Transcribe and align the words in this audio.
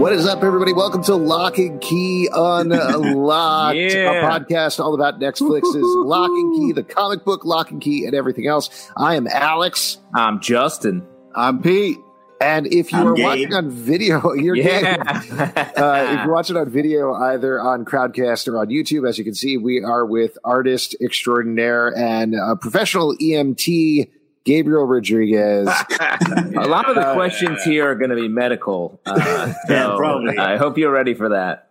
What 0.00 0.14
is 0.14 0.24
up, 0.26 0.42
everybody? 0.42 0.72
Welcome 0.72 1.02
to 1.04 1.14
Locke 1.14 1.58
and 1.58 1.78
Key 1.78 2.26
Unlocked, 2.32 3.76
Yeah. 3.76 4.12
a 4.12 4.22
podcast 4.30 4.80
all 4.82 4.94
about 4.94 5.20
Netflix's 5.20 5.74
Locke 5.74 6.30
and 6.30 6.56
Key, 6.56 6.72
the 6.72 6.82
comic 6.82 7.22
book 7.24 7.44
Locke 7.44 7.70
and 7.70 7.82
Key, 7.82 8.06
and 8.06 8.14
everything 8.14 8.46
else. 8.46 8.90
I 8.96 9.16
am 9.16 9.26
Alex, 9.26 9.98
I'm 10.14 10.40
Justin. 10.40 11.06
I'm 11.34 11.60
Pete. 11.60 11.98
and 12.40 12.66
if 12.66 12.92
you 12.92 12.98
I'm 12.98 13.06
are 13.08 13.14
watching 13.14 13.52
on 13.52 13.68
video, 13.70 14.32
you're 14.34 14.56
Gabe. 14.56 14.84
Uh, 15.06 16.06
if 16.08 16.24
you're 16.24 16.32
watching 16.32 16.56
on 16.56 16.70
video, 16.70 17.12
either 17.12 17.60
on 17.60 17.84
Crowdcast 17.84 18.48
or 18.48 18.56
on 18.58 18.68
YouTube, 18.68 19.06
as 19.06 19.18
you 19.18 19.24
can 19.24 19.34
see, 19.34 19.58
we 19.58 19.82
are 19.84 20.06
with 20.06 20.38
artist 20.44 20.96
extraordinaire 21.02 21.94
and 21.94 22.34
uh, 22.34 22.54
professional 22.54 23.14
EMT 23.18 24.08
Gabriel 24.44 24.84
Rodriguez. 24.84 25.68
a 26.00 26.66
lot 26.66 26.88
of 26.88 26.96
the 26.96 27.12
questions 27.14 27.62
here 27.62 27.90
are 27.90 27.94
going 27.94 28.10
to 28.10 28.16
be 28.16 28.28
medical. 28.28 29.00
Uh, 29.06 29.52
Yeah, 29.68 29.86
so 29.88 29.96
probably. 29.96 30.38
I 30.38 30.56
hope 30.56 30.78
you're 30.78 30.92
ready 30.92 31.14
for 31.14 31.30
that. 31.30 31.68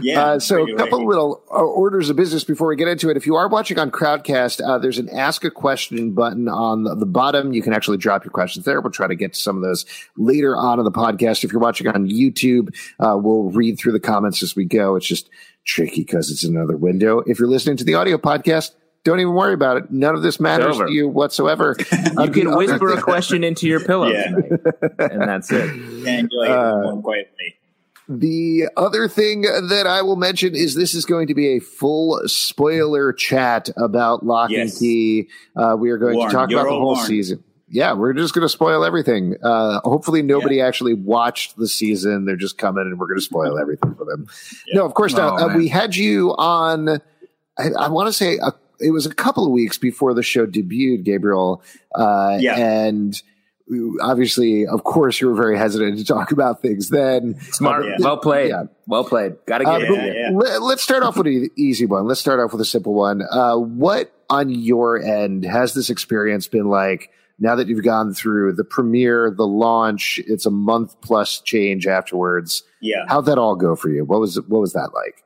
Yeah. 0.00 0.22
Uh, 0.22 0.38
so, 0.38 0.62
a 0.62 0.76
couple 0.76 0.98
ready. 0.98 1.08
little 1.08 1.42
uh, 1.50 1.54
orders 1.56 2.10
of 2.10 2.16
business 2.16 2.44
before 2.44 2.68
we 2.68 2.76
get 2.76 2.88
into 2.88 3.10
it. 3.10 3.16
If 3.16 3.26
you 3.26 3.34
are 3.36 3.48
watching 3.48 3.78
on 3.78 3.90
Crowdcast, 3.90 4.60
uh, 4.66 4.78
there's 4.78 4.98
an 4.98 5.08
Ask 5.10 5.44
a 5.44 5.50
Question 5.50 6.12
button 6.12 6.48
on 6.48 6.84
the, 6.84 6.94
the 6.94 7.06
bottom. 7.06 7.52
You 7.52 7.62
can 7.62 7.72
actually 7.72 7.96
drop 7.96 8.24
your 8.24 8.30
questions 8.30 8.64
there. 8.64 8.80
We'll 8.80 8.92
try 8.92 9.06
to 9.06 9.14
get 9.16 9.34
to 9.34 9.40
some 9.40 9.56
of 9.56 9.62
those 9.62 9.84
later 10.16 10.56
on 10.56 10.78
in 10.78 10.84
the 10.84 10.92
podcast. 10.92 11.44
If 11.44 11.52
you're 11.52 11.60
watching 11.60 11.88
on 11.88 12.08
YouTube, 12.08 12.74
uh, 13.00 13.16
we'll 13.18 13.50
read 13.50 13.78
through 13.78 13.92
the 13.92 14.00
comments 14.00 14.42
as 14.42 14.54
we 14.54 14.64
go. 14.64 14.96
It's 14.96 15.06
just 15.06 15.28
tricky 15.64 16.02
because 16.02 16.30
it's 16.30 16.44
another 16.44 16.76
window. 16.76 17.20
If 17.20 17.38
you're 17.38 17.48
listening 17.48 17.76
to 17.78 17.84
the 17.84 17.94
audio 17.94 18.18
podcast, 18.18 18.72
don't 19.04 19.20
even 19.20 19.34
worry 19.34 19.54
about 19.54 19.76
it. 19.78 19.90
None 19.90 20.14
of 20.14 20.22
this 20.22 20.38
matters 20.40 20.76
to 20.78 20.90
you 20.92 21.08
whatsoever. 21.08 21.76
Uh, 21.92 22.22
You 22.24 22.30
can 22.30 22.56
whisper 22.56 22.92
a 22.92 23.00
question 23.02 23.42
into 23.44 23.66
your 23.66 23.80
pillow, 23.80 24.08
Yeah. 24.08 24.24
tonight, 24.30 24.50
and 24.98 25.22
that's 25.22 25.50
it. 25.52 25.74
Yeah, 26.04 26.10
enjoy 26.18 26.46
uh, 26.48 26.78
it 26.80 26.82
more 26.92 27.02
quietly. 27.02 27.56
The 28.08 28.64
other 28.76 29.08
thing 29.08 29.42
that 29.42 29.86
I 29.86 30.02
will 30.02 30.16
mention 30.16 30.54
is 30.54 30.74
this 30.74 30.92
is 30.94 31.04
going 31.06 31.28
to 31.28 31.34
be 31.34 31.56
a 31.56 31.60
full 31.60 32.20
spoiler 32.26 33.12
chat 33.12 33.70
about 33.76 34.26
Locke 34.26 34.50
and 34.50 34.70
Key. 34.72 35.28
Uh, 35.56 35.76
we 35.78 35.90
are 35.90 35.98
going 35.98 36.16
Warned. 36.16 36.30
to 36.30 36.36
talk 36.36 36.50
You're 36.50 36.60
about 36.60 36.70
the 36.70 36.76
whole 36.78 36.94
warned. 36.94 37.06
season. 37.06 37.42
Yeah, 37.68 37.94
we're 37.94 38.12
just 38.12 38.34
going 38.34 38.42
to 38.44 38.50
spoil 38.50 38.84
everything. 38.84 39.36
Uh, 39.42 39.80
hopefully, 39.80 40.20
nobody 40.20 40.60
actually 40.60 40.92
watched 40.92 41.56
the 41.56 41.66
season. 41.66 42.26
They're 42.26 42.36
just 42.36 42.58
coming 42.58 42.82
and 42.82 42.98
we're 42.98 43.06
going 43.06 43.18
to 43.20 43.24
spoil 43.24 43.58
everything 43.58 43.94
for 43.94 44.04
them. 44.04 44.26
No, 44.74 44.84
of 44.84 44.92
course 44.92 45.14
not. 45.14 45.40
Oh, 45.40 45.48
uh, 45.50 45.56
we 45.56 45.68
had 45.68 45.96
you 45.96 46.34
on, 46.36 46.88
I, 47.56 47.70
I 47.78 47.88
want 47.88 48.08
to 48.08 48.12
say 48.12 48.36
a, 48.36 48.52
it 48.82 48.90
was 48.90 49.06
a 49.06 49.14
couple 49.14 49.44
of 49.46 49.52
weeks 49.52 49.78
before 49.78 50.14
the 50.14 50.22
show 50.22 50.46
debuted, 50.46 51.04
Gabriel. 51.04 51.62
Uh, 51.94 52.36
Yeah. 52.40 52.56
And 52.56 53.20
obviously, 54.00 54.66
of 54.66 54.84
course, 54.84 55.20
you 55.20 55.28
were 55.28 55.34
very 55.34 55.56
hesitant 55.56 55.98
to 55.98 56.04
talk 56.04 56.32
about 56.32 56.60
things 56.60 56.88
then. 56.90 57.40
Smart, 57.52 57.84
Yeah. 57.86 57.96
well 58.00 58.16
played, 58.18 58.50
Yeah. 58.50 58.64
well 58.86 59.04
played. 59.04 59.36
Got 59.46 59.58
to 59.58 59.68
Uh, 59.68 59.78
get 59.78 59.88
but 59.88 59.98
it. 59.98 60.16
yeah. 60.16 60.30
Let, 60.32 60.74
us 60.74 60.82
start 60.82 61.02
off 61.02 61.16
with 61.16 61.26
an 61.26 61.48
easy 61.56 61.86
one. 61.86 62.06
Let's 62.06 62.20
start 62.20 62.40
off 62.40 62.52
with 62.52 62.60
a 62.60 62.64
simple 62.66 62.94
one. 62.94 63.22
Uh, 63.30 63.56
what 63.56 64.12
on 64.28 64.50
your 64.50 65.00
end 65.00 65.44
has 65.44 65.74
this 65.74 65.90
experience 65.90 66.48
been 66.48 66.68
like 66.68 67.10
now 67.38 67.54
that 67.56 67.66
you've 67.68 67.84
gone 67.84 68.12
through 68.12 68.52
the 68.54 68.64
premiere, 68.64 69.30
the 69.30 69.46
launch? 69.46 70.20
It's 70.26 70.44
a 70.46 70.50
month 70.50 71.00
plus 71.00 71.40
change 71.40 71.86
afterwards. 71.86 72.62
Yeah. 72.80 73.04
How'd 73.08 73.26
that 73.26 73.38
all 73.38 73.56
go 73.56 73.74
for 73.76 73.88
you? 73.90 74.04
What 74.04 74.20
was 74.20 74.36
what 74.48 74.60
was 74.60 74.72
that 74.74 74.90
like? 74.92 75.22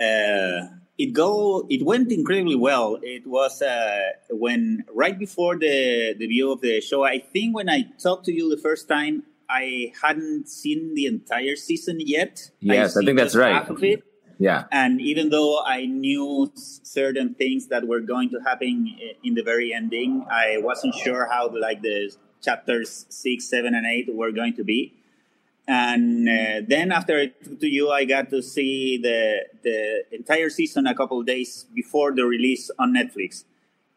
Uh, 0.00 0.68
it 0.98 1.12
go. 1.12 1.66
It 1.70 1.84
went 1.84 2.10
incredibly 2.10 2.56
well. 2.56 2.98
It 3.02 3.26
was 3.26 3.62
uh, 3.62 4.10
when 4.30 4.84
right 4.92 5.18
before 5.18 5.56
the 5.56 6.14
the 6.18 6.26
view 6.26 6.52
of 6.52 6.60
the 6.60 6.80
show. 6.80 7.04
I 7.04 7.18
think 7.20 7.54
when 7.54 7.70
I 7.70 7.84
talked 8.02 8.26
to 8.26 8.32
you 8.32 8.50
the 8.50 8.60
first 8.60 8.88
time, 8.88 9.22
I 9.48 9.92
hadn't 10.02 10.48
seen 10.48 10.94
the 10.94 11.06
entire 11.06 11.56
season 11.56 11.98
yet. 12.00 12.50
Yes, 12.60 12.96
I 12.96 13.00
seen 13.00 13.06
think 13.06 13.18
that's 13.18 13.36
right. 13.36 13.54
Half 13.54 13.70
of 13.70 13.82
it. 13.84 14.02
Yeah, 14.40 14.64
And 14.70 15.00
even 15.00 15.30
though 15.30 15.64
I 15.64 15.86
knew 15.86 16.52
certain 16.54 17.34
things 17.34 17.66
that 17.68 17.88
were 17.88 18.00
going 18.00 18.30
to 18.30 18.38
happen 18.38 18.96
in 19.24 19.34
the 19.34 19.42
very 19.42 19.74
ending, 19.74 20.24
I 20.30 20.58
wasn't 20.58 20.94
sure 20.94 21.26
how 21.28 21.50
like 21.58 21.82
the 21.82 22.14
chapters 22.40 23.06
six, 23.08 23.50
seven, 23.50 23.74
and 23.74 23.84
eight 23.84 24.06
were 24.14 24.30
going 24.30 24.54
to 24.54 24.62
be. 24.62 24.94
And 25.68 26.26
uh, 26.26 26.62
then 26.66 26.90
after 26.90 27.20
I 27.20 27.26
talked 27.26 27.60
to 27.60 27.68
you, 27.68 27.90
I 27.90 28.06
got 28.06 28.30
to 28.30 28.42
see 28.42 28.96
the 28.96 29.44
the 29.62 30.04
entire 30.12 30.48
season 30.48 30.86
a 30.86 30.94
couple 30.94 31.22
days 31.22 31.66
before 31.74 32.14
the 32.16 32.24
release 32.24 32.70
on 32.78 32.94
Netflix, 32.94 33.44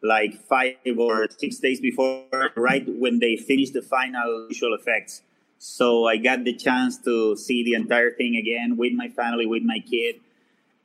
like 0.02 0.34
five 0.44 0.76
or 0.98 1.28
six 1.30 1.56
days 1.60 1.80
before, 1.80 2.26
right 2.56 2.84
when 2.86 3.20
they 3.20 3.36
finished 3.36 3.72
the 3.72 3.80
final 3.80 4.48
visual 4.48 4.74
effects. 4.74 5.22
So 5.56 6.06
I 6.06 6.18
got 6.18 6.44
the 6.44 6.52
chance 6.52 6.98
to 7.08 7.36
see 7.36 7.64
the 7.64 7.72
entire 7.72 8.10
thing 8.10 8.36
again 8.36 8.76
with 8.76 8.92
my 8.92 9.08
family, 9.08 9.46
with 9.46 9.62
my 9.62 9.78
kid. 9.78 10.16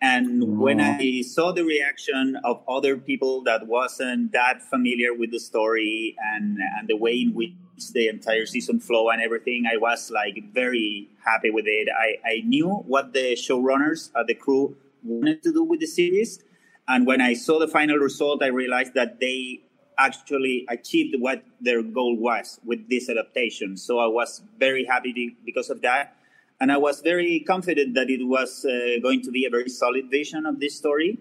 And 0.02 0.60
when 0.60 0.80
I 0.80 1.22
saw 1.22 1.52
the 1.52 1.64
reaction 1.64 2.38
of 2.44 2.62
other 2.68 2.98
people 2.98 3.42
that 3.44 3.66
wasn't 3.66 4.32
that 4.32 4.62
familiar 4.62 5.14
with 5.14 5.32
the 5.32 5.40
story 5.40 6.16
and 6.34 6.60
and 6.78 6.88
the 6.88 6.96
way 6.96 7.14
in 7.14 7.34
which 7.34 7.54
the 7.94 8.08
entire 8.08 8.46
season 8.46 8.80
flow 8.80 9.10
and 9.10 9.22
everything, 9.22 9.66
I 9.66 9.78
was 9.78 10.12
like 10.12 10.38
very 10.54 11.10
happy 11.26 11.50
with 11.50 11.66
it. 11.68 11.90
I, 11.90 12.18
I 12.28 12.42
knew 12.46 12.70
what 12.70 13.14
the 13.14 13.36
showrunners, 13.36 14.12
uh, 14.14 14.24
the 14.24 14.36
crew 14.36 14.78
wanted 15.04 15.42
to 15.44 15.54
do 15.54 15.64
with 15.64 15.80
the 15.80 15.88
series. 15.88 16.44
And 16.88 17.08
when 17.08 17.22
I 17.22 17.34
saw 17.34 17.60
the 17.60 17.68
final 17.68 17.98
result, 17.98 18.44
I 18.44 18.48
realized 18.48 18.94
that 18.94 19.20
they 19.20 19.62
actually 19.98 20.66
achieved 20.70 21.16
what 21.20 21.44
their 21.60 21.82
goal 21.82 22.16
was 22.16 22.60
with 22.64 22.88
this 22.90 23.10
adaptation. 23.10 23.78
So 23.78 24.00
I 24.00 24.08
was 24.08 24.44
very 24.60 24.86
happy 24.86 25.36
because 25.44 25.70
of 25.70 25.82
that. 25.82 26.17
And 26.60 26.72
I 26.72 26.78
was 26.78 27.02
very 27.02 27.40
confident 27.42 27.94
that 27.94 28.10
it 28.10 28.26
was 28.26 28.66
uh, 28.66 29.00
going 29.02 29.22
to 29.22 29.32
be 29.32 29.46
a 29.46 29.50
very 29.50 29.70
solid 29.70 30.10
vision 30.10 30.46
of 30.46 30.60
this 30.60 30.76
story. 30.76 31.20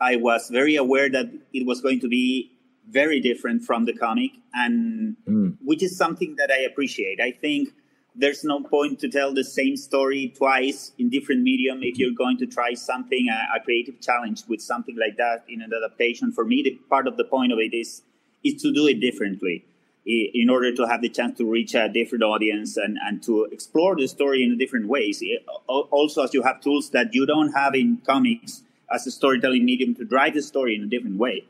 I 0.00 0.16
was 0.16 0.48
very 0.50 0.76
aware 0.76 1.10
that 1.10 1.30
it 1.52 1.66
was 1.66 1.80
going 1.80 2.00
to 2.00 2.08
be 2.08 2.52
very 2.88 3.20
different 3.20 3.64
from 3.64 3.84
the 3.84 3.92
comic, 3.92 4.30
and 4.54 5.16
which 5.64 5.82
is 5.82 5.96
something 5.96 6.36
that 6.36 6.50
I 6.50 6.60
appreciate. 6.60 7.20
I 7.20 7.32
think 7.32 7.70
there's 8.14 8.44
no 8.44 8.62
point 8.62 8.98
to 9.00 9.08
tell 9.08 9.34
the 9.34 9.44
same 9.44 9.76
story 9.76 10.32
twice 10.36 10.92
in 10.98 11.10
different 11.10 11.42
medium 11.42 11.82
if 11.82 11.98
you're 11.98 12.14
going 12.16 12.38
to 12.38 12.46
try 12.46 12.74
something 12.74 13.28
a, 13.28 13.56
a 13.56 13.60
creative 13.60 14.00
challenge 14.00 14.44
with 14.48 14.60
something 14.60 14.96
like 14.96 15.16
that 15.16 15.44
in 15.48 15.60
an 15.60 15.72
adaptation. 15.72 16.32
For 16.32 16.44
me, 16.44 16.62
the 16.62 16.78
part 16.88 17.06
of 17.06 17.16
the 17.16 17.24
point 17.24 17.52
of 17.52 17.58
it 17.58 17.74
is 17.74 18.02
is 18.44 18.62
to 18.62 18.72
do 18.72 18.86
it 18.86 19.00
differently 19.00 19.64
in 20.08 20.48
order 20.48 20.74
to 20.74 20.86
have 20.86 21.02
the 21.02 21.08
chance 21.10 21.36
to 21.36 21.44
reach 21.44 21.74
a 21.74 21.86
different 21.88 22.24
audience 22.24 22.78
and, 22.78 22.96
and 23.06 23.22
to 23.22 23.44
explore 23.44 23.94
the 23.94 24.08
story 24.08 24.42
in 24.42 24.56
different 24.56 24.88
ways. 24.88 25.22
Also, 25.66 26.24
as 26.24 26.32
you 26.32 26.42
have 26.42 26.62
tools 26.62 26.90
that 26.90 27.12
you 27.12 27.26
don't 27.26 27.52
have 27.52 27.74
in 27.74 27.98
comics 28.06 28.62
as 28.90 29.06
a 29.06 29.10
storytelling 29.10 29.66
medium 29.66 29.94
to 29.94 30.04
drive 30.06 30.32
the 30.32 30.40
story 30.40 30.74
in 30.74 30.82
a 30.82 30.86
different 30.86 31.18
way. 31.18 31.44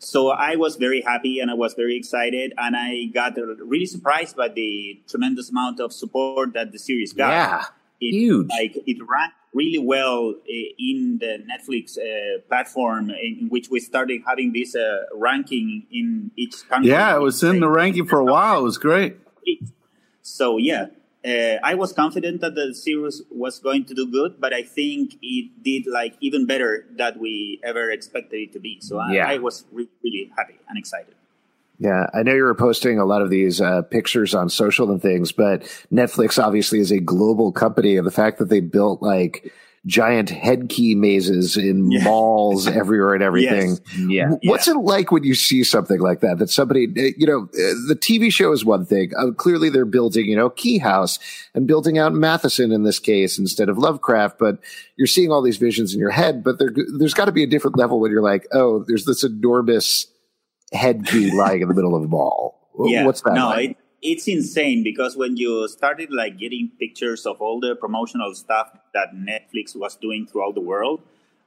So 0.00 0.30
I 0.30 0.56
was 0.56 0.74
very 0.74 1.02
happy 1.02 1.38
and 1.38 1.50
I 1.50 1.54
was 1.54 1.74
very 1.74 1.96
excited, 1.96 2.52
and 2.56 2.74
I 2.74 3.04
got 3.12 3.36
really 3.36 3.86
surprised 3.86 4.34
by 4.34 4.48
the 4.48 4.98
tremendous 5.06 5.50
amount 5.50 5.78
of 5.78 5.92
support 5.92 6.54
that 6.54 6.72
the 6.72 6.78
series 6.78 7.12
got. 7.12 7.28
Yeah, 7.28 7.64
it, 8.00 8.12
huge. 8.12 8.48
Like 8.48 8.76
it 8.86 8.96
ran 9.06 9.30
really 9.52 9.78
well 9.78 10.34
uh, 10.36 10.52
in 10.78 11.18
the 11.18 11.38
Netflix 11.50 11.98
uh, 11.98 12.40
platform, 12.48 13.10
in, 13.10 13.48
which 13.48 13.68
we 13.70 13.80
started 13.80 14.22
having 14.26 14.52
this 14.52 14.74
uh, 14.74 15.04
ranking 15.14 15.86
in 15.90 16.30
each 16.36 16.68
country. 16.68 16.90
Yeah, 16.90 17.16
it 17.16 17.20
was 17.20 17.42
in 17.42 17.60
the 17.60 17.68
ranking 17.68 18.06
for 18.06 18.20
a 18.20 18.24
while. 18.24 18.60
It 18.60 18.64
was 18.64 18.78
great. 18.78 19.16
So 20.22 20.58
yeah, 20.58 20.86
uh, 21.26 21.58
I 21.64 21.74
was 21.74 21.92
confident 21.92 22.40
that 22.42 22.54
the 22.54 22.74
series 22.74 23.22
was 23.30 23.58
going 23.58 23.84
to 23.86 23.94
do 23.94 24.06
good, 24.10 24.40
but 24.40 24.52
I 24.54 24.62
think 24.62 25.16
it 25.20 25.62
did 25.62 25.86
like 25.86 26.14
even 26.20 26.46
better 26.46 26.86
that 26.96 27.18
we 27.18 27.60
ever 27.64 27.90
expected 27.90 28.40
it 28.40 28.52
to 28.52 28.60
be. 28.60 28.78
So 28.80 28.98
I, 28.98 29.12
Yeah. 29.12 29.28
I 29.28 29.38
was 29.38 29.64
re- 29.72 29.88
really 30.04 30.30
happy 30.36 30.58
and 30.68 30.78
excited. 30.78 31.14
Yeah, 31.80 32.06
I 32.12 32.22
know 32.22 32.34
you 32.34 32.42
were 32.44 32.54
posting 32.54 32.98
a 32.98 33.06
lot 33.06 33.22
of 33.22 33.30
these 33.30 33.58
uh, 33.60 33.80
pictures 33.82 34.34
on 34.34 34.50
social 34.50 34.90
and 34.90 35.00
things, 35.00 35.32
but 35.32 35.62
Netflix 35.90 36.40
obviously 36.42 36.78
is 36.78 36.90
a 36.92 37.00
global 37.00 37.52
company, 37.52 37.96
and 37.96 38.06
the 38.06 38.10
fact 38.10 38.38
that 38.38 38.50
they 38.50 38.60
built 38.60 39.00
like 39.02 39.50
giant 39.86 40.28
head 40.28 40.68
key 40.68 40.94
mazes 40.94 41.56
in 41.56 41.90
Yeah. 41.90 42.04
malls 42.04 42.66
everywhere 42.66 43.14
and 43.14 43.22
everything. 43.22 43.78
Yes. 43.96 44.36
Yeah. 44.42 44.50
What's 44.50 44.68
it 44.68 44.76
like 44.76 45.10
when 45.10 45.24
you 45.24 45.34
see 45.34 45.64
something 45.64 46.00
like 46.00 46.20
that? 46.20 46.36
That 46.38 46.50
somebody, 46.50 46.84
uh, 46.86 47.14
you 47.16 47.26
know, 47.26 47.44
uh, 47.44 47.74
the 47.88 47.98
TV 47.98 48.30
show 48.30 48.52
is 48.52 48.62
one 48.62 48.84
thing. 48.84 49.12
Uh, 49.16 49.30
clearly, 49.30 49.70
they're 49.70 49.86
building, 49.86 50.26
you 50.26 50.36
know, 50.36 50.50
Key 50.50 50.76
House 50.76 51.18
and 51.54 51.66
building 51.66 51.96
out 51.96 52.12
Matheson 52.12 52.72
in 52.72 52.82
this 52.82 52.98
case 52.98 53.38
instead 53.38 53.70
of 53.70 53.78
Lovecraft. 53.78 54.38
But 54.38 54.58
you're 54.96 55.06
seeing 55.06 55.32
all 55.32 55.40
these 55.40 55.56
visions 55.56 55.94
in 55.94 55.98
your 55.98 56.10
head. 56.10 56.44
But 56.44 56.58
there, 56.58 56.74
there's 56.98 57.14
got 57.14 57.24
to 57.24 57.32
be 57.32 57.42
a 57.42 57.46
different 57.46 57.78
level 57.78 58.00
when 58.00 58.10
you're 58.10 58.20
like, 58.20 58.46
oh, 58.52 58.84
there's 58.86 59.06
this 59.06 59.24
enormous 59.24 60.08
head 60.72 61.06
key 61.06 61.30
lying 61.32 61.62
in 61.62 61.68
the 61.68 61.74
middle 61.74 61.94
of 61.94 62.02
the 62.02 62.08
mall. 62.08 62.56
W- 62.74 62.94
yeah 62.94 63.04
What's 63.04 63.22
that? 63.22 63.34
no 63.34 63.48
like? 63.48 63.70
it, 63.70 63.76
it's 64.02 64.28
insane 64.28 64.82
because 64.82 65.16
when 65.16 65.36
you 65.36 65.68
started 65.68 66.10
like 66.10 66.38
getting 66.38 66.70
pictures 66.78 67.26
of 67.26 67.40
all 67.40 67.60
the 67.60 67.74
promotional 67.76 68.34
stuff 68.34 68.70
that 68.94 69.14
netflix 69.14 69.76
was 69.76 69.96
doing 69.96 70.26
throughout 70.26 70.54
the 70.54 70.60
world 70.60 71.02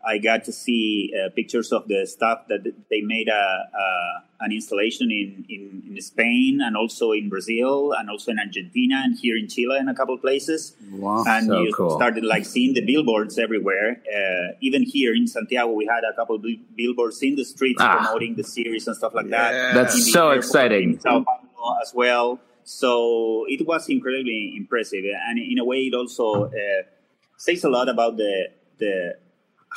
i 0.05 0.17
got 0.17 0.43
to 0.43 0.51
see 0.51 1.13
uh, 1.17 1.29
pictures 1.35 1.71
of 1.71 1.87
the 1.87 2.05
stuff 2.05 2.39
that 2.49 2.61
they 2.89 3.01
made 3.01 3.27
a, 3.29 3.45
a 3.83 3.85
an 4.45 4.51
installation 4.51 5.09
in, 5.11 5.45
in 5.49 5.83
in 5.89 6.01
spain 6.01 6.59
and 6.61 6.75
also 6.75 7.11
in 7.11 7.29
brazil 7.29 7.93
and 7.97 8.09
also 8.09 8.31
in 8.31 8.39
argentina 8.39 9.01
and 9.05 9.17
here 9.19 9.37
in 9.37 9.47
chile 9.47 9.77
in 9.79 9.87
a 9.87 9.95
couple 9.95 10.15
of 10.15 10.21
places 10.21 10.75
Wow. 10.91 11.23
and 11.27 11.47
So 11.47 11.61
you 11.61 11.73
cool. 11.73 11.91
started 11.99 12.23
like 12.33 12.45
seeing 12.45 12.73
the 12.73 12.85
billboards 12.85 13.39
everywhere. 13.39 13.89
Uh, 14.17 14.67
even 14.67 14.83
here 14.83 15.13
in 15.19 15.25
Santiago, 15.27 15.71
we 15.73 15.85
had 15.95 16.03
a 16.11 16.13
couple 16.15 16.35
of 16.35 16.43
billboards 16.77 17.17
in 17.27 17.33
the 17.35 17.43
streets 17.53 17.81
Ah. 17.81 17.95
promoting 17.97 18.35
the 18.35 18.43
series 18.43 18.83
and 18.87 18.95
stuff 18.95 19.13
like 19.19 19.29
that. 19.37 19.51
That's 19.77 19.95
so 20.13 20.21
airport 20.29 20.37
exciting. 20.37 20.87
In 20.93 20.99
Sao 20.99 21.23
Paulo 21.27 21.75
as 21.83 21.91
well. 22.01 22.27
So 22.63 22.91
it 23.55 23.61
was 23.65 23.89
incredibly 23.89 24.53
impressive, 24.55 25.03
and 25.27 25.35
in 25.51 25.57
a 25.59 25.65
way, 25.71 25.79
it 25.89 25.95
also 26.01 26.25
uh, 26.45 26.81
says 27.37 27.63
a 27.63 27.69
lot 27.77 27.87
about 27.89 28.13
the 28.17 28.33
the 28.83 28.93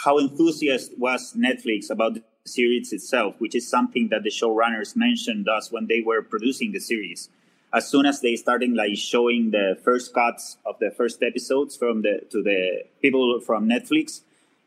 how 0.04 0.19
enthusiastic 0.19 0.98
was 0.98 1.34
Netflix 1.34 1.90
about 1.90 2.14
the 2.14 2.22
series 2.44 2.93
itself, 2.93 3.34
which 3.38 3.54
is 3.54 3.69
something 3.69 4.08
that 4.08 4.22
the 4.22 4.31
showrunners 4.31 4.94
mentioned 4.96 5.48
us 5.48 5.72
when 5.72 5.87
they 5.87 6.02
were 6.04 6.22
producing 6.22 6.72
the 6.72 6.81
series. 6.81 7.28
As 7.72 7.88
soon 7.88 8.06
as 8.06 8.20
they 8.20 8.37
started 8.37 8.72
like 8.72 8.96
showing 8.96 9.50
the 9.50 9.76
first 9.82 10.14
cuts 10.14 10.56
of 10.64 10.78
the 10.78 10.90
first 10.90 11.22
episodes 11.22 11.76
from 11.76 12.02
the 12.02 12.20
to 12.31 12.43
the 12.43 12.84
people 13.02 13.40
from 13.40 13.69
Netflix, 13.69 14.20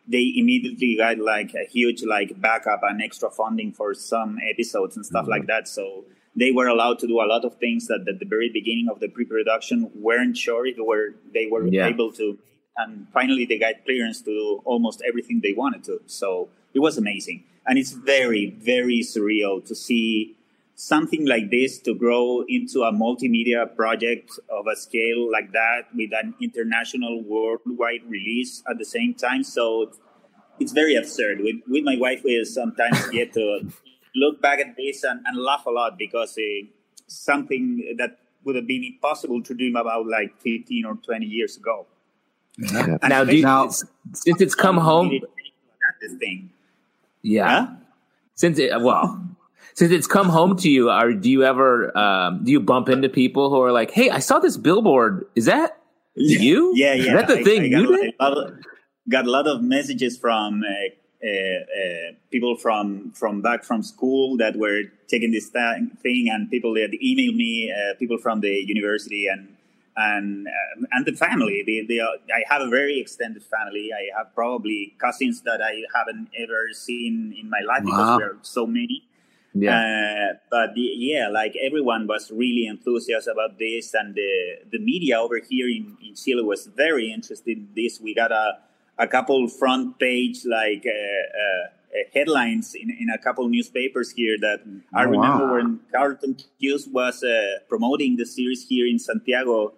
they 0.08 0.34
immediately 0.36 0.98
got 0.98 1.18
like 1.18 1.54
a 1.54 1.66
huge 1.66 2.04
like 2.04 2.40
backup 2.42 2.82
and 2.84 3.02
extra 3.02 3.30
funding 3.30 3.72
for 3.72 3.94
some 3.94 4.38
episodes 4.50 4.96
and 4.96 5.06
stuff 5.06 5.28
like 5.28 5.44
mm-hmm. 5.44 5.48
that. 5.48 5.68
So 5.68 6.06
they 6.36 6.52
were 6.52 6.68
allowed 6.68 7.00
to 7.00 7.08
do 7.08 7.22
a 7.22 7.28
lot 7.28 7.46
of 7.46 7.58
things 7.58 7.88
that 7.88 8.06
at 8.08 8.20
the 8.20 8.26
very 8.26 8.50
beginning 8.50 8.88
of 8.90 9.00
the 9.00 9.08
pre-production 9.08 9.90
weren't 9.96 10.38
sure 10.38 10.66
if 10.66 10.76
they 10.76 10.82
were 10.82 11.16
they 11.34 11.48
were 11.48 11.66
Yeah. 11.68 11.88
able 11.88 12.12
to 12.14 12.38
and 12.80 13.08
finally 13.14 13.46
they 13.46 13.60
got 13.60 13.84
clearance 13.86 14.22
to 14.22 14.32
do 14.32 14.62
almost 14.66 15.02
everything 15.08 15.42
they 15.42 15.54
wanted 15.54 15.84
to. 15.86 16.02
So 16.08 16.50
it 16.74 16.80
was 16.80 16.98
amazing. 16.98 17.44
And 17.68 17.78
it's 17.78 17.92
very 17.92 18.52
very 18.52 19.02
surreal 19.02 19.66
to 19.66 19.76
see 19.76 20.36
something 20.76 21.26
like 21.28 21.52
this 21.52 21.78
to 21.80 21.94
grow 21.94 22.46
into 22.48 22.84
a 22.84 22.92
multimedia 22.92 23.76
project 23.76 24.40
of 24.50 24.66
a 24.66 24.76
scale 24.78 25.30
like 25.30 25.52
that 25.52 25.84
with 25.94 26.12
an 26.14 26.34
international 26.42 27.22
worldwide 27.22 28.04
release 28.08 28.64
at 28.70 28.78
the 28.78 28.86
same 28.86 29.14
time. 29.14 29.44
So 29.44 29.92
it's 30.58 30.72
very 30.72 30.96
absurd. 30.96 31.42
With, 31.42 31.58
with 31.68 31.84
my 31.84 31.98
wife 31.98 32.22
we 32.24 32.44
sometimes 32.46 33.10
get 33.10 33.34
to 33.34 33.70
look 34.16 34.42
back 34.42 34.60
at 34.60 34.78
this 34.78 35.04
and, 35.04 35.20
and 35.26 35.38
laugh 35.38 35.66
a 35.66 35.70
lot 35.70 35.98
because 35.98 36.38
uh, 36.38 36.66
something 37.08 37.96
that 37.98 38.18
would 38.46 38.56
have 38.56 38.68
been 38.68 38.84
impossible 38.84 39.44
to 39.44 39.54
dream 39.54 39.76
about 39.76 40.08
like 40.08 40.40
15 40.40 40.86
or 40.86 40.96
20 40.96 41.26
years 41.26 41.58
ago 41.58 41.86
And 42.62 43.00
Now, 43.10 43.24
do 43.24 43.36
you, 43.36 43.44
Now- 43.44 43.70
since 43.70 44.42
it's 44.42 44.56
come 44.56 44.78
home, 44.78 45.20
this 46.02 46.14
thing 46.16 46.50
yeah. 47.22 47.48
Huh? 47.48 47.68
Since 48.36 48.58
it, 48.60 48.72
well, 48.82 49.22
since 49.74 49.92
it's 49.92 50.08
come 50.08 50.30
home 50.30 50.56
to 50.58 50.70
you, 50.70 50.90
are 50.90 51.12
do 51.12 51.30
you 51.30 51.44
ever 51.44 51.96
um, 51.98 52.44
do 52.46 52.52
you 52.52 52.60
bump 52.62 52.88
into 52.90 53.10
people 53.10 53.50
who 53.50 53.62
are 53.62 53.72
like, 53.74 53.92
"Hey, 53.92 54.10
I 54.10 54.20
saw 54.20 54.40
this 54.40 54.56
billboard. 54.56 55.26
Is 55.36 55.46
that 55.46 55.78
you? 56.16 56.72
Yeah, 56.76 56.94
yeah. 56.94 57.02
Is 57.02 57.08
that 57.20 57.28
the 57.28 57.40
I- 57.40 57.44
thing 57.44 57.62
I 57.62 57.66
you 57.66 57.88
got, 57.90 57.96
did?" 58.02 58.14
a 58.18 58.24
lot 58.24 58.38
of, 58.38 58.54
got 59.10 59.26
a 59.26 59.32
lot 59.32 59.48
of 59.48 59.62
messages 59.62 60.18
from 60.18 60.64
uh, 60.64 61.28
uh, 61.28 61.30
uh, 61.30 62.12
people 62.32 62.56
from 62.56 63.12
from 63.12 63.42
back 63.42 63.66
from 63.66 63.84
school 63.84 64.38
that 64.38 64.56
were 64.56 64.84
taking 65.10 65.32
this 65.32 65.50
th- 65.50 65.92
thing, 66.02 66.30
and 66.32 66.50
people 66.50 66.74
that 66.76 66.92
emailed 67.04 67.36
me, 67.36 67.70
uh, 67.72 67.96
people 68.00 68.18
from 68.18 68.40
the 68.40 68.64
university, 68.66 69.28
and 69.28 69.50
and 70.00 70.48
uh, 70.48 70.86
and 70.94 71.06
the 71.06 71.14
family. 71.26 71.58
They, 71.70 71.80
they 71.92 72.00
are, 72.00 72.16
I 72.40 72.42
have 72.52 72.62
a 72.62 72.70
very 72.80 73.00
extended 73.04 73.44
family. 73.56 73.86
I 74.02 74.04
have 74.18 74.28
probably 74.34 74.80
cousins 75.06 75.38
that 75.48 75.60
I 75.62 75.74
haven't 75.96 76.28
ever 76.44 76.62
seen 76.88 77.14
in 77.40 77.50
my 77.56 77.62
life 77.72 77.84
Wow. 77.84 77.90
because 77.92 78.12
there 78.20 78.32
are 78.36 78.40
so 78.60 78.64
many. 78.80 78.98
Yeah, 79.54 79.74
Uh, 79.82 80.30
but 80.56 80.68
the, 80.78 80.82
yeah, 81.10 81.28
like 81.40 81.54
everyone 81.68 82.04
was 82.14 82.24
really 82.44 82.66
enthusiastic 82.76 83.34
about 83.38 83.54
this, 83.66 83.86
and 84.00 84.14
the 84.22 84.32
the 84.74 84.80
media 84.92 85.16
over 85.26 85.40
here 85.52 85.68
in, 85.78 85.86
in 86.06 86.14
Chile 86.22 86.44
was 86.54 86.62
very 86.86 87.06
interested 87.18 87.58
in 87.58 87.68
this. 87.76 87.94
We 88.08 88.12
got 88.24 88.32
a 88.32 88.48
a 89.06 89.08
couple 89.16 89.40
front 89.62 89.98
page 90.06 90.38
like 90.46 90.84
uh, 90.86 90.94
uh, 91.44 91.66
headlines 92.14 92.76
in, 92.82 92.90
in 93.04 93.10
a 93.10 93.18
couple 93.18 93.44
newspapers 93.50 94.12
here 94.12 94.38
that 94.48 94.60
I 94.94 95.04
Oh, 95.06 95.10
remember 95.16 95.46
wow. 95.48 95.56
when 95.56 95.68
Carlton 95.92 96.34
Cuse 96.60 96.86
was 97.00 97.24
uh, 97.24 97.60
promoting 97.72 98.18
the 98.22 98.26
series 98.38 98.62
here 98.72 98.86
in 98.94 99.00
Santiago 99.00 99.74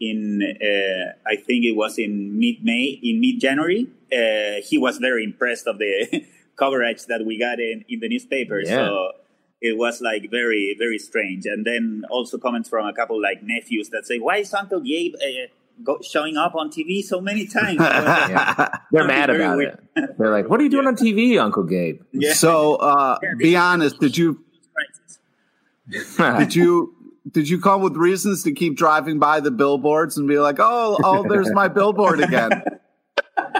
in 0.00 0.42
uh, 0.42 1.28
I 1.28 1.36
think 1.36 1.64
it 1.64 1.72
was 1.76 1.98
in 1.98 2.38
mid 2.38 2.64
May 2.64 3.00
in 3.02 3.20
mid 3.20 3.40
January. 3.40 3.88
Uh, 4.12 4.60
he 4.62 4.78
was 4.78 4.98
very 4.98 5.24
impressed 5.24 5.66
of 5.66 5.78
the 5.78 6.24
coverage 6.56 7.06
that 7.06 7.24
we 7.24 7.38
got 7.38 7.60
in, 7.60 7.84
in 7.88 8.00
the 8.00 8.08
newspaper. 8.08 8.60
Yeah. 8.60 8.86
So 8.86 9.12
it 9.60 9.76
was 9.78 10.00
like 10.00 10.30
very 10.30 10.76
very 10.78 10.98
strange. 10.98 11.46
And 11.46 11.64
then 11.64 12.04
also 12.10 12.38
comments 12.38 12.68
from 12.68 12.86
a 12.86 12.92
couple 12.92 13.20
like 13.20 13.42
nephews 13.42 13.88
that 13.90 14.06
say, 14.06 14.18
"Why 14.18 14.38
is 14.38 14.52
Uncle 14.52 14.80
Gabe 14.80 15.14
uh, 15.16 15.46
go, 15.82 15.98
showing 16.02 16.36
up 16.36 16.54
on 16.54 16.70
TV 16.70 17.02
so 17.02 17.20
many 17.20 17.46
times?" 17.46 17.78
they're 18.92 19.06
mad 19.06 19.30
about 19.30 19.56
weird. 19.56 19.78
it. 19.96 20.18
They're 20.18 20.30
like, 20.30 20.48
"What 20.48 20.60
are 20.60 20.64
you 20.64 20.70
doing 20.70 20.86
on 20.86 20.96
TV, 20.96 21.40
Uncle 21.40 21.64
Gabe?" 21.64 22.02
Yeah. 22.12 22.34
So, 22.34 22.76
uh, 22.76 23.18
be 23.38 23.56
honest. 23.56 23.98
Did 24.00 24.16
you 24.16 24.44
did 26.18 26.54
you 26.54 26.93
did 27.30 27.48
you 27.48 27.60
come 27.60 27.82
with 27.82 27.96
reasons 27.96 28.42
to 28.44 28.52
keep 28.52 28.76
driving 28.76 29.18
by 29.18 29.40
the 29.40 29.50
billboards 29.50 30.16
and 30.18 30.28
be 30.28 30.38
like, 30.38 30.56
oh, 30.58 30.98
oh, 31.02 31.26
there's 31.28 31.50
my 31.52 31.68
billboard 31.68 32.20
again? 32.20 32.62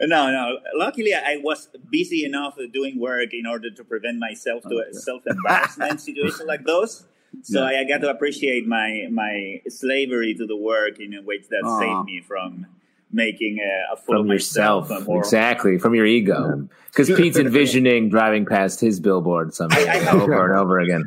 no, 0.00 0.30
no. 0.30 0.58
Luckily, 0.74 1.14
I 1.14 1.38
was 1.42 1.68
busy 1.90 2.24
enough 2.24 2.56
doing 2.72 2.98
work 2.98 3.32
in 3.32 3.46
order 3.46 3.70
to 3.70 3.84
prevent 3.84 4.18
myself 4.18 4.62
to 4.64 4.84
a 4.90 4.92
self 4.94 5.22
embarrassment 5.26 6.00
situation 6.08 6.46
like 6.46 6.64
those. 6.64 7.04
So 7.42 7.62
I, 7.62 7.80
I 7.80 7.84
got 7.84 7.98
to 8.02 8.10
appreciate 8.10 8.66
my 8.66 9.06
my 9.10 9.62
slavery 9.68 10.34
to 10.34 10.46
the 10.46 10.56
work 10.56 10.98
in 11.00 11.14
a 11.14 11.22
way 11.22 11.38
that 11.38 11.62
Aw. 11.64 11.80
saved 11.80 12.06
me 12.06 12.20
from 12.20 12.66
making 13.10 13.58
a, 13.60 13.92
a 13.92 13.96
fool 13.96 14.14
from 14.16 14.20
of 14.22 14.26
myself. 14.26 14.84
yourself, 14.86 14.98
and 14.98 15.06
more- 15.06 15.18
exactly, 15.20 15.78
from 15.78 15.94
your 15.94 16.06
ego. 16.06 16.68
Because 16.86 17.08
Pete's 17.08 17.38
envisioning 17.46 18.08
driving 18.10 18.44
past 18.46 18.80
his 18.80 19.00
billboard 19.00 19.54
someday 19.54 19.86
I- 19.88 19.92
I 19.92 19.96
have- 19.98 20.22
over 20.22 20.50
and 20.50 20.58
over 20.58 20.80
again. 20.80 21.04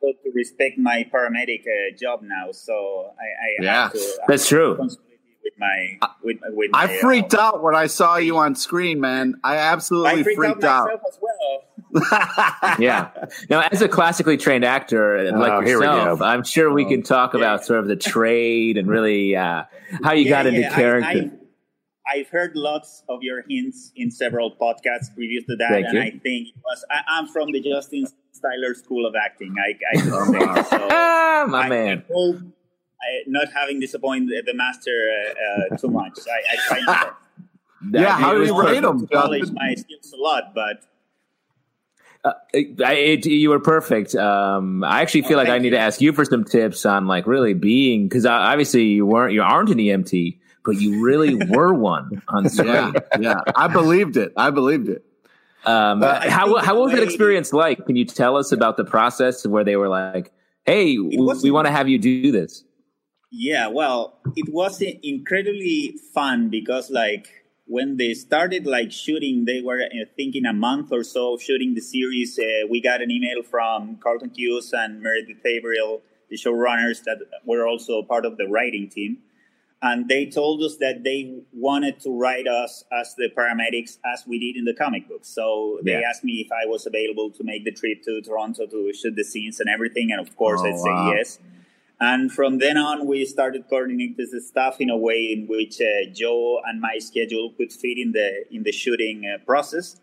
Profile 0.00 0.12
to 0.12 0.18
people 0.18 0.32
to 0.32 0.36
respect 0.36 0.78
my 0.78 1.04
paramedic 1.12 1.60
uh, 1.62 1.96
job 1.98 2.20
now. 2.22 2.52
So 2.52 3.10
I, 3.18 3.62
I 3.62 3.64
Yeah. 3.64 3.82
have 3.84 3.92
to. 3.92 4.18
That's 4.28 4.42
have 4.44 4.48
true. 4.58 4.76
With 4.80 5.54
my, 5.58 5.98
with, 6.22 6.36
with 6.48 6.70
my, 6.72 6.78
I 6.82 6.84
uh, 6.96 7.00
freaked 7.00 7.34
out 7.34 7.62
when 7.62 7.74
I 7.74 7.86
saw 7.86 8.16
you 8.16 8.36
on 8.36 8.54
screen, 8.54 9.00
man. 9.00 9.36
I 9.42 9.56
absolutely 9.56 10.10
I 10.10 10.22
freaked, 10.22 10.36
freaked 10.38 10.64
out 10.64 10.90
out. 10.90 11.00
myself 11.02 11.02
as 11.08 11.18
well. 11.22 12.76
yeah. 12.78 13.10
Now, 13.48 13.60
as 13.70 13.80
a 13.80 13.88
classically 13.88 14.36
trained 14.36 14.64
actor 14.64 15.30
like 15.32 15.52
Oh, 15.52 15.60
yourself. 15.60 16.20
I'm 16.20 16.44
sure 16.44 16.70
we 16.72 16.84
can 16.84 17.02
talk 17.02 17.32
Yeah. 17.32 17.40
about 17.40 17.64
sort 17.64 17.80
of 17.80 17.86
the 17.88 17.96
trade 17.96 18.76
and 18.76 18.88
really 18.88 19.36
uh, 19.36 19.64
how 20.04 20.12
you 20.12 20.28
got 20.28 20.46
into 20.46 20.66
I- 20.70 20.74
character. 20.74 21.08
I, 21.08 21.30
I've 22.10 22.28
heard 22.28 22.52
lots 22.54 23.02
of 23.08 23.22
your 23.22 23.42
hints 23.48 23.92
in 23.96 24.10
several 24.10 24.54
podcasts 24.56 25.14
previous 25.14 25.44
to 25.44 25.56
that, 25.56 25.70
Thank 25.70 25.86
and 25.86 25.94
you. 25.94 26.00
I 26.00 26.10
think 26.10 26.48
it 26.48 26.54
was 26.64 26.84
I, 26.90 27.00
I'm 27.06 27.26
from 27.28 27.52
the 27.52 27.60
Justin 27.60 28.06
Styler 28.38 28.74
School 28.76 29.06
of 29.06 29.14
Acting. 29.16 29.54
I, 29.58 29.74
I 29.92 30.00
could 30.02 30.64
say 30.66 30.76
so. 30.78 30.88
ah, 30.90 31.46
my 31.48 31.66
I, 31.66 31.68
man. 31.68 32.04
I 32.08 32.12
hope 32.12 32.36
I, 33.00 33.06
not 33.26 33.52
having 33.52 33.80
disappointed 33.80 34.44
the 34.46 34.54
master 34.54 35.10
uh, 35.70 35.74
uh, 35.74 35.76
too 35.78 35.88
much. 35.88 36.18
I, 36.26 36.54
I 36.54 36.56
try 36.68 36.80
not 36.86 37.18
Yeah, 37.92 38.16
how 38.18 38.34
it 38.34 38.38
do 38.38 38.44
you 38.46 38.54
perfect. 38.54 38.70
rate 38.72 38.80
them, 38.82 38.98
to 38.98 39.04
acknowledge 39.04 39.40
Justin? 39.40 39.54
my 39.56 39.74
skills 39.74 40.12
a 40.12 40.20
lot, 40.20 40.52
but 40.54 40.82
Uh, 42.24 42.32
I, 42.84 42.92
it, 42.94 43.26
you 43.26 43.50
were 43.50 43.60
perfect. 43.60 44.14
Um, 44.16 44.82
I 44.82 45.02
actually 45.02 45.22
feel 45.22 45.38
Oh, 45.38 45.42
like 45.42 45.48
I 45.48 45.58
need 45.58 45.66
you. 45.66 45.70
to 45.72 45.78
ask 45.78 46.00
you 46.00 46.12
for 46.12 46.24
some 46.24 46.42
tips 46.44 46.84
on 46.84 47.06
like 47.06 47.26
really 47.28 47.54
being 47.54 48.08
because 48.08 48.26
obviously 48.26 48.84
you 48.84 49.06
weren't 49.06 49.32
you 49.32 49.42
aren't 49.42 49.70
an 49.70 49.78
EMT, 49.78 50.36
but 50.64 50.72
you 50.80 51.00
really 51.00 51.34
were 51.48 51.72
one 51.72 52.20
on 52.28 52.48
screen. 52.48 52.68
Yeah, 52.68 52.92
yeah. 53.20 53.40
I 53.54 53.68
believed 53.68 54.16
it. 54.16 54.32
I 54.36 54.50
believed 54.50 54.88
it. 54.88 55.04
Um, 55.68 56.02
I 56.02 56.30
how 56.30 56.56
how 56.56 56.80
was 56.80 56.92
that 56.92 57.02
experience 57.02 57.52
like? 57.52 57.84
Can 57.84 57.94
you 57.94 58.06
tell 58.06 58.36
us 58.36 58.52
about 58.52 58.78
the 58.78 58.84
process 58.84 59.46
where 59.46 59.64
they 59.64 59.76
were 59.76 59.88
like, 59.88 60.32
"Hey, 60.64 60.96
we, 60.96 61.18
we 61.42 61.50
want 61.50 61.66
to 61.66 61.72
have 61.72 61.88
you 61.90 61.98
do 61.98 62.32
this"? 62.32 62.64
Yeah, 63.30 63.68
well, 63.68 64.18
it 64.34 64.50
was 64.50 64.80
incredibly 64.80 65.98
fun 66.14 66.48
because, 66.48 66.90
like, 66.90 67.28
when 67.66 67.98
they 67.98 68.14
started 68.14 68.66
like 68.66 68.90
shooting, 68.90 69.44
they 69.44 69.60
were 69.60 69.82
uh, 69.82 70.06
thinking 70.16 70.46
a 70.46 70.54
month 70.54 70.90
or 70.90 71.04
so 71.04 71.34
of 71.34 71.42
shooting 71.42 71.74
the 71.74 71.82
series. 71.82 72.38
Uh, 72.38 72.66
we 72.70 72.80
got 72.80 73.02
an 73.02 73.10
email 73.10 73.42
from 73.42 73.98
Carlton 74.02 74.30
Cuse 74.30 74.72
and 74.72 75.02
Meredith 75.02 75.44
Averill, 75.44 76.00
the 76.30 76.36
showrunners 76.36 77.04
that 77.04 77.18
were 77.44 77.66
also 77.66 78.02
part 78.02 78.24
of 78.24 78.38
the 78.38 78.46
writing 78.46 78.88
team, 78.88 79.18
and 79.80 80.08
they 80.08 80.26
told 80.26 80.62
us 80.62 80.76
that 80.78 81.04
they 81.04 81.40
wanted 81.52 82.00
to 82.00 82.10
write 82.10 82.48
us 82.48 82.84
as 82.92 83.14
the 83.16 83.28
paramedics 83.36 83.98
as 84.12 84.24
we 84.26 84.38
did 84.38 84.56
in 84.58 84.64
the 84.64 84.74
comic 84.74 85.08
books. 85.08 85.28
So 85.28 85.78
they 85.84 85.92
Yeah. 85.92 86.08
asked 86.10 86.24
me 86.24 86.40
if 86.44 86.50
I 86.50 86.66
was 86.66 86.86
available 86.86 87.30
to 87.30 87.44
make 87.44 87.64
the 87.64 87.70
trip 87.70 88.02
to 88.02 88.20
Toronto 88.20 88.66
to 88.66 88.92
shoot 88.92 89.14
the 89.14 89.24
scenes 89.24 89.60
and 89.60 89.68
everything, 89.68 90.10
and 90.10 90.20
of 90.20 90.34
course 90.36 90.60
Oh, 90.62 90.68
I'd 90.68 90.78
say 90.78 90.90
wow. 90.90 91.14
yes. 91.16 91.38
And 92.00 92.30
from 92.32 92.58
then 92.58 92.76
on, 92.76 93.06
we 93.06 93.24
started 93.24 93.68
coordinating 93.68 94.14
this 94.16 94.46
stuff 94.46 94.80
in 94.80 94.88
a 94.88 94.96
way 94.96 95.20
in 95.32 95.46
which 95.48 95.80
uh, 95.80 96.08
Joe 96.12 96.60
and 96.64 96.80
my 96.80 96.98
schedule 96.98 97.50
could 97.56 97.72
fit 97.72 97.98
in 97.98 98.12
the 98.12 98.44
in 98.54 98.62
the 98.62 98.72
shooting 98.72 99.26
uh, 99.26 99.38
process. 99.44 100.00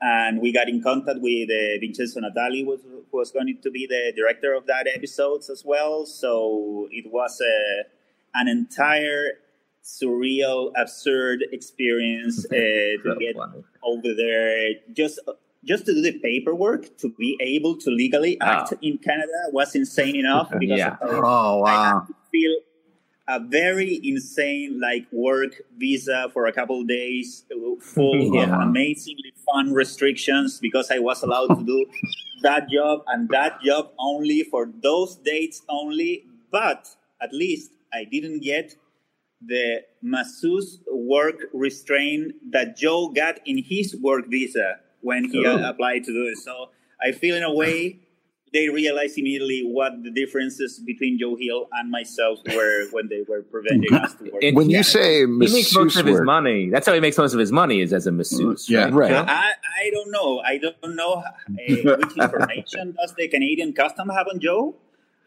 And 0.00 0.40
we 0.40 0.52
got 0.52 0.68
in 0.68 0.82
contact 0.82 1.20
with 1.20 1.48
uh, 1.50 1.78
Vincenzo 1.80 2.20
Natali, 2.20 2.64
was, 2.66 2.80
who 3.10 3.16
was 3.16 3.30
going 3.30 3.58
to 3.62 3.70
be 3.70 3.86
the 3.86 4.12
director 4.14 4.52
of 4.54 4.66
that 4.66 4.86
episodes 4.94 5.48
as 5.48 5.62
well. 5.64 6.04
So 6.04 6.86
it 6.90 7.10
was 7.10 7.40
uh, 7.40 7.84
an 8.36 8.48
entire 8.48 9.38
surreal, 9.82 10.72
absurd 10.76 11.44
experience 11.52 12.44
uh, 12.46 12.50
to 12.50 13.16
get 13.20 13.36
funny. 13.36 13.62
over 13.82 14.14
there. 14.14 14.70
Just 14.92 15.20
just 15.64 15.84
to 15.86 15.94
do 15.94 16.00
the 16.02 16.18
paperwork 16.20 16.96
to 16.98 17.08
be 17.18 17.36
able 17.40 17.76
to 17.78 17.90
legally 17.90 18.38
act 18.40 18.70
Wow. 18.72 18.78
in 18.82 18.98
Canada 18.98 19.40
was 19.52 19.74
insane 19.74 20.14
enough 20.16 20.50
because 20.58 20.78
Yeah. 20.78 20.96
of- 21.00 21.24
Oh 21.24 21.62
I 21.62 21.74
wow! 21.74 22.00
had 22.00 22.06
to 22.08 22.14
feel 22.30 22.54
a 23.28 23.40
very 23.40 23.98
insane 24.04 24.78
like 24.80 25.06
work 25.10 25.52
visa 25.76 26.30
for 26.32 26.46
a 26.46 26.52
couple 26.52 26.80
of 26.82 26.86
days, 26.88 27.44
uh, 27.50 27.56
full 27.80 28.34
Yeah. 28.34 28.54
of 28.54 28.60
amazingly 28.68 29.32
fun 29.44 29.72
restrictions 29.72 30.60
because 30.60 30.90
I 30.92 30.98
was 31.00 31.22
allowed 31.24 31.50
to 31.58 31.64
do 31.64 31.86
that 32.42 32.68
job 32.70 33.02
and 33.08 33.28
that 33.30 33.60
job 33.62 33.90
only 33.98 34.42
for 34.44 34.70
those 34.82 35.16
dates 35.16 35.62
only. 35.68 36.24
But 36.52 36.94
at 37.20 37.32
least 37.32 37.72
I 37.96 38.04
didn't 38.04 38.40
get 38.40 38.76
the 39.40 39.82
masseuse 40.02 40.80
work 40.90 41.36
restraint 41.52 42.34
that 42.50 42.76
Joe 42.76 43.08
got 43.08 43.38
in 43.44 43.62
his 43.62 43.96
work 43.96 44.26
visa 44.28 44.76
when 45.00 45.24
he 45.30 45.44
Ooh. 45.44 45.50
uh, 45.50 45.70
applied 45.70 46.04
to 46.04 46.12
do 46.12 46.26
it. 46.30 46.38
So 46.38 46.70
I 47.02 47.12
feel 47.12 47.36
in 47.36 47.42
a 47.42 47.52
way 47.52 48.00
they 48.52 48.68
realized 48.68 49.18
immediately 49.18 49.62
what 49.64 50.02
the 50.02 50.10
differences 50.10 50.78
between 50.78 51.18
Joe 51.18 51.36
Hill 51.36 51.68
and 51.72 51.90
myself 51.90 52.38
were 52.54 52.88
when 52.90 53.08
they 53.08 53.22
were 53.28 53.42
preventing 53.42 53.92
us 53.94 54.14
to 54.14 54.30
work. 54.30 54.42
When 54.54 54.70
you 54.70 54.82
say 54.82 55.20
he 55.20 55.26
makes 55.26 55.74
most 55.74 55.74
masseuse 55.74 55.96
of 55.96 56.06
his 56.06 56.20
money. 56.22 56.70
That's 56.70 56.86
how 56.86 56.94
he 56.94 57.00
makes 57.00 57.18
most 57.18 57.34
of 57.34 57.40
his 57.40 57.52
money 57.52 57.80
is 57.80 57.92
as 57.92 58.06
a 58.06 58.12
masseuse. 58.12 58.70
Yeah. 58.70 58.88
Right. 58.92 59.10
Joe? 59.10 59.24
I, 59.28 59.52
I 59.82 59.90
don't 59.90 60.10
know. 60.10 60.40
I 60.40 60.58
don't 60.58 60.96
know 60.96 61.12
uh, 61.14 61.32
which 61.48 62.16
information 62.16 62.96
does 62.98 63.14
the 63.14 63.28
Canadian 63.28 63.72
custom 63.72 64.08
have 64.08 64.26
on 64.32 64.40
Joe, 64.40 64.76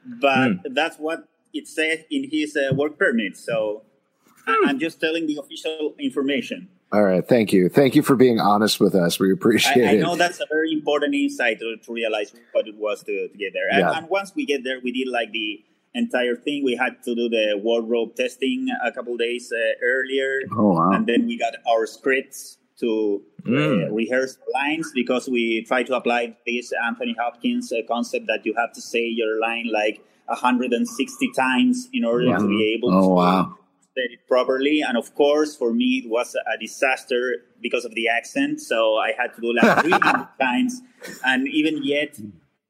but 0.05 0.53
that's 0.71 0.97
what 0.97 1.27
it 1.53 1.67
says 1.67 1.99
in 2.11 2.29
his 2.31 2.55
uh, 2.55 2.73
work 2.75 2.97
permit. 2.97 3.37
So 3.37 3.83
I- 4.47 4.63
I'm 4.67 4.79
just 4.79 4.99
telling 4.99 5.27
the 5.27 5.37
official 5.37 5.95
information. 5.99 6.69
all 6.91 7.03
right. 7.03 7.25
Thank 7.27 7.53
you. 7.53 7.69
Thank 7.69 7.95
you 7.95 8.01
for 8.01 8.15
being 8.15 8.39
honest 8.39 8.79
with 8.79 8.95
us. 8.95 9.19
We 9.19 9.31
appreciate 9.31 9.85
I, 9.85 9.91
I 9.93 9.95
know 9.97 10.15
that's 10.15 10.39
a 10.39 10.47
very 10.49 10.71
important 10.73 11.13
insight 11.13 11.59
to, 11.59 11.75
to 11.85 11.93
realize 11.93 12.33
what 12.51 12.67
it 12.67 12.75
was 12.77 13.03
to, 13.03 13.27
to 13.27 13.37
get 13.37 13.53
there. 13.53 13.69
And, 13.69 13.79
Yeah. 13.81 13.97
and 13.97 14.09
once 14.09 14.33
we 14.35 14.45
get 14.45 14.63
there, 14.63 14.79
we 14.83 14.91
did 14.91 15.07
like 15.07 15.31
the 15.31 15.63
entire 15.93 16.35
thing. 16.35 16.63
We 16.63 16.75
had 16.75 17.03
to 17.03 17.13
do 17.15 17.29
the 17.29 17.59
wardrobe 17.61 18.15
testing 18.15 18.67
a 18.83 18.91
couple 18.91 19.15
days 19.17 19.51
uh, 19.51 19.73
earlier, 19.83 20.41
Oh 20.55 20.73
wow! 20.73 20.91
and 20.93 21.05
then 21.05 21.25
we 21.27 21.37
got 21.37 21.53
our 21.67 21.85
scripts 21.85 22.57
to 22.79 23.21
uh, 23.45 23.49
Mm. 23.49 23.93
rehearse 23.93 24.37
lines 24.53 24.91
because 24.95 25.27
we 25.27 25.63
try 25.67 25.81
to 25.83 25.93
apply 25.95 26.37
this 26.45 26.71
Anthony 26.87 27.15
Hopkins 27.19 27.71
uh, 27.73 27.77
concept 27.87 28.25
that 28.27 28.45
you 28.45 28.53
have 28.55 28.71
to 28.73 28.81
say 28.81 29.03
your 29.21 29.39
line 29.39 29.67
like 29.71 29.99
160 30.29 31.31
times 31.35 31.89
in 31.93 32.05
order 32.05 32.25
to 32.37 32.47
be 32.47 32.73
able 32.77 32.93
Oh 32.93 33.01
to 33.01 33.09
wow! 33.09 33.55
it 33.95 34.19
properly. 34.27 34.81
And 34.81 34.97
of 34.97 35.13
course, 35.15 35.55
for 35.55 35.73
me, 35.73 36.03
it 36.03 36.09
was 36.09 36.35
a 36.35 36.57
disaster 36.59 37.37
because 37.61 37.85
of 37.85 37.93
the 37.95 38.07
accent. 38.07 38.61
So 38.61 38.95
I 38.97 39.11
had 39.17 39.33
to 39.35 39.41
do 39.41 39.53
like 39.53 39.83
300 39.83 40.27
times. 40.39 40.81
And 41.25 41.47
even 41.47 41.83
yet, 41.83 42.17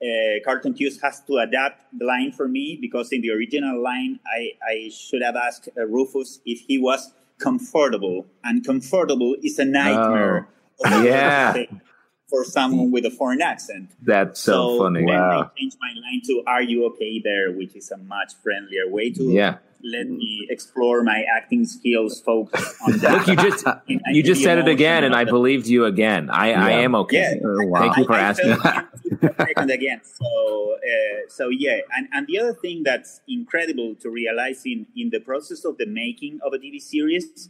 uh, 0.02 0.40
Carlton 0.46 0.74
Cuse 0.74 1.00
has 1.02 1.22
to 1.28 1.38
adapt 1.38 1.84
the 1.98 2.06
line 2.06 2.32
for 2.32 2.48
me 2.48 2.78
because 2.82 3.12
in 3.12 3.22
the 3.22 3.32
original 3.32 3.82
line, 3.82 4.20
I, 4.26 4.52
I 4.68 4.90
should 4.90 5.22
have 5.22 5.36
asked 5.36 5.70
uh, 5.78 5.86
Rufus 5.86 6.40
if 6.46 6.62
he 6.62 6.78
was 6.78 7.14
comfortable. 7.38 8.26
And 8.44 8.66
comfortable 8.66 9.36
is 9.44 9.60
a 9.60 9.66
nightmare. 9.66 10.48
Oh, 10.86 11.04
yeah. 11.04 11.54
For 12.30 12.44
someone 12.44 12.92
with 12.92 13.06
a 13.06 13.10
foreign 13.12 13.42
accent. 13.42 13.90
That's 14.02 14.40
so, 14.40 14.78
funny. 14.78 15.00
Then 15.00 15.16
Wow. 15.16 15.52
I 15.56 15.60
changed 15.60 15.78
my 15.82 15.90
line 16.00 16.22
to 16.26 16.44
"Are 16.46 16.62
you 16.62 16.86
okay 16.92 17.20
there?" 17.24 17.52
which 17.52 17.76
is 17.76 17.90
a 17.92 17.98
much 17.98 18.34
friendlier 18.44 18.88
way 18.88 19.10
to 19.12 19.24
Yeah. 19.24 19.58
let 19.82 20.08
me 20.10 20.46
explore 20.50 21.04
my 21.04 21.24
acting 21.38 21.66
skills. 21.66 22.22
Focus 22.22 22.76
on 22.86 22.98
that. 23.00 23.12
Look, 23.14 23.28
you 23.28 23.36
just 23.50 23.66
And 23.88 24.16
you 24.16 24.22
just 24.22 24.44
said 24.44 24.58
it 24.60 24.68
again, 24.68 25.04
and 25.04 25.16
I 25.16 25.24
believed 25.24 25.68
you 25.68 25.86
again. 25.86 26.30
I, 26.30 26.52
I 26.52 26.72
am 26.86 26.94
okay. 27.04 27.40
Yeah. 27.42 27.48
Oh, 27.48 27.66
wow. 27.66 27.80
Thank 27.82 27.98
you 27.98 28.06
for 28.06 28.14
I, 28.14 28.20
asking. 28.20 28.52
I 28.52 28.56
felt 28.58 28.86
it 29.06 29.20
for 29.20 29.28
a 29.28 29.36
second 29.48 29.72
again. 29.72 30.02
So, 30.04 30.76
uh, 30.76 31.18
so 31.30 31.50
yeah, 31.50 31.78
and 31.96 32.08
and 32.14 32.28
the 32.28 32.38
other 32.40 32.54
thing 32.54 32.84
that's 32.84 33.22
incredible 33.28 33.96
to 34.02 34.08
realize 34.10 34.62
in 34.66 34.86
in 34.96 35.10
the 35.10 35.20
process 35.20 35.66
of 35.66 35.78
the 35.78 35.86
making 35.88 36.40
of 36.46 36.54
a 36.54 36.60
TV 36.60 36.80
series 36.80 37.50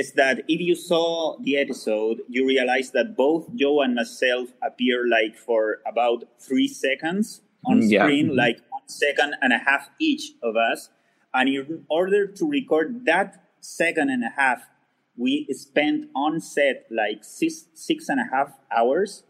is 0.00 0.12
that 0.14 0.36
if 0.48 0.60
you 0.60 0.74
saw 0.74 1.38
the 1.46 1.56
episode, 1.56 2.18
you 2.28 2.44
realize 2.46 2.90
that 2.90 3.16
both 3.16 3.44
Joe 3.54 3.80
and 3.82 3.94
myself 3.94 4.48
appear 4.68 5.06
like 5.08 5.36
for 5.36 5.78
about 5.86 6.24
three 6.46 6.66
seconds 6.68 7.42
on 7.64 7.80
Mm, 7.80 7.90
yeah. 7.90 8.02
screen, 8.02 8.34
like 8.44 8.58
one 8.76 8.88
second 8.88 9.30
and 9.40 9.52
a 9.52 9.58
half 9.68 9.88
each 10.00 10.24
of 10.42 10.56
us. 10.56 10.90
And 11.32 11.48
in 11.48 11.84
order 11.88 12.26
to 12.38 12.44
record 12.58 13.04
that 13.06 13.28
second 13.60 14.10
and 14.10 14.22
a 14.24 14.32
half, 14.42 14.60
we 15.16 15.46
spent 15.52 16.10
on 16.24 16.40
set 16.40 16.76
like 16.90 17.20
six 17.22 17.52
six 17.74 18.08
and 18.08 18.20
a 18.20 18.28
half 18.34 18.50
hours. 18.78 19.22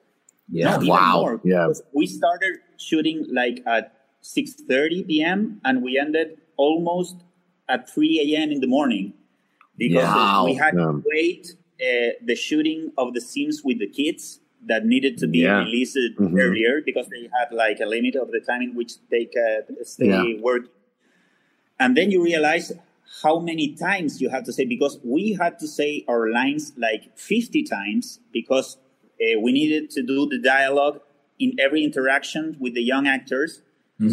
Yeah. 0.49 0.77
No, 0.79 0.87
Wow. 0.95 1.21
more. 1.21 1.41
Yeah. 1.45 1.69
We 1.93 2.07
started 2.07 2.55
shooting 2.79 3.19
like 3.41 3.57
at 3.67 3.85
6.30 4.23 5.07
p.m. 5.09 5.61
and 5.65 5.83
we 5.83 5.99
ended 5.99 6.29
almost 6.57 7.17
at 7.69 7.81
3 7.89 8.21
a.m. 8.25 8.49
in 8.51 8.61
the 8.61 8.67
morning 8.67 9.13
because 9.77 10.05
Wow. 10.05 10.45
we 10.47 10.55
had 10.55 10.75
Yeah. 10.75 10.85
to 10.93 11.03
wait 11.07 11.57
uh, 11.81 12.15
the 12.25 12.37
shooting 12.37 12.93
of 12.97 13.15
the 13.15 13.21
scenes 13.21 13.63
with 13.65 13.79
the 13.81 13.89
kids 13.89 14.41
that 14.67 14.87
needed 14.87 15.19
to 15.19 15.27
be 15.27 15.39
Yeah. 15.41 15.65
released 15.65 15.99
Mhm. 16.19 16.39
earlier 16.41 16.81
because 16.81 17.09
they 17.09 17.29
had 17.37 17.49
like 17.53 17.81
a 17.81 17.87
limit 17.87 18.15
of 18.15 18.31
the 18.31 18.41
time 18.41 18.63
in 18.63 18.75
which 18.77 18.93
they 19.11 19.25
could 19.27 19.65
stay 19.87 20.07
Yeah. 20.07 20.41
working. 20.41 20.71
And 21.81 21.97
then 21.97 22.11
you 22.11 22.23
realize 22.23 22.73
how 23.23 23.39
many 23.41 23.75
times 23.75 24.21
you 24.23 24.29
have 24.31 24.45
to 24.45 24.53
say 24.53 24.65
because 24.65 24.99
we 25.05 25.33
had 25.33 25.59
to 25.59 25.67
say 25.67 26.05
our 26.09 26.31
lines 26.31 26.73
like 26.77 27.17
50 27.19 27.63
times 27.65 28.21
because 28.33 28.79
uh, 29.21 29.39
we 29.41 29.53
needed 29.53 29.91
to 29.91 30.03
do 30.03 30.27
the 30.27 30.39
dialogue 30.39 31.01
in 31.39 31.59
every 31.59 31.83
interaction 31.85 32.57
with 32.61 32.75
the 32.75 32.83
young 32.83 33.07
actors. 33.07 33.63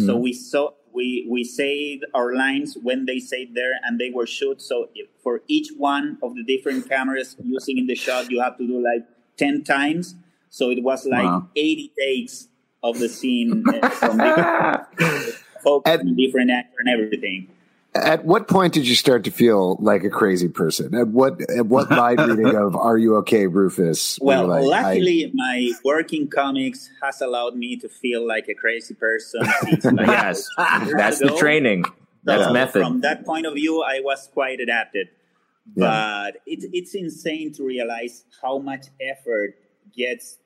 So 0.06 0.16
we 0.16 0.32
saw 0.32 0.70
we 0.94 1.26
we 1.28 1.44
said 1.44 2.00
our 2.14 2.34
lines 2.34 2.76
when 2.82 3.06
they 3.06 3.18
said 3.18 3.48
there 3.54 3.72
and 3.84 3.98
they 3.98 4.10
were 4.10 4.26
shoot. 4.26 4.60
So 4.62 4.88
for 5.22 5.42
each 5.48 5.68
one 5.76 6.18
of 6.22 6.34
the 6.34 6.42
different 6.44 6.88
cameras 6.88 7.36
using 7.42 7.78
in 7.78 7.86
the 7.86 7.94
shot, 7.94 8.30
you 8.30 8.40
have 8.40 8.56
to 8.58 8.66
do 8.66 8.82
like 8.82 9.04
10 9.38 9.64
times. 9.64 10.14
So 10.50 10.70
it 10.70 10.82
was 10.82 11.06
like 11.06 11.24
Wow. 11.24 11.48
80 11.56 11.92
takes 11.98 12.48
of 12.82 12.98
the 12.98 13.08
scene 13.08 13.64
uh, 13.68 13.88
from 13.90 14.18
different 14.18 14.86
At- 15.86 16.00
and 16.00 16.16
different 16.16 16.50
actor 16.50 16.76
and 16.80 16.88
everything. 16.88 17.48
At 17.94 18.24
what 18.24 18.48
point 18.48 18.72
did 18.72 18.88
you 18.88 18.94
start 18.94 19.24
to 19.24 19.30
feel 19.30 19.76
like 19.78 20.02
a 20.02 20.08
crazy 20.08 20.48
person? 20.48 20.94
At 20.94 21.08
what 21.08 21.40
at 21.50 21.66
what 21.66 21.90
line 22.02 22.16
reading 22.16 22.56
of 22.56 22.74
"Are 22.74 22.96
you 22.96 23.16
okay, 23.16 23.46
Rufus"? 23.46 24.18
Well, 24.20 24.46
like, 24.46 24.62
I- 24.62 24.66
luckily, 24.66 25.30
my 25.34 25.72
work 25.84 26.12
in 26.14 26.28
comics 26.28 26.88
has 27.02 27.20
allowed 27.20 27.54
me 27.54 27.76
to 27.76 27.88
feel 27.90 28.26
like 28.26 28.48
a 28.48 28.54
crazy 28.54 28.94
person. 28.94 29.44
since, 29.60 29.84
like, 29.84 30.06
yes, 30.06 30.48
that's 30.56 31.18
the 31.18 31.36
training. 31.38 31.84
That's 32.24 32.44
So 32.44 32.52
method. 32.52 32.82
From 32.82 33.00
that 33.02 33.26
point 33.26 33.46
of 33.46 33.54
view, 33.54 33.82
I 33.82 34.00
was 34.00 34.28
quite 34.32 34.60
adapted. 34.60 35.08
Yeah. 35.74 36.30
But 36.32 36.36
it, 36.46 36.70
it's 36.72 36.94
insane 36.94 37.52
to 37.54 37.64
realize 37.64 38.24
how 38.40 38.58
much 38.58 38.86
effort 39.00 39.56
gets 39.94 40.38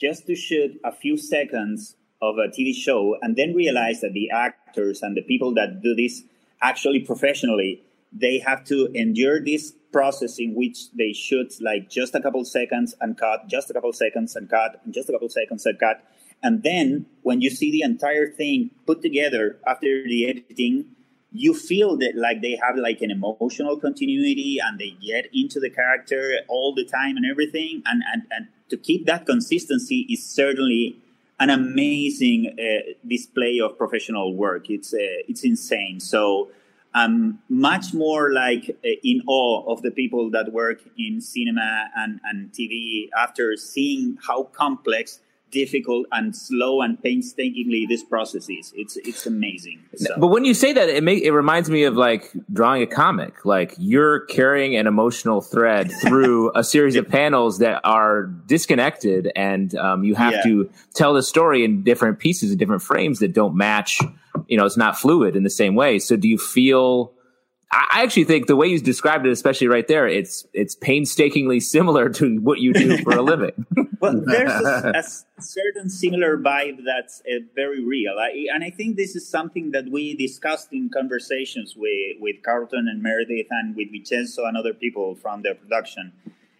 just 0.00 0.26
to 0.26 0.34
shoot 0.36 0.78
a 0.84 0.92
few 0.92 1.16
seconds 1.16 1.96
of 2.20 2.36
a 2.38 2.48
TV 2.48 2.74
show 2.74 3.16
and 3.20 3.34
then 3.34 3.54
realize 3.54 4.00
that 4.02 4.12
the 4.12 4.30
actors 4.30 5.02
and 5.02 5.16
the 5.16 5.22
people 5.22 5.54
that 5.54 5.82
do 5.82 5.94
this 5.94 6.22
actually 6.62 7.00
professionally, 7.00 7.82
they 8.12 8.38
have 8.38 8.64
to 8.64 8.88
endure 8.94 9.44
this 9.44 9.72
process 9.92 10.38
in 10.38 10.54
which 10.54 10.90
they 10.92 11.12
shoot 11.12 11.54
like 11.60 11.90
just 11.90 12.14
a 12.14 12.20
couple 12.20 12.44
seconds 12.44 12.94
and 13.00 13.18
cut, 13.18 13.48
just 13.48 13.70
a 13.70 13.74
couple 13.74 13.92
seconds 13.92 14.36
and 14.36 14.48
cut, 14.48 14.80
and 14.84 14.94
just 14.94 15.08
a 15.08 15.12
couple 15.12 15.28
seconds 15.28 15.66
and 15.66 15.78
cut. 15.78 16.02
And 16.42 16.62
then 16.62 17.06
when 17.22 17.40
you 17.40 17.50
see 17.50 17.70
the 17.70 17.82
entire 17.82 18.30
thing 18.30 18.70
put 18.86 19.02
together 19.02 19.58
after 19.66 20.02
the 20.04 20.28
editing, 20.28 20.86
you 21.30 21.54
feel 21.54 21.96
that 21.98 22.14
like 22.16 22.42
they 22.42 22.58
have 22.62 22.76
like 22.76 23.00
an 23.00 23.10
emotional 23.10 23.78
continuity 23.78 24.58
and 24.62 24.78
they 24.78 24.96
get 25.04 25.26
into 25.32 25.60
the 25.60 25.70
character 25.70 26.38
all 26.48 26.74
the 26.74 26.84
time 26.84 27.16
and 27.16 27.24
everything 27.30 27.82
and 27.86 28.02
and, 28.12 28.22
and 28.30 28.48
to 28.68 28.76
keep 28.76 29.06
that 29.06 29.24
consistency 29.24 30.06
is 30.10 30.24
certainly 30.24 31.01
an 31.42 31.50
amazing 31.50 32.54
uh, 32.56 32.92
display 33.04 33.58
of 33.60 33.76
professional 33.76 34.36
work. 34.36 34.70
It's 34.70 34.94
uh, 34.94 35.28
it's 35.28 35.42
insane. 35.42 35.98
So 35.98 36.50
I'm 36.94 37.40
much 37.48 37.92
more 37.92 38.32
like 38.32 38.70
uh, 38.70 38.88
in 39.02 39.22
awe 39.26 39.72
of 39.72 39.82
the 39.82 39.90
people 39.90 40.30
that 40.30 40.52
work 40.52 40.78
in 40.96 41.20
cinema 41.20 41.90
and, 41.96 42.20
and 42.22 42.52
TV 42.52 43.08
after 43.18 43.56
seeing 43.56 44.18
how 44.26 44.44
complex 44.44 45.18
difficult 45.52 46.06
and 46.10 46.34
slow 46.34 46.80
and 46.80 47.00
painstakingly 47.02 47.86
this 47.86 48.02
process 48.02 48.48
is. 48.48 48.72
It's 48.74 48.96
it's 48.96 49.26
amazing. 49.26 49.80
So. 49.94 50.14
But 50.18 50.28
when 50.28 50.44
you 50.44 50.54
say 50.54 50.72
that, 50.72 50.88
it 50.88 51.04
make, 51.04 51.22
it 51.22 51.30
reminds 51.32 51.70
me 51.70 51.84
of 51.84 51.94
like 51.96 52.32
drawing 52.52 52.82
a 52.82 52.86
comic. 52.86 53.44
Like 53.44 53.74
you're 53.78 54.20
carrying 54.20 54.74
an 54.76 54.86
emotional 54.86 55.40
thread 55.40 55.92
through 56.02 56.50
a 56.56 56.64
series 56.64 56.96
of 56.96 57.08
panels 57.08 57.58
that 57.58 57.80
are 57.84 58.24
disconnected, 58.24 59.30
and 59.36 59.74
um, 59.76 60.02
you 60.02 60.14
have 60.16 60.32
Yeah. 60.32 60.42
to 60.44 60.70
tell 60.94 61.14
the 61.14 61.22
story 61.22 61.64
in 61.64 61.84
different 61.84 62.18
pieces, 62.18 62.50
in 62.50 62.58
different 62.58 62.82
frames 62.82 63.18
that 63.20 63.32
don't 63.32 63.54
match. 63.54 64.00
You 64.48 64.56
know, 64.56 64.64
it's 64.64 64.76
not 64.78 64.98
fluid 64.98 65.36
in 65.36 65.42
the 65.44 65.50
same 65.50 65.74
way. 65.74 65.98
So, 65.98 66.16
do 66.16 66.26
you 66.28 66.38
feel? 66.38 67.12
I 67.70 67.86
I 67.94 68.02
actually 68.02 68.24
think 68.24 68.46
the 68.48 68.56
way 68.56 68.66
you 68.68 68.78
described 68.80 69.26
it, 69.26 69.30
especially 69.30 69.68
right 69.68 69.86
there, 69.86 70.06
it's 70.08 70.46
it's 70.52 70.74
painstakingly 70.74 71.60
similar 71.60 72.08
to 72.18 72.38
what 72.40 72.58
you 72.60 72.72
do 72.72 72.98
for 72.98 73.12
a 73.12 73.22
living. 73.22 73.66
Well, 74.02 74.20
there's 74.26 74.50
a, 74.50 74.92
a 74.96 75.42
certain 75.42 75.88
similar 75.88 76.36
vibe 76.36 76.78
that's 76.84 77.20
uh, 77.20 77.38
very 77.54 77.84
real, 77.84 78.18
I, 78.18 78.46
and 78.52 78.64
I 78.64 78.70
think 78.70 78.96
this 78.96 79.14
is 79.14 79.28
something 79.28 79.70
that 79.70 79.84
we 79.92 80.16
discussed 80.16 80.72
in 80.72 80.90
conversations 80.92 81.74
with 81.76 82.16
with 82.18 82.42
Carlton 82.42 82.88
and 82.88 83.00
Meredith 83.00 83.46
and 83.50 83.76
with 83.76 83.92
Vincenzo 83.92 84.44
and 84.44 84.56
other 84.56 84.74
people 84.74 85.14
from 85.14 85.42
the 85.42 85.54
production. 85.54 86.12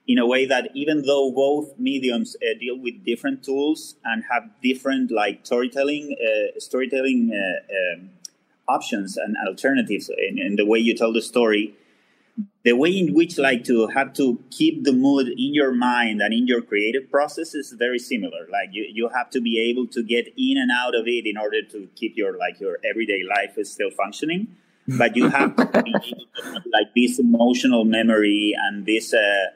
In 0.06 0.18
a 0.18 0.26
way 0.26 0.46
that 0.46 0.70
even 0.74 1.02
though 1.02 1.32
both 1.32 1.76
mediums 1.78 2.36
uh, 2.36 2.58
deal 2.60 2.78
with 2.78 3.04
different 3.04 3.42
tools 3.42 3.96
and 4.04 4.22
have 4.30 4.44
different 4.62 5.10
like 5.10 5.40
storytelling 5.42 6.14
uh, 6.22 6.60
storytelling 6.60 7.32
uh, 7.34 7.98
um, 7.98 8.10
options 8.68 9.16
and 9.16 9.34
alternatives 9.48 10.08
in, 10.16 10.38
in 10.38 10.54
the 10.54 10.64
way 10.64 10.78
you 10.78 10.94
tell 10.94 11.12
the 11.12 11.22
story, 11.22 11.74
the 12.64 12.72
way 12.74 12.96
in 12.96 13.12
which 13.14 13.38
like 13.38 13.64
to 13.64 13.88
have 13.88 14.12
to 14.14 14.42
keep 14.50 14.84
the 14.84 14.92
mood 14.92 15.26
in 15.28 15.52
your 15.54 15.72
mind 15.72 16.22
and 16.22 16.32
in 16.32 16.46
your 16.46 16.62
creative 16.62 17.10
process 17.10 17.54
is 17.54 17.72
very 17.72 17.98
similar. 17.98 18.46
Like 18.50 18.68
you, 18.72 18.86
you 18.88 19.08
have 19.08 19.30
to 19.30 19.40
be 19.40 19.58
able 19.70 19.86
to 19.88 20.02
get 20.02 20.32
in 20.36 20.58
and 20.58 20.70
out 20.70 20.94
of 20.94 21.06
it 21.06 21.26
in 21.26 21.36
order 21.36 21.62
to 21.62 21.88
keep 21.96 22.16
your 22.16 22.38
like 22.38 22.60
your 22.60 22.78
everyday 22.88 23.22
life 23.28 23.58
is 23.58 23.72
still 23.72 23.90
functioning. 23.90 24.56
But 24.86 25.16
you 25.16 25.28
have 25.28 25.56
to 25.56 25.66
be 25.66 25.94
able 25.94 26.26
to 26.36 26.52
have 26.52 26.62
like 26.72 26.94
this 26.94 27.18
emotional 27.18 27.84
memory 27.84 28.54
and 28.56 28.86
this 28.86 29.12
uh 29.12 29.46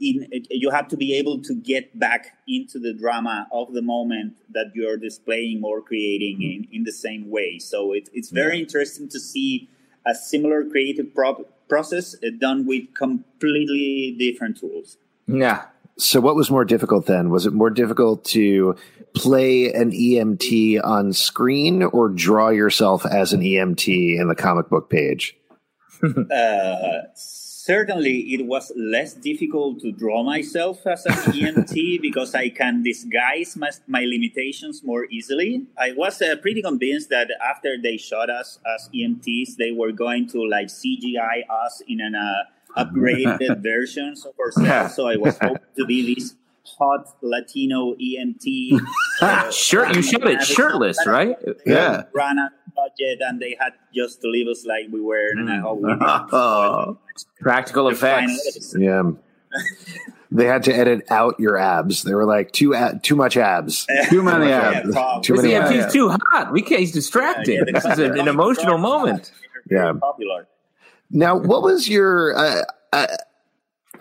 in, 0.00 0.28
you 0.50 0.70
have 0.70 0.88
to 0.88 0.96
be 0.96 1.14
able 1.14 1.40
to 1.42 1.54
get 1.54 1.98
back 1.98 2.36
into 2.48 2.78
the 2.78 2.92
drama 2.92 3.46
of 3.52 3.72
the 3.72 3.82
moment 3.82 4.36
that 4.52 4.72
you're 4.74 4.96
displaying 4.96 5.62
or 5.62 5.80
creating 5.80 6.42
in, 6.42 6.66
in 6.72 6.84
the 6.84 6.92
same 6.92 7.30
way. 7.30 7.58
So 7.58 7.92
it, 7.92 8.08
it's 8.12 8.30
very 8.30 8.58
interesting 8.58 9.08
to 9.10 9.20
see 9.20 9.70
a 10.04 10.14
similar 10.14 10.64
creative 10.64 11.14
pro- 11.14 11.46
process 11.68 12.14
uh, 12.14 12.28
done 12.38 12.66
with 12.66 12.94
completely 12.94 14.14
different 14.18 14.58
tools. 14.58 14.98
yeah, 15.26 15.66
So, 15.98 16.20
what 16.20 16.36
was 16.36 16.50
more 16.50 16.64
difficult 16.64 17.06
then? 17.06 17.30
Was 17.30 17.46
it 17.46 17.52
more 17.52 17.70
difficult 17.70 18.24
to 18.26 18.76
play 19.14 19.72
an 19.72 19.90
EMT 19.92 20.80
on 20.82 21.12
screen 21.12 21.82
or 21.82 22.08
draw 22.08 22.48
yourself 22.48 23.04
as 23.04 23.32
an 23.32 23.40
EMT 23.40 24.18
in 24.18 24.28
the 24.28 24.34
comic 24.34 24.68
book 24.68 24.90
page? 24.90 25.36
Uh, 26.34 27.02
certainly, 27.64 28.34
it 28.34 28.46
was 28.46 28.72
less 28.76 29.14
difficult 29.14 29.80
to 29.80 29.92
draw 29.92 30.22
myself 30.22 30.84
as 30.86 31.06
an 31.06 31.14
EMT 31.32 32.02
because 32.06 32.34
I 32.34 32.48
can 32.48 32.82
disguise 32.82 33.56
my, 33.56 33.70
my 33.86 34.04
limitations 34.04 34.82
more 34.82 35.06
easily. 35.10 35.66
I 35.78 35.92
was 35.92 36.20
uh, 36.20 36.36
pretty 36.42 36.62
convinced 36.62 37.08
that 37.10 37.28
after 37.42 37.76
they 37.80 37.96
shot 37.96 38.30
us 38.30 38.58
as 38.74 38.90
EMTs, 38.94 39.56
they 39.56 39.70
were 39.70 39.92
going 39.92 40.28
to 40.30 40.44
like 40.44 40.66
CGI 40.66 41.46
us 41.64 41.82
in 41.86 42.00
an 42.00 42.14
uh, 42.14 42.82
upgraded 42.84 43.62
versions 43.62 44.26
of 44.26 44.34
ourselves. 44.38 44.94
So 44.94 45.08
I 45.08 45.16
was 45.16 45.38
hoping 45.38 45.72
to 45.76 45.86
be 45.86 46.14
this 46.14 46.34
hot 46.78 47.16
Latino 47.22 47.94
EMT. 47.94 48.80
uh, 49.22 49.50
shirt. 49.50 49.94
You 49.96 50.02
showed 50.02 50.26
it 50.26 50.42
shirtless, 50.42 50.98
right? 51.06 51.36
Yeah. 51.64 52.04
ran 52.14 52.38
out 52.38 52.52
of 52.52 52.74
budget 52.74 53.20
and 53.20 53.40
they 53.40 53.56
had 53.58 53.72
just 53.94 54.20
to 54.22 54.28
leave 54.28 54.48
us 54.48 54.64
like 54.66 54.86
we 54.92 55.00
were 55.00 55.32
in 55.32 55.48
a 55.48 55.60
Hollywood. 55.60 55.98
Oh. 56.32 56.98
Practical 57.40 57.88
effects. 57.88 58.74
Yeah. 58.78 59.10
they 60.30 60.46
had 60.46 60.62
to 60.64 60.74
edit 60.74 61.04
out 61.10 61.38
your 61.38 61.58
abs. 61.58 62.02
They 62.02 62.14
were 62.14 62.24
like 62.24 62.52
too 62.52 62.72
a- 62.72 62.98
too 63.02 63.16
much 63.16 63.36
abs. 63.36 63.86
Too 64.08 64.22
many 64.22 64.50
abs. 64.50 64.92
probably. 64.92 65.22
Too 65.22 65.34
many 65.34 65.48
EMT 65.50 65.74
yeah. 65.74 65.86
is 65.86 65.92
too 65.92 66.08
hot. 66.08 66.52
We 66.52 66.62
can't. 66.62 66.80
He's 66.80 66.92
distracting. 66.92 67.56
Yeah, 67.56 67.64
the 67.66 67.72
this 67.72 67.84
is 67.84 67.98
an, 67.98 68.18
an 68.18 68.28
emotional 68.28 68.78
moment. 68.78 69.30
Yeah. 69.70 69.92
popular. 70.00 70.48
Now, 71.10 71.36
what 71.36 71.62
was 71.62 71.88
your? 71.88 72.36
Uh, 72.36 72.62
uh, 72.92 73.06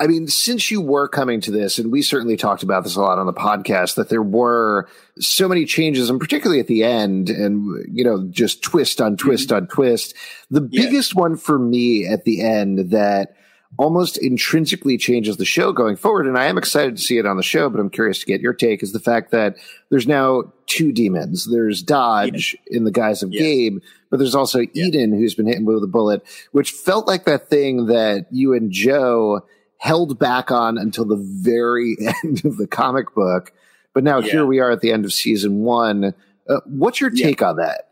I 0.02 0.08
mean, 0.08 0.28
since 0.28 0.72
you 0.72 0.82
were 0.82 1.08
coming 1.08 1.42
to 1.42 1.52
this, 1.52 1.78
and 1.78 1.92
we 1.92 2.02
certainly 2.02 2.36
talked 2.36 2.64
about 2.64 2.84
this 2.84 2.96
a 2.96 3.02
lot 3.02 3.20
on 3.20 3.28
the 3.28 3.34
podcast, 3.34 3.96
that 3.96 4.10
there 4.10 4.24
were 4.24 4.90
so 5.20 5.48
many 5.48 5.64
changes, 5.64 6.10
and 6.10 6.20
particularly 6.20 6.60
at 6.60 6.66
the 6.66 6.84
end, 6.84 7.30
and 7.30 7.86
you 7.88 8.04
know, 8.04 8.28
just 8.32 8.64
twist 8.64 9.00
on 9.00 9.16
mm-hmm. 9.16 9.28
twist 9.28 9.52
on 9.52 9.68
twist. 9.68 10.16
The 10.50 10.68
Yeah. 10.72 10.86
biggest 10.86 11.14
one 11.14 11.38
for 11.38 11.60
me 11.60 12.08
at 12.08 12.24
the 12.26 12.42
end 12.42 12.90
that 12.90 13.36
almost 13.78 14.18
intrinsically 14.18 14.98
changes 14.98 15.38
the 15.38 15.46
show 15.46 15.72
going 15.72 15.96
forward, 15.96 16.26
and 16.26 16.36
I 16.36 16.46
am 16.46 16.58
excited 16.58 16.98
to 16.98 17.02
see 17.04 17.20
it 17.20 17.28
on 17.28 17.38
the 17.38 17.44
show, 17.44 17.70
but 17.70 17.80
I'm 17.80 17.92
curious 17.92 18.20
to 18.22 18.26
get 18.26 18.42
your 18.42 18.54
take, 18.54 18.82
is 18.82 18.94
the 18.94 19.00
fact 19.00 19.30
that 19.32 19.56
there's 19.90 20.08
now 20.08 20.52
two 20.66 20.92
demons. 20.92 21.46
There's 21.48 21.84
Dodge 21.84 22.58
in 22.68 22.86
the 22.86 22.92
guise 22.92 23.22
of 23.22 23.32
Yes. 23.32 23.44
Gabe, 23.44 23.78
but 24.10 24.18
there's 24.18 24.36
also 24.36 24.62
Eden 24.74 25.14
who's 25.14 25.36
been 25.36 25.46
hit 25.46 25.64
with 25.64 25.84
a 25.84 25.88
bullet, 25.88 26.24
which 26.54 26.72
felt 26.72 27.08
like 27.08 27.26
that 27.26 27.50
thing 27.50 27.86
that 27.86 28.26
you 28.32 28.54
and 28.54 28.72
Joe 28.72 29.46
held 29.82 30.20
back 30.20 30.52
on 30.52 30.78
until 30.78 31.06
the 31.06 31.16
very 31.18 31.98
end 32.24 32.46
of 32.46 32.58
the 32.58 32.68
comic 32.68 33.16
book. 33.16 33.52
But 33.96 34.04
now 34.04 34.20
Yeah. 34.20 34.32
here 34.32 34.46
we 34.46 34.60
are 34.60 34.70
at 34.70 34.82
the 34.82 34.92
end 34.92 35.06
of 35.06 35.12
season 35.12 35.64
one. 35.64 36.14
Uh, 36.48 36.60
what's 36.66 37.02
your 37.02 37.10
Yeah. 37.12 37.26
take 37.26 37.42
on 37.42 37.56
that? 37.56 37.90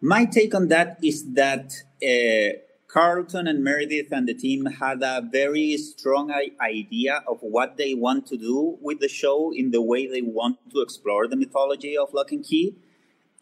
My 0.00 0.24
take 0.24 0.52
on 0.52 0.66
that 0.66 0.98
is 1.00 1.32
that 1.34 1.72
uh, 2.02 2.58
Carlton 2.88 3.46
and 3.46 3.62
Meredith 3.62 4.10
and 4.10 4.26
the 4.28 4.34
team 4.34 4.66
had 4.66 5.00
a 5.02 5.22
very 5.30 5.76
strong 5.76 6.32
idea 6.60 7.22
of 7.28 7.38
what 7.40 7.76
they 7.76 7.94
want 7.94 8.26
to 8.26 8.36
do 8.36 8.76
with 8.82 8.98
the 8.98 9.08
show 9.08 9.52
in 9.54 9.70
the 9.70 9.80
way 9.80 10.08
they 10.08 10.22
want 10.22 10.58
to 10.74 10.80
explore 10.80 11.28
the 11.28 11.36
mythology 11.36 11.96
of 11.96 12.12
Locke 12.12 12.32
and 12.32 12.44
Key. 12.44 12.74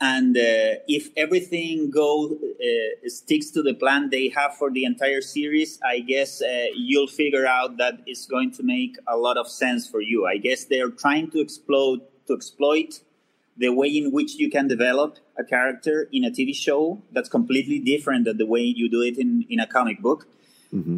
And 0.01 0.35
uh, 0.35 0.81
if 0.89 1.11
everything 1.17 1.91
goes 1.91 2.33
uh, 2.33 3.09
sticks 3.09 3.51
to 3.51 3.63
the 3.63 3.75
plan 3.75 4.09
they 4.09 4.29
have 4.31 4.57
for 4.57 4.71
the 4.71 4.85
entire 4.85 5.21
series, 5.21 5.79
I 5.85 6.01
guess 6.01 6.41
uh, 6.41 6.67
you'll 6.75 7.07
figure 7.07 7.47
out 7.47 7.77
that 7.77 8.01
it's 8.07 8.27
going 8.27 8.53
to 8.53 8.63
make 8.63 8.97
a 9.07 9.19
lot 9.19 9.37
of 9.37 9.47
sense 9.47 9.87
for 9.87 10.01
you. 10.01 10.27
I 10.27 10.39
guess 10.39 10.65
they're 10.65 10.91
trying 10.91 11.31
to 11.33 11.41
explode 11.41 12.01
to 12.27 12.33
exploit 12.35 13.01
the 13.59 13.69
way 13.69 13.89
in 13.89 14.11
which 14.11 14.37
you 14.37 14.51
can 14.51 14.69
develop 14.69 15.19
a 15.39 15.45
character 15.45 16.09
in 16.13 16.25
a 16.25 16.31
TV 16.31 16.55
show 16.55 17.03
that's 17.13 17.29
completely 17.29 17.79
different 17.79 18.25
than 18.25 18.39
the 18.39 18.47
way 18.47 18.61
you 18.63 18.89
do 18.89 19.03
it 19.03 19.19
in, 19.19 19.45
in 19.51 19.61
a 19.61 19.67
comic 19.67 20.01
book. 20.01 20.27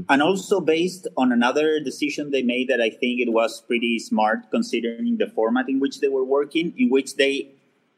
And 0.08 0.22
also 0.22 0.60
based 0.60 1.08
on 1.16 1.32
another 1.32 1.80
decision 1.80 2.30
they 2.30 2.42
made 2.42 2.68
that 2.68 2.80
I 2.80 2.90
think 2.90 3.20
it 3.20 3.32
was 3.32 3.62
pretty 3.62 3.98
smart 3.98 4.50
considering 4.50 5.16
the 5.16 5.26
format 5.26 5.68
in 5.68 5.80
which 5.80 6.00
they 6.00 6.08
were 6.08 6.24
working, 6.24 6.74
in 6.76 6.90
which 6.90 7.16
they 7.16 7.48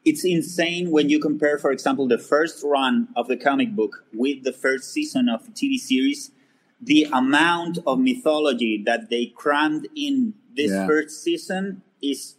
it's 0.04 0.24
insane 0.24 0.90
when 0.90 1.08
you 1.08 1.18
compare, 1.18 1.58
for 1.58 1.70
example, 1.70 2.06
the 2.06 2.18
first 2.18 2.62
run 2.64 3.08
of 3.16 3.26
the 3.28 3.36
comic 3.36 3.74
book 3.74 4.04
with 4.12 4.44
the 4.44 4.52
first 4.52 4.92
season 4.92 5.28
of 5.28 5.44
the 5.46 5.52
TV 5.52 5.78
series, 5.78 6.30
the 6.80 7.06
amount 7.12 7.78
of 7.86 7.98
mythology 7.98 8.82
that 8.84 9.08
they 9.08 9.26
crammed 9.34 9.88
in 9.96 10.34
this 10.54 10.70
Yeah. 10.70 10.86
first 10.86 11.22
season 11.22 11.82
is 12.02 12.36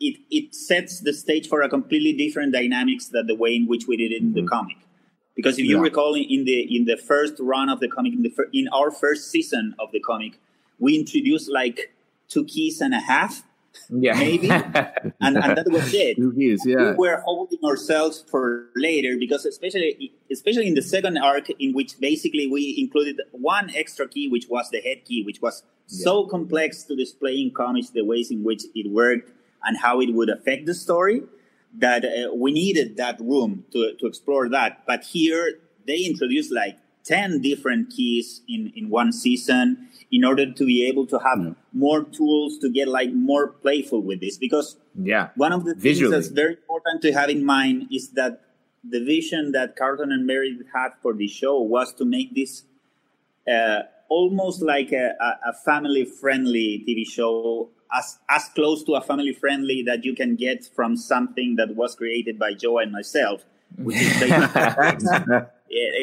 it, 0.00 0.16
it 0.30 0.54
sets 0.54 1.00
the 1.00 1.12
stage 1.12 1.48
for 1.48 1.62
a 1.62 1.68
completely 1.68 2.12
different 2.12 2.52
dynamics 2.52 3.06
than 3.06 3.26
the 3.26 3.36
way 3.36 3.54
in 3.54 3.66
which 3.66 3.86
we 3.86 3.96
did 3.96 4.12
it 4.12 4.20
in 4.20 4.32
the 4.32 4.40
mm-hmm. 4.40 4.48
comic. 4.48 4.76
Because 5.34 5.58
if 5.58 5.64
you 5.64 5.76
Yeah. 5.76 5.82
recall 5.82 6.14
in 6.14 6.44
the 6.44 6.76
in 6.76 6.84
the 6.84 6.96
first 6.96 7.34
run 7.38 7.68
of 7.68 7.80
the 7.80 7.88
comic, 7.88 8.12
in 8.12 8.22
the 8.22 8.30
fir- 8.30 8.50
in 8.52 8.68
our 8.68 8.90
first 8.90 9.30
season 9.30 9.74
of 9.78 9.90
the 9.92 10.00
comic, 10.00 10.38
we 10.78 10.98
introduced 10.98 11.48
like 11.50 11.94
two 12.28 12.44
keys 12.44 12.80
and 12.80 12.94
a 12.94 13.00
half, 13.00 13.44
Yeah, 13.90 14.14
maybe, 14.18 14.50
and, 14.50 15.14
and 15.20 15.36
that 15.36 15.66
was 15.70 15.92
it. 15.94 16.18
Yeah. 16.18 16.92
we 16.92 17.08
were 17.08 17.22
holding 17.24 17.58
ourselves 17.64 18.24
for 18.30 18.66
later 18.76 19.16
because 19.18 19.46
especially 19.46 20.12
especially 20.30 20.66
in 20.66 20.74
the 20.74 20.82
second 20.82 21.16
arc 21.18 21.48
in 21.58 21.72
which 21.72 21.98
basically 21.98 22.46
we 22.46 22.76
included 22.78 23.20
one 23.32 23.70
extra 23.74 24.06
key 24.06 24.28
which 24.28 24.46
was 24.48 24.68
the 24.70 24.80
head 24.80 25.04
key 25.04 25.22
which 25.24 25.40
was 25.40 25.62
so 25.86 26.26
complex 26.26 26.84
to 26.84 26.96
display 26.96 27.40
in 27.40 27.50
comics 27.50 27.90
the 27.90 28.04
ways 28.04 28.30
in 28.30 28.44
which 28.44 28.62
it 28.74 28.90
worked 28.90 29.30
and 29.64 29.78
how 29.78 30.00
it 30.00 30.12
would 30.12 30.28
affect 30.28 30.66
the 30.66 30.74
story 30.74 31.22
that 31.78 32.04
uh, 32.04 32.34
we 32.34 32.52
needed 32.52 32.96
that 32.96 33.18
room 33.20 33.64
to, 33.72 33.94
to 33.98 34.06
explore 34.06 34.48
that. 34.48 34.84
But 34.86 35.04
here 35.04 35.60
they 35.86 35.98
introduced 36.04 36.52
like 36.52 36.78
10 37.04 37.40
different 37.40 37.90
keys 37.90 38.42
in, 38.48 38.72
in 38.76 38.88
one 38.88 39.12
season 39.12 39.88
in 40.10 40.24
order 40.24 40.50
to 40.52 40.64
be 40.66 40.86
able 40.86 41.06
to 41.06 41.18
have 41.18 41.38
Mm. 41.38 41.56
more 41.72 42.04
tools 42.04 42.58
to 42.58 42.70
get 42.70 42.86
like 42.88 43.12
more 43.12 43.48
playful 43.48 44.00
with 44.02 44.20
this 44.20 44.36
because 44.38 44.76
Yeah. 45.02 45.30
one 45.36 45.52
of 45.52 45.64
the 45.64 45.72
things 45.72 45.82
Visually. 45.82 46.12
that's 46.12 46.28
very 46.28 46.54
important 46.54 47.02
to 47.02 47.12
have 47.12 47.28
in 47.30 47.44
mind 47.44 47.88
is 47.90 48.10
that 48.10 48.40
the 48.88 49.00
vision 49.04 49.52
that 49.52 49.76
Carlton 49.76 50.10
and 50.12 50.26
Meredith 50.26 50.66
had 50.74 50.90
for 51.02 51.12
the 51.14 51.28
show 51.28 51.60
was 51.60 51.92
to 51.94 52.04
make 52.04 52.34
this 52.34 52.64
uh, 53.48 53.82
almost 54.08 54.60
like 54.62 54.92
a, 54.92 55.14
a, 55.46 55.52
family 55.64 56.04
friendly 56.04 56.84
TV 56.86 57.08
show, 57.08 57.70
as, 57.96 58.18
as 58.28 58.44
close 58.54 58.84
to 58.84 58.92
a 58.94 59.00
family 59.00 59.32
friendly 59.32 59.82
that 59.82 60.04
you 60.04 60.14
can 60.14 60.36
get 60.36 60.64
from 60.76 60.96
something 60.96 61.56
that 61.56 61.74
was 61.74 61.94
created 61.94 62.38
by 62.38 62.52
Joe 62.54 62.78
and 62.78 62.92
myself, 62.92 63.44
which 63.78 63.96
is 63.96 64.20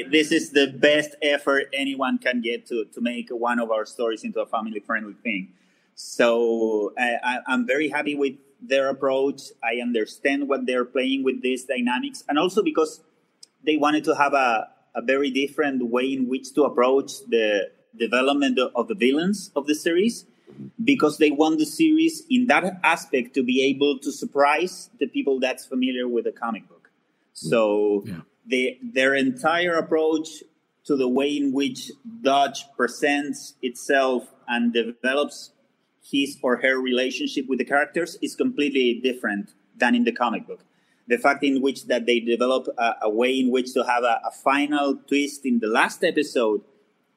this 0.09 0.31
is 0.31 0.51
the 0.51 0.67
best 0.67 1.15
effort 1.21 1.69
anyone 1.73 2.17
can 2.17 2.41
get 2.41 2.65
to, 2.67 2.85
to 2.85 3.01
make 3.01 3.29
one 3.29 3.59
of 3.59 3.71
our 3.71 3.85
stories 3.85 4.23
into 4.23 4.39
a 4.41 4.45
family 4.45 4.79
friendly 4.79 5.13
thing. 5.13 5.49
So 5.95 6.93
I, 6.97 7.39
I'm 7.45 7.67
very 7.67 7.89
happy 7.89 8.15
with 8.15 8.35
their 8.61 8.89
approach. 8.89 9.41
I 9.63 9.81
understand 9.81 10.47
what 10.47 10.65
they're 10.65 10.85
playing 10.85 11.23
with 11.23 11.41
these 11.41 11.65
dynamics, 11.65 12.23
and 12.27 12.39
also 12.39 12.63
because 12.63 13.01
they 13.63 13.77
wanted 13.77 14.03
to 14.05 14.15
have 14.15 14.33
a, 14.33 14.69
a 14.95 15.01
very 15.01 15.29
different 15.29 15.85
way 15.85 16.13
in 16.13 16.27
which 16.27 16.53
to 16.53 16.63
approach 16.63 17.25
the 17.27 17.69
development 17.97 18.59
of 18.75 18.87
the 18.87 18.95
villains 18.95 19.51
of 19.55 19.67
the 19.67 19.75
series 19.75 20.25
because 20.83 21.17
they 21.17 21.31
want 21.31 21.59
the 21.59 21.65
series 21.65 22.23
in 22.29 22.47
that 22.47 22.79
aspect 22.83 23.33
to 23.35 23.43
be 23.43 23.63
able 23.63 23.99
to 23.99 24.11
surprise 24.11 24.89
the 24.99 25.07
people 25.07 25.39
that's 25.39 25.65
familiar 25.65 26.07
with 26.07 26.25
the 26.25 26.31
comic 26.31 26.67
book. 26.67 26.89
So 27.33 28.03
the, 28.49 28.77
their 28.81 29.13
entire 29.13 29.75
approach 29.75 30.43
to 30.85 30.95
the 30.95 31.07
way 31.07 31.37
in 31.37 31.53
which 31.53 31.91
Dodge 32.21 32.65
presents 32.75 33.53
itself 33.61 34.33
and 34.47 34.73
develops 34.73 35.51
his 36.01 36.37
or 36.41 36.57
her 36.57 36.79
relationship 36.79 37.45
with 37.47 37.59
the 37.59 37.65
characters 37.65 38.17
is 38.21 38.35
completely 38.35 38.99
different 39.03 39.51
than 39.77 39.93
in 39.93 40.03
the 40.03 40.11
comic 40.11 40.47
book. 40.47 40.61
The 41.07 41.17
fact 41.17 41.43
in 41.43 41.61
which 41.61 41.85
that 41.87 42.05
they 42.05 42.19
develop 42.19 42.67
a, 42.77 42.93
a 43.03 43.09
way 43.09 43.39
in 43.39 43.51
which 43.51 43.73
to 43.73 43.83
have 43.83 44.03
a, 44.03 44.19
a 44.25 44.31
final 44.31 44.95
twist 45.07 45.45
in 45.45 45.59
the 45.59 45.67
last 45.67 46.03
episode, 46.03 46.61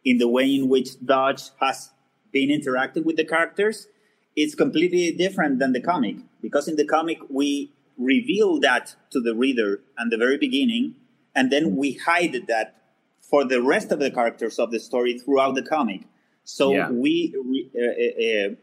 in 0.04 0.18
the 0.18 0.28
way 0.28 0.54
in 0.54 0.68
which 0.68 1.02
Dodge 1.04 1.50
has 1.60 1.92
been 2.30 2.50
interacting 2.50 3.04
with 3.04 3.16
the 3.16 3.24
characters, 3.24 3.88
it's 4.36 4.54
completely 4.54 5.12
different 5.12 5.58
than 5.58 5.72
the 5.72 5.80
comic. 5.80 6.16
Because 6.42 6.68
in 6.68 6.76
the 6.76 6.86
comic, 6.86 7.18
we 7.28 7.72
reveal 7.98 8.60
that 8.60 8.96
to 9.10 9.20
the 9.20 9.34
reader 9.34 9.80
at 9.98 10.10
the 10.10 10.16
very 10.16 10.38
beginning, 10.38 10.96
and 11.34 11.50
then 11.50 11.76
we 11.76 11.92
hide 11.94 12.36
that 12.48 12.76
for 13.20 13.44
the 13.44 13.62
rest 13.62 13.90
of 13.92 13.98
the 13.98 14.10
characters 14.10 14.58
of 14.58 14.70
the 14.70 14.78
story 14.80 15.18
throughout 15.18 15.54
the 15.54 15.62
comic. 15.62 16.02
So 16.44 16.72
Yeah. 16.72 16.90
we 16.90 17.34
re- 17.36 17.70
uh, 17.74 17.80
uh, 18.04 18.52
uh, 18.52 18.54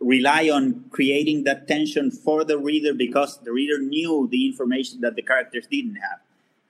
rely 0.00 0.48
on 0.50 0.84
creating 0.90 1.44
that 1.44 1.66
tension 1.66 2.10
for 2.10 2.44
the 2.44 2.56
reader 2.58 2.94
because 2.94 3.38
the 3.42 3.52
reader 3.52 3.78
knew 3.80 4.28
the 4.30 4.46
information 4.46 5.00
that 5.00 5.16
the 5.16 5.22
characters 5.22 5.66
didn't 5.70 5.96
have. 5.96 6.20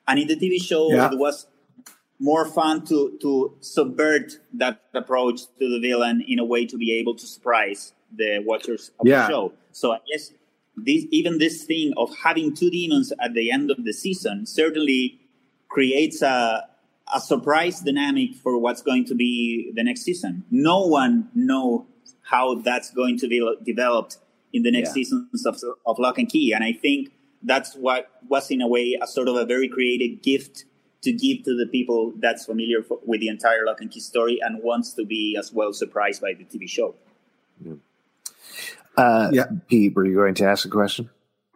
And 0.07 0.19
in 0.19 0.27
the 0.29 0.37
TV 0.37 0.59
show, 0.59 0.91
Yeah. 0.91 1.13
it 1.13 1.19
was 1.19 1.47
more 2.19 2.45
fun 2.47 2.85
to 2.87 3.17
to 3.23 3.55
subvert 3.61 4.41
that 4.55 4.81
approach 4.95 5.43
to 5.59 5.69
the 5.69 5.79
villain 5.79 6.25
in 6.27 6.39
a 6.41 6.45
way 6.45 6.67
to 6.67 6.77
be 6.77 6.91
able 7.01 7.15
to 7.15 7.27
surprise 7.27 7.93
the 8.17 8.39
watchers 8.45 8.91
of 8.99 9.07
Yeah. 9.07 9.27
the 9.27 9.29
show. 9.33 9.53
So 9.71 9.93
I 9.93 10.01
guess 10.11 10.33
this 10.77 11.05
even 11.13 11.39
this 11.39 11.65
thing 11.65 11.93
of 11.97 12.09
having 12.25 12.55
two 12.55 12.71
demons 12.71 13.13
at 13.21 13.35
the 13.35 13.51
end 13.53 13.71
of 13.71 13.85
the 13.85 13.93
season 13.93 14.47
certainly 14.47 15.21
creates 15.69 16.23
a 16.23 16.67
a 17.15 17.21
surprise 17.21 17.81
dynamic 17.81 18.35
for 18.35 18.59
what's 18.59 18.83
going 18.83 19.03
to 19.07 19.15
be 19.15 19.73
the 19.75 19.83
next 19.83 20.03
season. 20.03 20.45
No 20.51 20.87
one 20.87 21.29
know 21.35 21.87
how 22.23 22.57
that's 22.57 22.91
going 22.91 23.17
to 23.19 23.27
be 23.29 23.41
developed 23.65 24.19
in 24.53 24.63
the 24.63 24.71
next 24.71 24.91
Yeah. 24.91 24.95
seasons 24.95 25.47
of, 25.47 25.59
of 25.87 25.99
Locke 25.99 26.19
and 26.19 26.29
Key, 26.29 26.53
and 26.53 26.63
I 26.63 26.73
think 26.73 27.11
that's 27.43 27.75
what 27.75 28.11
was 28.29 28.51
in 28.51 28.61
a 28.61 28.69
way 28.69 28.99
a 29.01 29.07
sort 29.07 29.29
of 29.29 29.37
a 29.37 29.47
very 29.47 29.69
creative 29.69 30.21
gift 30.23 30.65
to 31.01 31.13
give 31.13 31.45
to 31.45 31.57
the 31.57 31.65
people 31.67 32.13
that's 32.19 32.45
familiar 32.45 32.81
f- 32.81 32.99
with 33.07 33.21
the 33.21 33.29
entire 33.29 33.65
Locke 33.65 33.81
and 33.81 33.91
Key 33.91 34.01
story 34.01 34.39
and 34.43 34.63
wants 34.63 34.93
to 34.95 35.05
be 35.07 35.35
as 35.39 35.51
well 35.53 35.73
surprised 35.73 36.21
by 36.21 36.35
the 36.35 36.45
TV 36.45 36.69
show. 36.69 36.95
Uh, 38.97 39.31
Yeah. 39.33 39.47
Pete, 39.69 39.95
were 39.95 40.05
you 40.05 40.15
going 40.15 40.35
to 40.35 40.45
ask 40.45 40.67
a 40.67 40.69
question? 40.69 41.09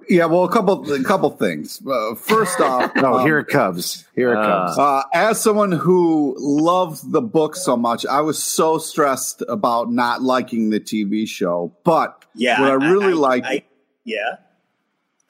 Yeah, 0.08 0.26
well, 0.26 0.44
a 0.44 0.52
couple 0.52 0.90
a 0.92 1.02
couple 1.04 1.30
things. 1.30 1.80
Uh, 1.86 2.14
first 2.14 2.60
off, 2.60 2.90
Oh, 2.96 3.18
um, 3.20 3.26
here 3.26 3.38
it 3.38 3.48
comes. 3.48 4.06
Here 4.14 4.32
it 4.32 4.38
Uh, 4.38 4.66
comes. 4.66 4.78
Uh, 4.78 5.02
as 5.14 5.40
someone 5.40 5.72
who 5.72 6.34
loved 6.38 7.10
the 7.12 7.22
book 7.22 7.56
so 7.56 7.76
much, 7.76 8.04
I 8.06 8.20
was 8.20 8.42
so 8.42 8.78
stressed 8.78 9.42
about 9.48 9.90
not 9.92 10.22
liking 10.22 10.70
the 10.70 10.80
TV 10.80 11.26
show. 11.28 11.72
But 11.84 12.24
Yeah, 12.34 12.60
what 12.60 12.70
I 12.70 12.74
really 12.74 13.14
like, 13.14 13.44
I, 13.44 13.62
yeah, 14.04 14.36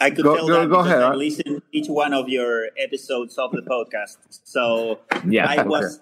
I 0.00 0.10
could 0.10 0.24
Go- 0.24 0.36
tell 0.36 0.48
go- 0.48 0.60
that 0.62 0.68
go 0.70 0.80
ahead. 0.80 1.02
I 1.02 1.14
listened 1.14 1.62
each 1.72 1.88
one 1.88 2.12
of 2.12 2.28
your 2.28 2.68
episodes 2.78 3.38
of 3.38 3.52
the 3.52 3.62
podcast. 3.62 4.16
So 4.44 4.98
Yeah, 5.28 5.46
I 5.48 5.62
was 5.62 6.00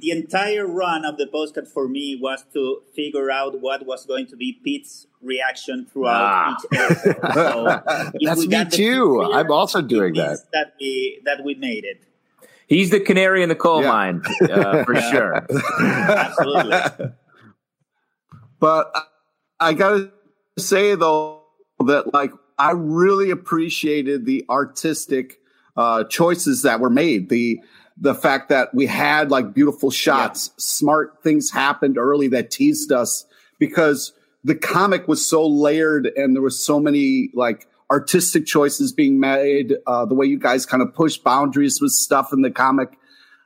the 0.00 0.10
entire 0.10 0.66
run 0.66 1.04
of 1.04 1.16
the 1.16 1.26
podcast 1.26 1.68
for 1.68 1.88
me 1.88 2.18
was 2.20 2.44
to 2.52 2.82
figure 2.94 3.30
out 3.30 3.60
what 3.60 3.84
was 3.86 4.06
going 4.06 4.26
to 4.28 4.36
be 4.36 4.52
Pete's 4.64 5.06
reaction 5.22 5.86
throughout 5.92 6.22
Ah. 6.22 6.56
each 6.56 6.78
episode. 6.78 7.16
So 7.34 7.82
That's 8.22 8.46
me 8.46 8.64
too. 8.66 9.20
Pete 9.26 9.34
I'm 9.36 9.50
also 9.50 9.82
doing 9.82 10.14
it 10.16 10.22
means 10.26 10.44
that 10.52 10.74
we 10.80 11.20
that 11.24 11.44
we 11.44 11.54
made 11.56 11.84
it. 11.84 12.02
He's 12.66 12.90
the 12.90 13.00
canary 13.00 13.42
in 13.42 13.48
the 13.48 13.56
coal 13.56 13.82
Yeah. 13.82 13.88
mine, 13.88 14.22
uh, 14.48 14.84
for 14.84 14.94
sure. 15.00 15.44
Absolutely. 15.80 17.10
but 18.58 18.90
I- 18.94 19.02
I 19.62 19.72
gotta 19.74 20.10
say 20.58 20.94
though 20.94 21.42
that 21.86 22.14
like 22.14 22.32
I 22.58 22.72
really 22.72 23.30
appreciated 23.30 24.24
the 24.24 24.44
artistic 24.48 25.38
uh, 25.76 26.04
choices 26.04 26.62
that 26.62 26.80
were 26.80 26.90
made. 26.90 27.28
The 27.28 27.60
the 28.00 28.14
fact 28.14 28.48
that 28.48 28.74
we 28.74 28.86
had 28.86 29.30
like 29.30 29.52
beautiful 29.52 29.90
shots, 29.90 30.50
smart 30.56 31.22
things 31.22 31.50
happened 31.50 31.98
early 31.98 32.28
that 32.28 32.50
teased 32.50 32.90
us 32.90 33.26
because 33.58 34.12
the 34.42 34.54
comic 34.54 35.06
was 35.06 35.24
so 35.24 35.46
layered 35.46 36.06
and 36.16 36.34
there 36.34 36.42
was 36.42 36.64
so 36.64 36.80
many 36.80 37.30
like 37.34 37.66
artistic 37.90 38.46
choices 38.46 38.92
being 38.92 39.20
made. 39.20 39.74
Uh, 39.86 40.06
the 40.06 40.14
way 40.14 40.24
you 40.24 40.38
guys 40.38 40.64
kind 40.64 40.82
of 40.82 40.94
pushed 40.94 41.22
boundaries 41.22 41.80
with 41.80 41.90
stuff 41.90 42.32
in 42.32 42.40
the 42.40 42.50
comic, 42.50 42.98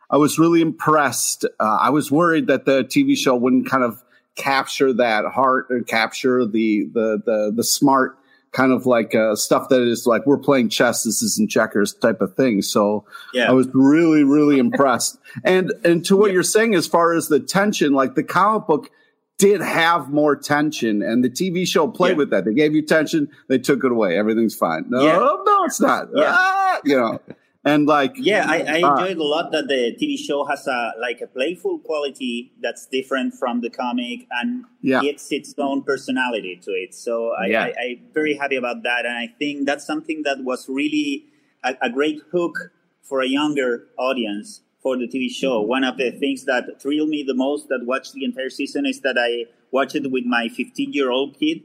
I 0.08 0.18
was 0.18 0.38
really 0.38 0.60
impressed. 0.60 1.44
Uh, 1.58 1.78
I 1.80 1.90
was 1.90 2.12
worried 2.12 2.46
that 2.46 2.64
the 2.64 2.84
TV 2.84 3.16
show 3.16 3.34
wouldn't 3.34 3.68
kind 3.68 3.82
of 3.82 4.02
capture 4.36 4.92
that 4.92 5.24
heart 5.24 5.66
or 5.70 5.82
capture 5.82 6.44
the 6.44 6.88
the 6.92 7.22
the 7.24 7.52
the 7.54 7.64
smart 7.64 8.18
kind 8.54 8.72
of 8.72 8.86
like 8.86 9.14
uh, 9.14 9.34
stuff 9.36 9.68
that 9.68 9.82
is 9.82 10.06
like 10.06 10.24
we're 10.26 10.38
playing 10.38 10.68
chess, 10.70 11.02
this 11.02 11.22
isn't 11.22 11.50
checkers 11.50 11.92
type 11.92 12.20
of 12.22 12.34
thing. 12.34 12.62
So 12.62 13.04
Yeah. 13.34 13.50
I 13.50 13.52
was 13.52 13.68
really 13.74 14.24
really 14.24 14.58
impressed. 14.66 15.18
And 15.44 15.72
and 15.84 16.04
to 16.06 16.16
what 16.16 16.32
you're 16.32 16.42
saying 16.42 16.74
as 16.74 16.86
far 16.86 17.12
as 17.14 17.28
the 17.28 17.40
tension, 17.40 17.92
like 17.92 18.14
the 18.14 18.22
comic 18.24 18.66
book 18.66 18.90
did 19.36 19.60
have 19.60 20.10
more 20.10 20.36
tension 20.36 21.02
and 21.02 21.24
the 21.24 21.28
TV 21.28 21.66
show 21.66 21.88
played 21.88 22.12
Yeah. 22.12 22.16
with 22.18 22.30
that. 22.30 22.44
They 22.44 22.54
gave 22.54 22.74
you 22.74 22.82
tension, 22.82 23.28
they 23.48 23.58
took 23.58 23.82
it 23.84 23.90
away. 23.90 24.16
Everything's 24.16 24.54
fine. 24.54 24.84
No, 24.88 25.02
Yeah. 25.02 25.18
no, 25.18 25.64
it's 25.64 25.80
not. 25.80 26.08
Yeah. 26.14 26.24
Ah, 26.32 26.78
you 26.84 26.96
know. 26.96 27.18
And 27.64 27.86
like 27.86 28.12
Yeah, 28.16 28.44
I, 28.48 28.58
I 28.60 28.82
Uh, 28.82 28.92
enjoyed 28.94 29.16
a 29.16 29.24
lot 29.24 29.50
that 29.52 29.68
the 29.68 29.96
TV 29.98 30.18
show 30.18 30.44
has 30.44 30.66
a 30.66 30.92
like 31.00 31.20
a 31.22 31.26
playful 31.26 31.78
quality 31.78 32.52
that's 32.60 32.86
different 32.86 33.34
from 33.34 33.60
the 33.62 33.70
comic 33.70 34.26
and 34.30 34.64
Yeah. 34.82 35.00
gets 35.00 35.32
its 35.32 35.54
own 35.58 35.82
personality 35.82 36.56
to 36.64 36.70
it. 36.72 36.94
So 36.94 37.30
I, 37.32 37.46
Yeah. 37.46 37.64
I, 37.64 37.72
I'm 37.84 38.00
very 38.12 38.34
happy 38.34 38.56
about 38.56 38.82
that, 38.82 39.06
and 39.06 39.16
I 39.16 39.28
think 39.38 39.64
that's 39.66 39.86
something 39.86 40.22
that 40.24 40.44
was 40.44 40.68
really 40.68 41.24
a, 41.62 41.74
a 41.80 41.90
great 41.90 42.20
hook 42.32 42.70
for 43.02 43.20
a 43.22 43.26
younger 43.28 43.86
audience 43.96 44.60
for 44.82 44.98
the 44.98 45.08
TV 45.08 45.30
show. 45.30 45.60
Mm-hmm. 45.60 45.68
One 45.76 45.84
of 45.84 45.96
the 45.96 46.10
things 46.10 46.44
that 46.44 46.64
thrilled 46.82 47.08
me 47.08 47.22
the 47.22 47.34
most 47.34 47.68
that 47.68 47.80
watched 47.86 48.12
the 48.12 48.24
entire 48.24 48.50
season 48.50 48.84
is 48.84 49.00
that 49.00 49.16
I 49.18 49.46
watched 49.70 49.94
it 49.96 50.10
with 50.10 50.24
my 50.26 50.48
15 50.48 50.92
year 50.92 51.10
old 51.10 51.38
kid, 51.40 51.62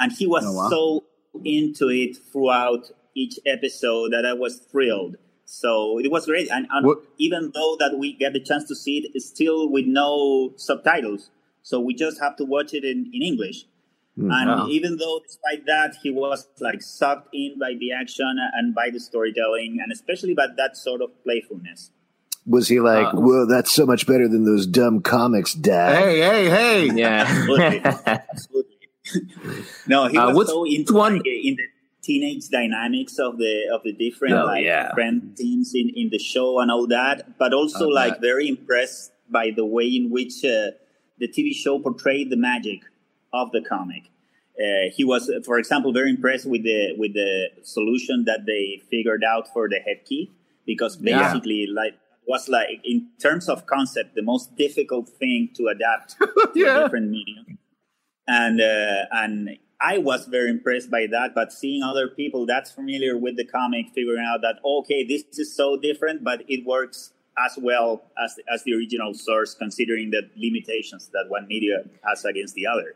and 0.00 0.10
he 0.12 0.26
was 0.26 0.44
Oh, 0.46 0.52
wow. 0.52 0.68
so 0.70 1.04
into 1.44 1.88
it 1.90 2.16
throughout 2.32 2.90
each 3.14 3.38
episode 3.44 4.12
that 4.12 4.24
I 4.24 4.32
was 4.32 4.56
thrilled. 4.70 5.16
So 5.54 5.98
it 5.98 6.10
was 6.10 6.24
great, 6.24 6.48
and, 6.50 6.66
and 6.70 6.96
even 7.18 7.50
though 7.54 7.76
that 7.78 7.98
we 7.98 8.14
get 8.14 8.32
the 8.32 8.40
chance 8.40 8.64
to 8.68 8.74
see 8.74 8.98
it, 9.00 9.10
it's 9.14 9.26
still 9.26 9.68
with 9.70 9.84
no 9.86 10.52
subtitles, 10.56 11.28
so 11.62 11.78
we 11.78 11.92
just 11.94 12.18
have 12.22 12.36
to 12.36 12.44
watch 12.46 12.72
it 12.72 12.84
in, 12.84 13.10
in 13.12 13.20
English. 13.22 13.66
Hmm. 14.16 14.30
and 14.30 14.48
wow. 14.50 14.66
even 14.68 14.96
though, 14.98 15.20
despite 15.26 15.64
that, 15.66 15.90
he 16.02 16.10
was 16.10 16.46
like 16.60 16.80
sucked 16.82 17.28
in 17.34 17.58
by 17.58 17.72
the 17.78 17.92
action 17.92 18.34
and 18.54 18.74
by 18.74 18.88
the 18.90 19.00
storytelling, 19.00 19.78
and 19.82 19.92
especially 19.92 20.32
by 20.34 20.46
that 20.56 20.76
sort 20.76 21.00
of 21.02 21.10
playfulness. 21.22 21.90
Was 22.46 22.68
he 22.68 22.80
like, 22.80 23.12
Uh, 23.12 23.20
"Whoa, 23.20 23.46
that's 23.46 23.70
so 23.72 23.84
much 23.86 24.06
better 24.06 24.28
than 24.28 24.44
those 24.46 24.66
dumb 24.66 25.00
comics, 25.02 25.52
Dad"? 25.54 25.96
hey, 26.02 26.18
hey, 26.20 26.48
hey. 26.50 26.94
Yeah. 26.94 27.24
Absolutely, 27.28 27.80
absolutely. 28.16 28.78
no, 29.86 30.08
he 30.08 30.16
Uh, 30.18 30.32
was 30.34 30.48
so 30.48 30.64
into 30.64 30.94
one- 30.94 31.16
like, 31.18 31.26
in 31.26 31.56
the 31.56 31.66
teenage 32.02 32.48
dynamics 32.48 33.18
of 33.18 33.38
the 33.38 33.54
of 33.72 33.82
the 33.84 33.92
different 33.92 34.34
Oh, 34.34 34.44
like 34.44 34.64
yeah. 34.64 34.92
friend 34.94 35.34
teams 35.36 35.74
in 35.74 35.88
in 35.90 36.10
the 36.10 36.18
show 36.18 36.58
and 36.60 36.70
all 36.70 36.86
that, 36.88 37.38
but 37.38 37.52
also 37.54 37.86
Oh, 37.86 37.88
like 37.88 38.14
that. 38.14 38.20
very 38.20 38.48
impressed 38.48 39.12
by 39.30 39.50
the 39.54 39.64
way 39.64 39.86
in 39.86 40.10
which 40.10 40.44
uh, 40.44 40.72
the 41.18 41.28
TV 41.28 41.54
show 41.54 41.78
portrayed 41.78 42.28
the 42.30 42.36
magic 42.36 42.80
of 43.32 43.50
the 43.52 43.60
comic. 43.62 44.04
Uh, 44.58 44.90
he 44.94 45.02
was, 45.02 45.30
for 45.46 45.56
example, 45.58 45.92
very 45.92 46.10
impressed 46.10 46.46
with 46.46 46.62
the 46.64 46.94
with 46.98 47.14
the 47.14 47.48
solution 47.62 48.24
that 48.24 48.44
they 48.46 48.82
figured 48.90 49.24
out 49.24 49.48
for 49.52 49.68
the 49.68 49.78
head 49.86 50.04
key 50.04 50.30
because 50.66 51.00
Yeah. 51.00 51.18
basically, 51.22 51.66
like, 51.66 51.94
was 52.26 52.48
like 52.48 52.80
in 52.84 53.08
terms 53.18 53.48
of 53.48 53.66
concept, 53.66 54.14
the 54.14 54.22
most 54.22 54.54
difficult 54.56 55.08
thing 55.08 55.48
to 55.56 55.68
adapt 55.68 56.16
to 56.18 56.24
a 56.70 56.82
different 56.82 57.08
medium. 57.10 57.58
And 58.28 58.60
uh, 58.60 59.06
and 59.12 59.56
I 59.82 59.98
was 59.98 60.26
very 60.26 60.50
impressed 60.50 60.90
by 60.90 61.06
that. 61.10 61.34
But 61.34 61.52
seeing 61.52 61.82
other 61.82 62.08
people 62.08 62.46
that's 62.46 62.70
familiar 62.70 63.16
with 63.16 63.36
the 63.36 63.44
comic 63.44 63.86
figuring 63.94 64.24
out 64.24 64.40
that 64.42 64.60
okay, 64.64 65.04
this 65.04 65.24
is 65.38 65.54
so 65.54 65.76
different, 65.76 66.22
but 66.22 66.44
it 66.48 66.64
works 66.64 67.12
as 67.38 67.58
well 67.58 68.02
as 68.22 68.38
as 68.52 68.62
the 68.64 68.74
original 68.74 69.14
source, 69.14 69.54
considering 69.54 70.10
the 70.10 70.22
limitations 70.36 71.08
that 71.08 71.24
one 71.28 71.46
media 71.48 71.84
has 72.04 72.24
against 72.24 72.54
the 72.54 72.66
other. 72.66 72.94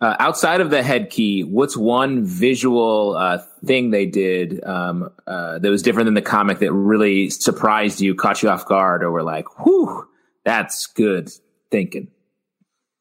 Uh, 0.00 0.16
outside 0.18 0.60
of 0.60 0.70
the 0.70 0.82
head 0.82 1.08
key, 1.08 1.44
what's 1.44 1.76
one 1.76 2.24
visual 2.24 3.16
uh, 3.16 3.38
thing 3.64 3.90
they 3.90 4.04
did 4.04 4.62
um, 4.64 5.10
uh, 5.26 5.58
that 5.58 5.70
was 5.70 5.82
different 5.82 6.06
than 6.06 6.14
the 6.14 6.22
comic 6.22 6.58
that 6.58 6.72
really 6.72 7.30
surprised 7.30 8.00
you, 8.00 8.14
caught 8.14 8.42
you 8.42 8.50
off 8.50 8.66
guard, 8.66 9.02
or 9.02 9.10
were 9.10 9.22
like, 9.22 9.64
"Whew, 9.64 10.06
that's 10.44 10.86
good 10.86 11.30
thinking." 11.70 12.08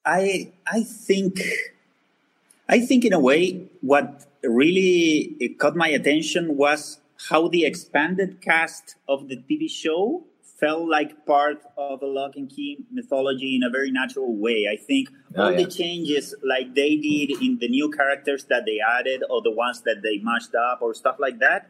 I 0.05 0.51
I 0.67 0.83
think 0.83 1.39
I 2.69 2.79
think 2.79 3.05
in 3.05 3.13
a 3.13 3.19
way 3.19 3.67
what 3.81 4.25
really 4.43 5.35
uh, 5.41 5.47
caught 5.59 5.75
my 5.75 5.89
attention 5.89 6.55
was 6.57 6.99
how 7.29 7.47
the 7.47 7.65
expanded 7.65 8.41
cast 8.41 8.95
of 9.07 9.27
the 9.29 9.37
TV 9.37 9.69
show 9.69 10.23
felt 10.59 10.87
like 10.87 11.25
part 11.25 11.61
of 11.77 12.01
a 12.01 12.05
locke 12.05 12.35
and 12.35 12.49
key 12.49 12.77
mythology 12.91 13.55
in 13.55 13.63
a 13.63 13.69
very 13.69 13.91
natural 13.91 14.35
way. 14.35 14.67
I 14.71 14.77
think 14.77 15.09
Oh, 15.35 15.45
all 15.45 15.51
yeah. 15.51 15.63
the 15.63 15.65
changes 15.65 16.35
like 16.43 16.75
they 16.75 16.95
did 16.95 17.31
in 17.41 17.57
the 17.59 17.67
new 17.67 17.89
characters 17.89 18.45
that 18.45 18.65
they 18.65 18.77
added 18.79 19.23
or 19.29 19.41
the 19.41 19.51
ones 19.51 19.81
that 19.81 20.01
they 20.03 20.19
mashed 20.19 20.53
up 20.55 20.79
or 20.81 20.93
stuff 20.93 21.15
like 21.19 21.39
that 21.39 21.69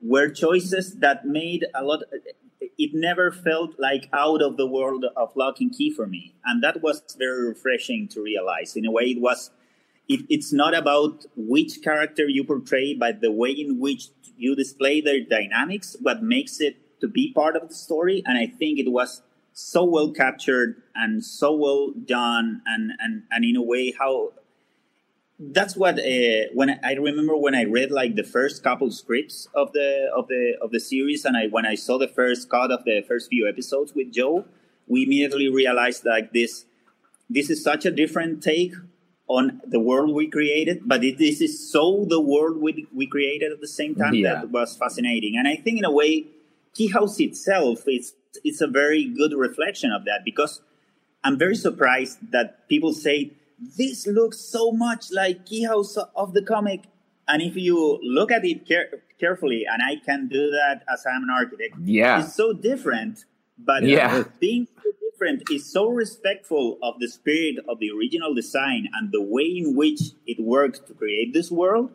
were 0.00 0.28
choices 0.28 0.94
that 1.00 1.24
made 1.26 1.66
a 1.74 1.82
lot 1.84 2.02
it 2.78 2.90
never 2.94 3.30
felt 3.32 3.78
like 3.78 4.08
out 4.12 4.40
of 4.40 4.56
the 4.56 4.66
world 4.66 5.04
of 5.16 5.34
locke 5.36 5.60
and 5.60 5.72
key 5.76 5.90
for 5.90 6.06
me 6.06 6.32
and 6.44 6.62
that 6.62 6.80
was 6.80 7.02
very 7.18 7.48
refreshing 7.48 8.06
to 8.08 8.22
realize 8.22 8.76
in 8.76 8.84
a 8.86 8.90
way 8.90 9.02
it 9.04 9.20
was 9.20 9.50
it, 10.08 10.20
it's 10.28 10.52
not 10.52 10.74
about 10.74 11.24
which 11.36 11.82
character 11.82 12.28
you 12.28 12.44
portray 12.44 12.94
but 12.94 13.20
the 13.20 13.30
way 13.30 13.50
in 13.50 13.78
which 13.78 14.08
you 14.36 14.56
display 14.56 15.00
their 15.00 15.20
dynamics 15.20 15.96
what 16.00 16.22
makes 16.22 16.60
it 16.60 16.76
to 17.00 17.08
be 17.08 17.32
part 17.32 17.56
of 17.56 17.68
the 17.68 17.74
story 17.74 18.22
and 18.26 18.38
i 18.38 18.46
think 18.46 18.78
it 18.78 18.90
was 18.90 19.22
so 19.52 19.84
well 19.84 20.10
captured 20.10 20.82
and 20.94 21.24
so 21.24 21.54
well 21.54 21.92
done 21.92 22.62
and 22.66 22.92
and, 23.00 23.22
and 23.30 23.44
in 23.44 23.56
a 23.56 23.62
way 23.62 23.92
how 23.98 24.32
that's 25.50 25.76
what 25.76 25.98
uh, 25.98 26.48
when 26.54 26.70
I, 26.70 26.78
I 26.84 26.92
remember 26.92 27.36
when 27.36 27.54
I 27.54 27.64
read 27.64 27.90
like 27.90 28.14
the 28.14 28.22
first 28.22 28.62
couple 28.62 28.90
scripts 28.90 29.48
of 29.54 29.72
the 29.72 30.10
of 30.14 30.28
the 30.28 30.56
of 30.60 30.70
the 30.70 30.78
series, 30.78 31.24
and 31.24 31.36
I 31.36 31.46
when 31.46 31.66
I 31.66 31.74
saw 31.74 31.98
the 31.98 32.08
first 32.08 32.48
cut 32.48 32.70
of 32.70 32.84
the 32.84 33.02
first 33.06 33.30
few 33.30 33.48
episodes 33.48 33.92
with 33.94 34.12
Joe, 34.12 34.44
we 34.86 35.02
immediately 35.02 35.48
realized 35.48 36.04
like 36.04 36.32
this 36.32 36.66
this 37.28 37.50
is 37.50 37.62
such 37.62 37.84
a 37.84 37.90
different 37.90 38.42
take 38.42 38.74
on 39.38 39.60
the 39.74 39.80
world 39.80 40.14
we 40.14 40.26
created, 40.28 40.76
but 40.92 41.02
it, 41.08 41.18
this 41.18 41.40
is 41.40 41.52
so 41.74 42.04
the 42.14 42.20
world 42.32 42.54
we 42.66 42.86
we 43.00 43.06
created 43.06 43.48
at 43.52 43.60
the 43.66 43.72
same 43.80 43.94
time 43.94 44.14
Yeah. 44.14 44.34
that 44.34 44.50
was 44.50 44.76
fascinating, 44.76 45.32
and 45.38 45.46
I 45.48 45.56
think 45.56 45.78
in 45.78 45.84
a 45.92 45.94
way, 46.00 46.12
Key 46.76 46.88
House 46.96 47.16
itself 47.28 47.78
is 47.96 48.14
it's 48.48 48.60
a 48.68 48.70
very 48.82 49.04
good 49.20 49.32
reflection 49.46 49.90
of 49.92 50.04
that 50.08 50.20
because 50.24 50.60
I'm 51.24 51.36
very 51.38 51.54
surprised 51.68 52.18
that 52.36 52.46
people 52.68 52.92
say 53.06 53.16
this 53.78 54.06
looks 54.18 54.38
so 54.40 54.72
much 54.72 55.02
like 55.20 55.46
Key 55.50 55.64
House 55.72 55.96
of 56.22 56.32
the 56.36 56.42
comic. 56.54 56.80
And 57.28 57.40
if 57.48 57.54
you 57.56 57.76
look 58.02 58.30
at 58.32 58.44
it 58.44 58.66
care- 58.66 59.02
carefully, 59.22 59.60
and 59.70 59.80
I 59.90 59.94
can 60.04 60.20
do 60.28 60.50
that 60.58 60.82
as 60.92 61.04
I'm 61.06 61.22
an 61.22 61.30
architect, 61.30 61.74
Yeah. 61.84 62.20
it's 62.24 62.34
so 62.34 62.52
different. 62.70 63.24
But 63.70 63.84
Yeah. 63.84 64.24
being 64.40 64.66
is 65.50 65.70
so 65.70 65.88
respectful 65.88 66.78
of 66.82 66.94
the 67.00 67.08
spirit 67.08 67.56
of 67.68 67.78
the 67.78 67.90
original 67.90 68.34
design 68.34 68.88
and 68.94 69.12
the 69.12 69.22
way 69.22 69.44
in 69.44 69.74
which 69.76 70.00
it 70.26 70.42
worked 70.42 70.86
to 70.88 70.94
create 70.94 71.32
this 71.32 71.50
world 71.50 71.90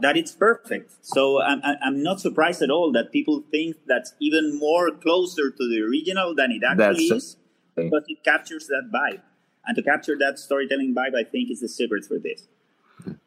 that 0.00 0.16
it's 0.16 0.32
perfect. 0.32 0.92
So 1.02 1.40
I'm, 1.40 1.60
I'm- 1.64 2.02
not 2.02 2.20
surprised 2.20 2.62
at 2.62 2.70
all 2.70 2.90
that 2.92 3.12
people 3.12 3.44
think 3.50 3.76
that's 3.86 4.14
even 4.20 4.58
more 4.58 4.90
closer 4.90 5.50
to 5.50 5.68
the 5.68 5.82
original 5.82 6.34
than 6.34 6.50
it 6.50 6.62
actually 6.64 7.08
That's- 7.08 7.24
is 7.24 7.36
because 7.76 8.04
it 8.08 8.24
captures 8.24 8.66
that 8.68 8.90
vibe. 8.92 9.20
And 9.64 9.76
to 9.76 9.82
capture 9.82 10.16
that 10.18 10.38
storytelling 10.38 10.94
vibe, 10.94 11.14
I 11.14 11.22
think 11.24 11.50
is 11.50 11.60
the 11.60 11.68
secret 11.68 12.04
for 12.04 12.18
this. 12.18 12.48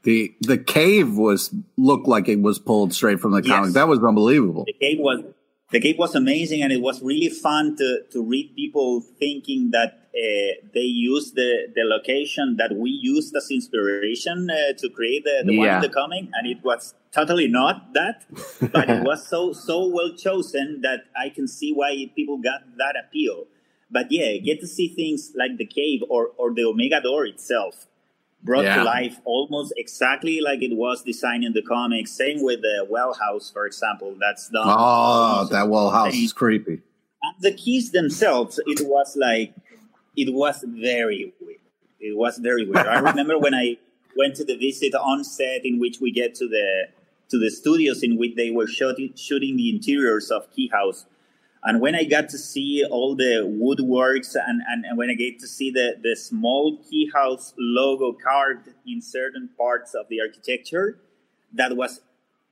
The 0.04 0.34
the 0.41 0.58
cave 0.58 1.18
was 1.18 1.54
looked 1.78 2.08
like 2.08 2.28
it 2.28 2.41
was 2.41 2.60
pulled 2.60 2.94
straight 2.94 3.20
from 3.20 3.32
the 3.32 3.41
Yes. 3.41 3.74
That 3.74 3.88
was 3.88 4.04
unbelievable. 4.04 4.65
The 4.65 4.74
game 4.74 5.00
was 5.00 5.24
the 5.76 5.82
game 5.82 5.98
was 5.98 6.16
amazing, 6.16 6.62
and 6.64 6.72
it 6.72 6.80
was 6.80 7.04
really 7.04 7.28
fun 7.28 7.76
to 7.76 7.90
to 8.14 8.24
read 8.24 8.56
people 8.56 9.02
thinking 9.20 9.72
that 9.72 9.92
uh, 10.24 10.52
they 10.74 10.88
used 11.12 11.36
the 11.36 11.52
the 11.76 11.84
location 11.96 12.56
that 12.62 12.72
we 12.84 12.92
used 12.92 13.36
as 13.36 13.48
inspiration 13.52 14.50
uh, 14.50 14.72
to 14.82 14.88
create 14.98 15.26
the, 15.26 15.44
the 15.44 15.58
one 15.58 15.68
in 15.68 15.82
the 15.82 15.90
comic, 15.90 16.24
and 16.36 16.48
it 16.48 16.64
was 16.64 16.94
totally 17.12 17.50
not 17.50 17.94
that, 17.94 18.24
but 18.72 18.90
it 18.90 19.04
was 19.04 19.28
so 19.28 19.52
so 19.68 19.78
well 19.96 20.12
chosen 20.16 20.80
that 20.82 21.00
I 21.14 21.28
can 21.28 21.46
see 21.46 21.74
why 21.74 21.92
people 22.16 22.38
got 22.38 22.62
that 22.78 22.96
appeal. 22.96 23.44
But 23.92 24.06
yeah, 24.10 24.38
get 24.38 24.62
to 24.62 24.68
see 24.68 24.88
things 24.88 25.34
like 25.36 25.58
the 25.58 25.66
cave 25.66 26.00
or 26.08 26.32
or 26.38 26.54
the 26.54 26.64
Omega 26.64 27.02
Door 27.02 27.26
itself 27.26 27.86
brought 28.45 28.63
Yeah. 28.63 28.77
to 28.77 28.84
life 28.84 29.19
almost 29.25 29.73
exactly 29.75 30.39
like 30.39 30.62
it 30.62 30.75
was 30.75 31.03
designed 31.03 31.43
in 31.43 31.53
the 31.53 31.62
comics. 31.63 32.12
Same 32.12 32.41
with 32.41 32.62
the 32.62 32.86
well 32.89 33.13
house, 33.13 33.49
for 33.51 33.65
example. 33.65 34.15
That's 34.19 34.49
done. 34.49 34.67
Oh, 34.67 35.47
that 35.51 35.67
well 35.67 35.89
house 35.89 36.15
is 36.15 36.31
creepy. 36.31 36.81
And 37.23 37.34
the 37.41 37.51
keys 37.51 37.91
themselves, 37.91 38.60
it 38.67 38.81
was 38.88 39.17
like, 39.17 39.53
it 40.15 40.31
was 40.34 40.63
very 40.67 41.34
weird. 41.41 41.60
It 41.99 42.15
was 42.15 42.38
very 42.38 42.65
weird. 42.65 42.86
I 42.88 42.99
remember 43.12 43.38
when 43.39 43.55
I 43.55 43.77
went 44.15 44.36
to 44.36 44.45
the 44.45 44.55
visit 44.55 44.93
on 44.95 45.23
set 45.23 45.65
in 45.65 45.79
which 45.79 45.97
we 45.99 46.12
get 46.12 46.36
to 46.36 46.47
the 46.47 46.86
to 47.27 47.39
the 47.39 47.49
studios 47.49 48.03
in 48.03 48.17
which 48.17 48.36
they 48.36 48.51
were 48.51 48.67
shooting 48.67 49.12
shooting 49.15 49.58
the 49.58 49.69
interiors 49.75 50.29
of 50.29 50.51
Key 50.55 50.67
House. 50.71 51.05
And 51.65 51.82
when 51.82 51.95
I 51.95 52.04
got 52.04 52.30
to 52.30 52.38
see 52.38 52.86
all 52.89 53.15
the 53.15 53.41
woodworks 53.43 54.36
and, 54.36 54.62
and, 54.69 54.86
and 54.86 54.97
when 54.97 55.10
I 55.10 55.15
get 55.15 55.39
to 55.39 55.47
see 55.47 55.71
the, 55.71 55.97
the 56.01 56.15
small 56.15 56.78
Key 56.89 57.10
House 57.13 57.54
logo 57.58 58.13
carved 58.13 58.69
in 58.86 59.01
certain 59.01 59.49
parts 59.58 59.93
of 59.95 60.08
the 60.10 60.21
architecture, 60.21 60.99
that 61.54 61.75
was 61.75 62.01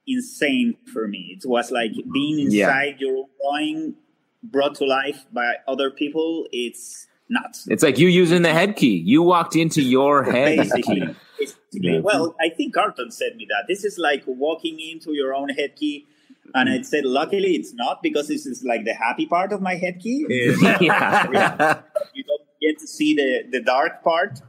insane 0.07 0.75
for 0.91 1.07
me. 1.07 1.37
It 1.37 1.47
was 1.47 1.71
like 1.71 1.91
being 2.11 2.39
Yeah. 2.51 2.65
inside 2.67 2.95
your 2.99 3.17
own 3.17 3.25
drawing 3.41 3.95
brought 4.43 4.75
to 4.75 4.85
life 4.85 5.25
by 5.31 5.55
other 5.67 5.89
people. 5.91 6.47
It's 6.51 7.07
nuts. 7.29 7.67
It's 7.69 7.83
like 7.83 7.97
you 7.97 8.07
using 8.07 8.41
the 8.41 8.51
head 8.51 8.75
key. 8.75 8.97
You 8.97 9.21
walked 9.21 9.55
into 9.55 9.81
your 9.81 10.23
head 10.31 10.57
Basically, 10.57 11.01
key. 11.01 11.15
basically. 11.39 12.01
Well, 12.01 12.35
I 12.41 12.49
think 12.49 12.73
Carlton 12.73 13.11
said 13.11 13.35
me 13.37 13.47
that. 13.49 13.65
This 13.67 13.83
is 13.85 13.97
like 13.97 14.23
walking 14.25 14.79
into 14.79 15.13
your 15.13 15.33
own 15.33 15.49
head 15.49 15.75
key. 15.75 16.07
And 16.55 16.69
I 16.69 16.81
said, 16.81 17.05
luckily 17.05 17.55
it's 17.55 17.73
not 17.73 18.03
because 18.03 18.27
this 18.27 18.45
is 18.45 18.63
like 18.63 18.85
the 18.85 18.93
happy 18.93 19.25
part 19.25 19.51
of 19.53 19.61
my 19.61 19.75
head 19.75 19.99
key. 19.99 20.25
Yeah. 20.29 21.81
you 22.13 22.23
don't 22.23 22.41
get 22.61 22.79
to 22.79 22.87
see 22.87 23.13
the, 23.15 23.43
the 23.49 23.59
dark 23.61 24.03
part 24.03 24.41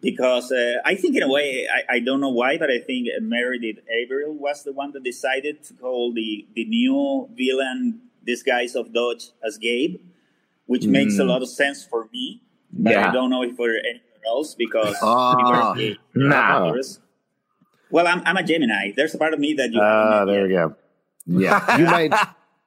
because 0.00 0.50
uh, 0.52 0.76
I 0.84 0.94
think 0.94 1.16
in 1.16 1.22
a 1.22 1.28
way 1.28 1.66
I, 1.68 1.96
I 1.96 2.00
don't 2.00 2.20
know 2.20 2.30
why, 2.30 2.58
but 2.58 2.70
I 2.70 2.78
think 2.78 3.08
Meredith 3.20 3.78
Averill 3.90 4.34
was 4.34 4.62
the 4.64 4.72
one 4.72 4.92
that 4.92 5.02
decided 5.04 5.62
to 5.64 5.74
call 5.74 6.12
the 6.12 6.46
the 6.54 6.64
new 6.64 7.28
villain 7.36 8.00
disguise 8.24 8.74
of 8.74 8.92
Dodge 8.92 9.30
as 9.44 9.58
Gabe, 9.58 9.96
which 10.66 10.86
makes 10.86 11.18
a 11.18 11.24
lot 11.24 11.42
of 11.42 11.48
sense 11.48 11.84
for 11.84 12.08
me. 12.12 12.40
But 12.72 12.92
Yeah. 12.92 13.08
I 13.10 13.12
don't 13.12 13.30
know 13.30 13.42
if 13.42 13.56
for 13.56 13.68
anyone 13.68 14.22
else 14.26 14.54
because 14.54 14.96
Ah. 15.02 15.36
we 15.36 15.42
were 15.44 15.74
gay. 15.94 15.98
Nah. 16.14 16.72
Well, 17.90 18.06
I'm, 18.06 18.22
I'm 18.24 18.38
a 18.38 18.42
Gemini. 18.42 18.92
There's 18.96 19.14
a 19.14 19.18
part 19.18 19.34
of 19.34 19.38
me 19.40 19.52
that 19.54 19.70
you. 19.72 19.80
Ah, 19.82 20.20
haven't 20.20 20.34
there 20.34 20.42
we 20.44 20.48
go. 20.48 20.74
Yeah. 21.26 21.76
You 21.78 21.86
might 21.86 22.14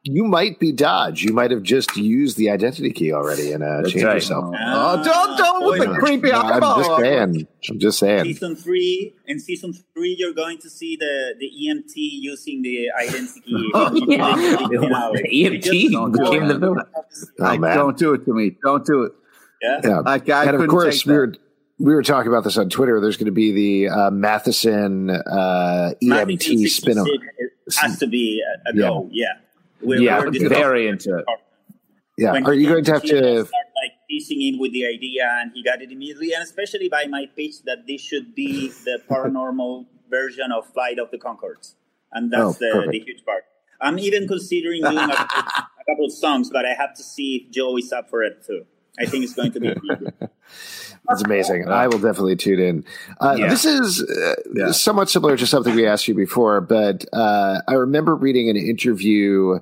you 0.08 0.24
might 0.24 0.60
be 0.60 0.72
Dodge. 0.72 1.24
You 1.24 1.34
might 1.34 1.50
have 1.50 1.64
just 1.64 1.98
used 1.98 2.38
the 2.38 2.52
identity 2.52 2.92
key 2.92 3.12
already 3.12 3.52
and 3.52 3.64
uh, 3.64 3.78
That's 3.78 3.92
changed 3.92 4.06
right. 4.06 4.14
yourself. 4.16 4.54
Oh, 4.56 5.04
don't 5.04 5.38
don't 5.38 5.66
with 5.66 5.80
the 5.80 5.96
creepy 5.98 6.30
No, 6.30 6.42
I'm 6.42 6.62
just 6.62 6.98
saying. 7.00 7.48
I'm 7.72 7.80
just 7.80 8.00
saying. 8.00 8.24
Season 8.26 8.56
three, 8.56 9.16
in 9.26 9.40
season 9.40 9.74
three, 9.96 10.16
you're 10.20 10.34
going 10.34 10.60
to 10.60 10.70
see 10.70 10.96
the, 10.96 11.34
the 11.40 11.48
EMT 11.48 11.94
using 11.96 12.62
the 12.62 12.92
identity 12.92 13.42
key. 13.42 13.72
The 15.16 15.30
EMT 15.34 16.14
became 16.14 16.48
the 16.50 16.60
villain. 16.60 16.86
Oh, 16.96 17.02
Like, 17.40 17.60
man. 17.60 17.76
don't 17.76 17.98
do 17.98 18.14
it 18.14 18.26
to 18.26 18.34
me. 18.34 18.58
Don't 18.64 18.86
do 18.86 19.04
it. 19.04 19.12
Yeah. 19.64 19.82
Yeah. 19.84 20.00
Like, 20.00 20.30
I 20.30 20.46
and 20.46 20.62
of 20.62 20.70
course, 20.70 21.04
we're 21.06 21.34
we 21.80 21.94
were 21.94 22.04
talking 22.04 22.30
about 22.32 22.44
this 22.44 22.58
on 22.58 22.70
Twitter. 22.70 23.02
There's 23.02 23.18
going 23.18 23.26
to 23.26 23.32
be 23.32 23.52
the 23.86 23.90
uh, 23.90 24.12
Matheson 24.12 25.10
uh, 25.10 25.94
EMT 26.02 26.68
spin-off. 26.70 27.08
Has 27.78 27.98
to 28.00 28.08
be 28.08 28.42
a, 28.42 28.70
a 28.70 28.74
go. 28.74 29.10
Yeah, 29.12 29.34
we're, 29.82 30.00
yeah, 30.00 30.20
we're 30.20 30.50
very 30.50 30.88
into 30.88 31.18
it. 31.18 31.26
Yeah, 32.18 32.32
when 32.32 32.46
are 32.46 32.54
you 32.54 32.70
going 32.70 32.84
to 32.86 32.94
have 32.94 33.02
to 33.04 33.08
start 33.08 33.50
like 33.50 33.92
piecing 34.10 34.42
in 34.42 34.60
with 34.60 34.72
the 34.72 34.86
idea, 34.86 35.28
and 35.42 35.52
he 35.54 35.64
got 35.64 35.82
it 35.82 35.92
immediately, 35.92 36.32
and 36.34 36.44
especially 36.44 36.90
by 36.90 37.06
my 37.08 37.26
pitch 37.36 37.64
that 37.66 37.88
this 37.88 38.02
should 38.02 38.34
be 38.36 38.70
the 38.86 39.02
paranormal 39.10 39.86
version 40.10 40.52
of 40.52 40.66
Flight 40.74 41.00
of 41.00 41.12
the 41.12 41.18
Conchords, 41.18 41.76
and 42.12 42.32
that's 42.32 42.44
oh, 42.44 42.54
the, 42.54 42.88
the, 42.92 43.00
huge 43.00 43.26
part. 43.26 43.44
I'm 43.82 44.00
even 44.00 44.28
considering 44.28 44.82
doing 44.82 44.98
a, 44.98 45.02
a, 45.02 45.86
couple 45.90 46.06
of 46.06 46.14
songs, 46.14 46.50
but 46.50 46.66
I 46.66 46.74
have 46.74 46.94
to 46.96 47.04
see 47.04 47.48
if 47.48 47.52
Joe 47.52 47.78
is 47.78 47.92
up 47.92 48.10
for 48.10 48.24
it 48.24 48.46
too. 48.46 48.66
I 48.98 49.06
think 49.06 49.26
it's 49.26 49.34
going 49.34 49.52
to 49.52 49.60
be. 49.60 49.72
That's 51.08 51.24
amazing. 51.24 51.68
I 51.70 51.88
will 51.88 52.00
definitely 52.00 52.36
tune 52.36 52.60
in. 52.60 52.86
Uh, 53.20 53.36
yeah. 53.38 53.50
This 53.50 53.66
is 53.66 54.02
uh, 54.04 54.36
yeah. 54.54 54.72
somewhat 54.72 55.10
similar 55.10 55.38
to 55.38 55.48
something 55.48 55.76
we 55.76 55.86
asked 55.86 56.08
you 56.08 56.16
before, 56.16 56.62
but 56.62 57.06
uh, 57.14 57.62
I 57.68 57.74
remember 57.74 58.16
reading 58.16 58.50
an 58.50 58.58
interview 58.58 59.60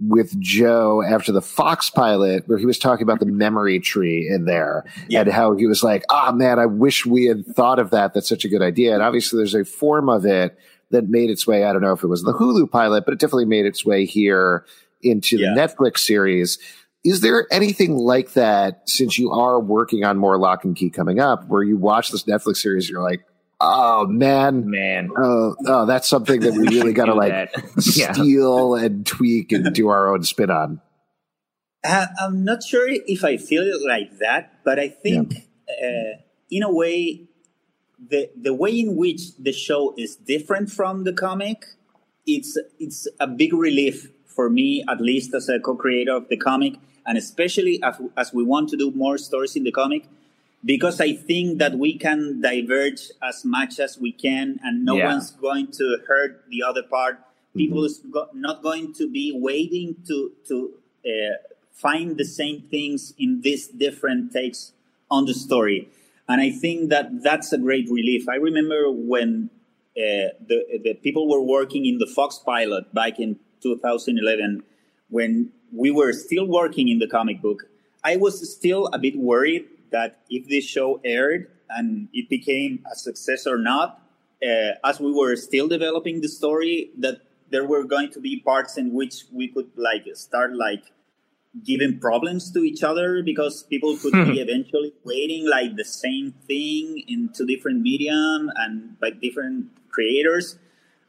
with 0.00 0.38
Joe 0.38 1.02
after 1.02 1.32
the 1.32 1.42
Fox 1.42 1.90
pilot 1.90 2.46
where 2.46 2.58
he 2.58 2.66
was 2.66 2.78
talking 2.78 3.02
about 3.02 3.20
the 3.20 3.26
memory 3.26 3.80
tree 3.80 4.28
in 4.28 4.44
there 4.44 4.84
yeah. 5.08 5.20
and 5.20 5.32
how 5.32 5.56
he 5.56 5.66
was 5.66 5.82
like, 5.82 6.04
ah, 6.10 6.28
oh, 6.28 6.32
man, 6.32 6.58
I 6.58 6.66
wish 6.66 7.06
we 7.06 7.24
had 7.24 7.46
thought 7.46 7.78
of 7.78 7.90
that. 7.90 8.14
That's 8.14 8.28
such 8.28 8.44
a 8.44 8.48
good 8.48 8.62
idea. 8.62 8.94
And 8.94 9.02
obviously 9.02 9.38
there's 9.38 9.54
a 9.54 9.64
form 9.64 10.08
of 10.08 10.24
it 10.24 10.58
that 10.90 11.08
made 11.08 11.30
its 11.30 11.46
way. 11.46 11.64
I 11.64 11.72
don't 11.72 11.82
know 11.82 11.92
if 11.92 12.02
it 12.02 12.08
was 12.08 12.22
the 12.22 12.32
Hulu 12.32 12.70
pilot, 12.70 13.04
but 13.04 13.12
it 13.12 13.20
definitely 13.20 13.46
made 13.46 13.66
its 13.66 13.84
way 13.84 14.04
here 14.04 14.64
into 15.02 15.36
the 15.36 15.44
Netflix 15.44 15.98
series. 15.98 16.58
Is 17.08 17.22
there 17.22 17.46
anything 17.50 17.96
like 17.96 18.34
that 18.34 18.82
since 18.86 19.18
you 19.18 19.30
are 19.32 19.58
working 19.58 20.04
on 20.04 20.18
more 20.18 20.38
locke 20.38 20.64
and 20.64 20.76
Key 20.76 20.90
coming 20.90 21.18
up 21.18 21.48
where 21.48 21.62
you 21.62 21.78
watch 21.78 22.10
this 22.10 22.24
Netflix 22.24 22.58
series, 22.58 22.90
you're 22.90 23.02
like, 23.02 23.24
oh 23.62 24.06
man, 24.06 24.68
man, 24.68 25.08
oh, 25.16 25.56
oh 25.66 25.86
that's 25.86 26.06
something 26.06 26.40
that 26.40 26.52
we 26.52 26.68
really 26.76 26.92
got 26.92 27.06
to 27.06 27.14
like 27.14 27.32
yeah. 27.96 28.12
steal 28.12 28.74
and 28.74 29.06
tweak 29.06 29.52
and 29.52 29.74
do 29.74 29.88
our 29.88 30.12
own 30.12 30.22
spin 30.22 30.50
on. 30.50 30.82
Uh, 31.82 32.08
I'm 32.20 32.44
not 32.44 32.62
sure 32.62 32.86
if 32.86 33.24
I 33.24 33.38
feel 33.38 33.62
it 33.62 33.80
like 33.88 34.18
that, 34.18 34.62
but 34.62 34.78
I 34.78 34.90
think 34.90 35.46
yeah. 35.66 35.88
uh, 35.88 36.20
in 36.50 36.62
a 36.62 36.70
way, 36.70 37.26
the 38.06 38.28
the 38.36 38.52
way 38.52 38.78
in 38.78 38.96
which 38.96 39.34
the 39.38 39.52
show 39.52 39.94
is 39.96 40.14
different 40.14 40.70
from 40.70 41.04
the 41.04 41.14
comic, 41.14 41.64
it's 42.26 42.58
it's 42.78 43.08
a 43.18 43.26
big 43.26 43.54
relief 43.54 44.08
for 44.26 44.50
me, 44.50 44.84
at 44.86 45.00
least 45.00 45.32
as 45.32 45.48
a 45.48 45.58
co-creator 45.58 46.14
of 46.14 46.28
the 46.28 46.36
comic, 46.36 46.74
and 47.08 47.16
especially 47.16 47.82
as, 47.82 47.96
as 48.18 48.32
we 48.34 48.44
want 48.44 48.68
to 48.68 48.76
do 48.76 48.90
more 48.90 49.16
stories 49.16 49.56
in 49.56 49.64
the 49.64 49.72
comic, 49.72 50.04
because 50.62 51.00
I 51.00 51.14
think 51.14 51.58
that 51.58 51.78
we 51.78 51.96
can 51.96 52.42
diverge 52.42 53.10
as 53.22 53.46
much 53.46 53.80
as 53.80 53.98
we 53.98 54.12
can, 54.12 54.60
and 54.62 54.84
no 54.84 54.96
yeah. 54.96 55.06
one's 55.06 55.30
going 55.30 55.68
to 55.72 55.98
hurt 56.06 56.44
the 56.50 56.62
other 56.62 56.82
part. 56.82 57.18
People 57.56 57.78
mm-hmm. 57.78 58.12
is 58.12 58.28
not 58.34 58.62
going 58.62 58.92
to 58.94 59.10
be 59.10 59.32
waiting 59.34 59.96
to 60.06 60.32
to 60.48 60.74
uh, 61.06 61.36
find 61.72 62.18
the 62.18 62.26
same 62.26 62.60
things 62.60 63.14
in 63.18 63.40
these 63.40 63.68
different 63.68 64.32
takes 64.32 64.72
on 65.10 65.24
the 65.24 65.34
story, 65.34 65.88
and 66.28 66.42
I 66.42 66.50
think 66.50 66.90
that 66.90 67.22
that's 67.22 67.52
a 67.54 67.58
great 67.58 67.88
relief. 67.88 68.28
I 68.28 68.36
remember 68.36 68.90
when 68.90 69.48
uh, 69.96 70.36
the 70.46 70.58
the 70.84 70.94
people 71.02 71.26
were 71.26 71.42
working 71.42 71.86
in 71.86 71.96
the 71.96 72.06
Fox 72.06 72.38
pilot 72.38 72.92
back 72.92 73.18
in 73.18 73.38
2011 73.62 74.62
when 75.10 75.50
we 75.72 75.90
were 75.90 76.12
still 76.12 76.46
working 76.46 76.88
in 76.88 76.98
the 76.98 77.06
comic 77.06 77.40
book, 77.42 77.64
I 78.04 78.16
was 78.16 78.54
still 78.54 78.88
a 78.92 78.98
bit 78.98 79.16
worried 79.16 79.66
that 79.90 80.20
if 80.30 80.48
this 80.48 80.64
show 80.64 81.00
aired 81.04 81.50
and 81.70 82.08
it 82.12 82.28
became 82.28 82.84
a 82.90 82.96
success 82.96 83.46
or 83.46 83.58
not, 83.58 84.02
uh, 84.42 84.72
as 84.84 85.00
we 85.00 85.12
were 85.12 85.36
still 85.36 85.68
developing 85.68 86.20
the 86.20 86.28
story, 86.28 86.90
that 86.98 87.20
there 87.50 87.64
were 87.64 87.84
going 87.84 88.10
to 88.12 88.20
be 88.20 88.40
parts 88.40 88.76
in 88.76 88.92
which 88.92 89.24
we 89.32 89.48
could 89.48 89.70
like 89.76 90.04
start 90.14 90.54
like 90.54 90.84
giving 91.64 91.98
problems 91.98 92.52
to 92.52 92.60
each 92.60 92.82
other 92.82 93.22
because 93.22 93.62
people 93.64 93.96
could 93.96 94.12
be 94.12 94.24
hmm. 94.24 94.32
eventually 94.48 94.92
waiting 95.04 95.48
like 95.48 95.76
the 95.76 95.84
same 95.84 96.32
thing 96.46 97.02
in 97.08 97.30
two 97.34 97.46
different 97.46 97.80
medium 97.80 98.50
and 98.56 98.98
by 99.00 99.10
different 99.10 99.66
creators 99.90 100.58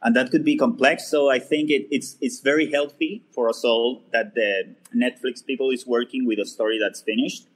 and 0.02 0.16
that 0.16 0.30
could 0.30 0.44
be 0.44 0.56
complex. 0.56 1.08
So 1.08 1.30
I 1.30 1.38
think 1.38 1.70
it, 1.70 1.86
it's 1.90 2.16
it's 2.20 2.40
very 2.40 2.70
healthy 2.70 3.22
for 3.32 3.48
us 3.48 3.64
all 3.64 4.02
that 4.12 4.34
the 4.34 4.74
Netflix 4.94 5.44
people 5.44 5.70
is 5.70 5.86
working 5.86 6.26
with 6.26 6.38
a 6.38 6.46
story 6.46 6.78
that's 6.78 7.00
finished, 7.00 7.46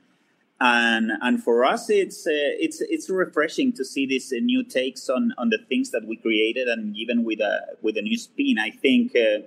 and 0.61 1.13
and 1.23 1.43
for 1.43 1.65
us 1.65 1.89
it's 1.89 2.27
uh, 2.27 2.31
it's 2.61 2.81
it's 2.81 3.09
refreshing 3.09 3.73
to 3.73 3.85
see 3.85 4.07
these 4.07 4.33
uh, 4.33 4.37
new 4.37 4.63
takes 4.63 5.09
on 5.09 5.33
on 5.39 5.51
the 5.51 5.59
things 5.69 5.91
that 5.91 6.07
we 6.07 6.17
created, 6.17 6.69
and 6.69 6.97
even 6.97 7.25
with 7.25 7.41
a 7.41 7.77
with 7.83 7.97
a 7.97 8.03
new 8.03 8.17
spin. 8.17 8.59
I 8.59 8.71
think 8.71 9.17
uh, 9.17 9.47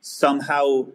somehow 0.00 0.86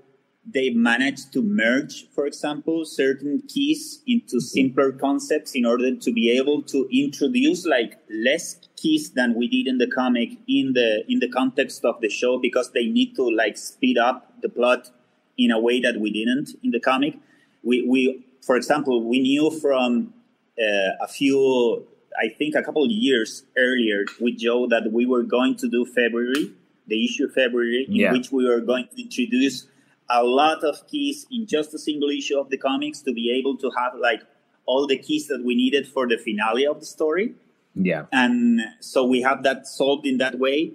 they 0.46 0.72
managed 0.72 1.32
to 1.34 1.42
merge, 1.42 2.08
for 2.16 2.26
example, 2.26 2.84
certain 2.84 3.44
keys 3.48 4.02
into 4.08 4.40
simpler 4.40 4.92
concepts 4.92 5.54
in 5.54 5.66
order 5.66 5.96
to 5.96 6.12
be 6.12 6.32
able 6.32 6.64
to 6.64 6.88
introduce 6.92 7.66
like 7.66 8.00
less 8.10 8.56
keys 8.76 9.12
than 9.12 9.36
we 9.36 9.48
did 9.48 9.68
in 9.68 9.78
the 9.78 9.88
comic 9.88 10.32
in 10.48 10.74
the 10.74 11.04
in 11.08 11.20
the 11.20 11.30
context 11.30 11.86
of 11.86 12.02
the 12.02 12.10
show 12.10 12.40
because 12.40 12.72
they 12.72 12.88
need 12.88 13.16
to 13.16 13.30
like 13.30 13.56
speed 13.56 13.98
up 14.00 14.42
the 14.42 14.50
plot 14.50 14.90
in 15.38 15.52
a 15.52 15.60
way 15.60 15.80
that 15.80 16.00
we 16.00 16.12
didn't 16.12 16.50
in 16.64 16.72
the 16.72 16.80
comic. 16.80 17.20
We 17.64 17.88
we 17.88 18.26
for 18.42 18.56
example 18.56 19.08
we 19.08 19.20
knew 19.20 19.52
from 19.52 20.14
uh, 20.60 21.04
a 21.04 21.08
few 21.08 21.86
I 22.20 22.30
think 22.30 22.56
a 22.56 22.64
couple 22.64 22.84
of 22.84 22.92
years 22.92 23.44
earlier 23.56 24.06
with 24.20 24.40
Joe 24.40 24.68
that 24.70 24.92
we 24.92 25.06
were 25.06 25.24
going 25.24 25.56
to 25.58 25.70
do 25.70 25.86
February, 25.86 26.52
the 26.88 27.06
issue 27.06 27.30
February, 27.30 27.86
in 27.88 27.96
yeah. 27.96 28.12
which 28.12 28.32
we 28.32 28.48
were 28.50 28.60
going 28.60 28.88
to 28.96 29.02
introduce 29.02 29.68
a 30.10 30.24
lot 30.24 30.64
of 30.64 30.88
keys 30.88 31.26
in 31.32 31.46
just 31.46 31.74
a 31.74 31.80
single 31.80 32.10
issue 32.10 32.38
of 32.38 32.50
the 32.50 32.58
comics 32.58 33.02
to 33.02 33.14
be 33.14 33.32
able 33.32 33.58
to 33.58 33.72
have 33.78 33.94
like 33.96 34.22
all 34.66 34.88
the 34.88 34.98
keys 34.98 35.28
that 35.28 35.44
we 35.44 35.56
needed 35.56 35.88
for 35.88 36.08
the 36.08 36.18
finale 36.18 36.66
of 36.66 36.80
the 36.80 36.86
story. 36.86 37.36
Yeah. 37.76 38.06
And 38.12 38.62
so 38.80 39.06
we 39.06 39.22
have 39.22 39.44
that 39.44 39.68
solved 39.68 40.06
in 40.06 40.18
that 40.18 40.40
way. 40.40 40.74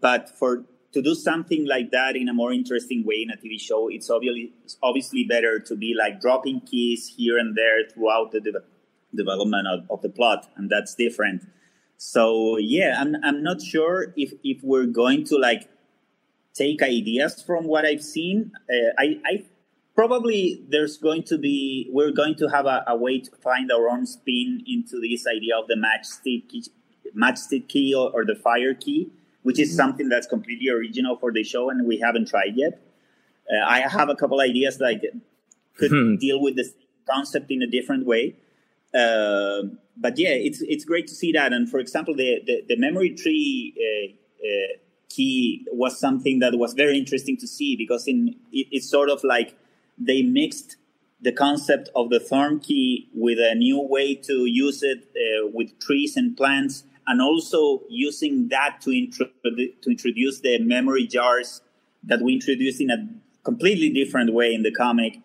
But 0.00 0.30
for 0.38 0.64
to 0.92 1.02
do 1.02 1.14
something 1.14 1.66
like 1.66 1.90
that 1.90 2.16
in 2.16 2.28
a 2.28 2.34
more 2.34 2.52
interesting 2.52 3.04
way 3.04 3.22
in 3.22 3.30
a 3.30 3.36
TV 3.36 3.60
show, 3.60 3.88
it's 3.88 4.08
obviously 4.10 4.52
it's 4.64 4.76
obviously 4.82 5.24
better 5.24 5.58
to 5.58 5.76
be 5.76 5.94
like 5.98 6.20
dropping 6.20 6.60
keys 6.60 7.12
here 7.16 7.36
and 7.38 7.56
there 7.56 7.88
throughout 7.92 8.32
the 8.32 8.40
de- 8.40 8.62
development 9.14 9.66
of, 9.66 9.84
of 9.90 10.02
the 10.02 10.08
plot, 10.08 10.48
and 10.56 10.70
that's 10.70 10.94
different. 10.94 11.46
So 11.96 12.56
yeah, 12.56 12.96
I'm 12.98 13.16
I'm 13.22 13.42
not 13.42 13.60
sure 13.60 14.14
if 14.16 14.32
if 14.42 14.62
we're 14.62 14.86
going 14.86 15.24
to 15.26 15.36
like 15.36 15.68
take 16.58 16.82
ideas 16.82 17.42
from 17.42 17.64
what 17.64 17.84
I've 17.86 18.02
seen. 18.02 18.52
Uh, 18.68 18.90
I, 18.98 19.20
I 19.24 19.44
probably 19.94 20.64
there's 20.68 20.96
going 20.96 21.22
to 21.24 21.38
be 21.38 21.88
we're 21.90 22.12
going 22.12 22.34
to 22.36 22.48
have 22.48 22.66
a, 22.66 22.84
a, 22.86 22.96
way 22.96 23.20
to 23.20 23.30
find 23.42 23.70
our 23.72 23.88
own 23.88 24.06
spin 24.06 24.62
into 24.66 25.00
this 25.00 25.26
idea 25.26 25.56
of 25.56 25.66
the 25.68 25.76
matchstick 25.76 26.48
key, 26.48 26.64
matchstick 27.16 27.68
key 27.68 27.94
or, 27.94 28.10
or 28.12 28.24
the 28.24 28.34
fire 28.36 28.74
key, 28.74 29.10
which 29.42 29.58
is 29.58 29.68
mm-hmm. 29.68 29.76
something 29.76 30.08
that's 30.08 30.26
completely 30.26 30.68
original 30.68 31.16
for 31.16 31.32
the 31.32 31.44
show 31.44 31.70
and 31.70 31.86
we 31.86 31.98
haven't 31.98 32.28
tried 32.28 32.54
yet. 32.54 32.80
Uh, 33.50 33.64
I 33.66 33.80
have 33.80 34.08
a 34.08 34.14
couple 34.14 34.40
ideas 34.40 34.78
that 34.78 35.00
could 35.76 35.90
hmm. 35.90 36.16
deal 36.16 36.40
with 36.40 36.56
this 36.56 36.74
concept 37.08 37.50
in 37.50 37.62
a 37.62 37.66
different 37.66 38.04
way. 38.04 38.36
Uh, 38.94 39.62
but 39.96 40.18
yeah, 40.18 40.30
it's 40.30 40.60
it's 40.62 40.84
great 40.84 41.06
to 41.08 41.14
see 41.14 41.32
that. 41.32 41.52
And 41.52 41.68
for 41.68 41.78
example, 41.78 42.14
the 42.14 42.40
the, 42.46 42.62
the 42.68 42.76
memory 42.76 43.10
tree 43.14 43.74
uh, 43.86 44.46
uh, 44.46 44.76
key 45.08 45.66
was 45.72 45.98
something 45.98 46.38
that 46.40 46.58
was 46.58 46.74
very 46.74 46.98
interesting 46.98 47.36
to 47.36 47.46
see 47.46 47.76
because 47.76 48.06
in 48.06 48.36
it, 48.52 48.66
it's 48.70 48.88
sort 48.88 49.10
of 49.10 49.22
like 49.24 49.56
they 49.98 50.22
mixed 50.22 50.76
the 51.20 51.32
concept 51.32 51.88
of 51.96 52.10
the 52.10 52.20
thorn 52.20 52.60
key 52.60 53.08
with 53.14 53.38
a 53.38 53.54
new 53.54 53.80
way 53.80 54.14
to 54.14 54.46
use 54.46 54.82
it 54.82 55.08
uh, 55.16 55.48
with 55.52 55.78
trees 55.80 56.16
and 56.16 56.36
plants 56.36 56.84
and 57.06 57.20
also 57.20 57.80
using 57.88 58.48
that 58.48 58.80
to, 58.82 58.92
intro- 58.92 59.26
to 59.44 59.90
introduce 59.90 60.40
the 60.40 60.58
memory 60.60 61.06
jars 61.06 61.62
that 62.04 62.20
we 62.22 62.34
introduced 62.34 62.80
in 62.80 62.90
a 62.90 63.08
completely 63.42 63.90
different 63.90 64.32
way 64.32 64.54
in 64.54 64.62
the 64.62 64.70
comic 64.70 65.20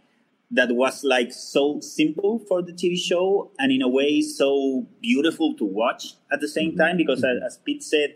that 0.50 0.70
was 0.72 1.04
like 1.04 1.32
so 1.32 1.80
simple 1.82 2.40
for 2.48 2.62
the 2.62 2.72
TV 2.72 2.98
show 2.98 3.52
and 3.60 3.72
in 3.72 3.82
a 3.82 3.88
way 3.88 4.22
so 4.22 4.88
beautiful 5.02 5.56
to 5.56 5.66
watch 5.66 6.14
at 6.32 6.40
the 6.42 6.48
same 6.48 6.76
time 6.78 6.96
because 6.96 7.24
as 7.46 7.58
Pete 7.58 7.84
said 7.84 8.16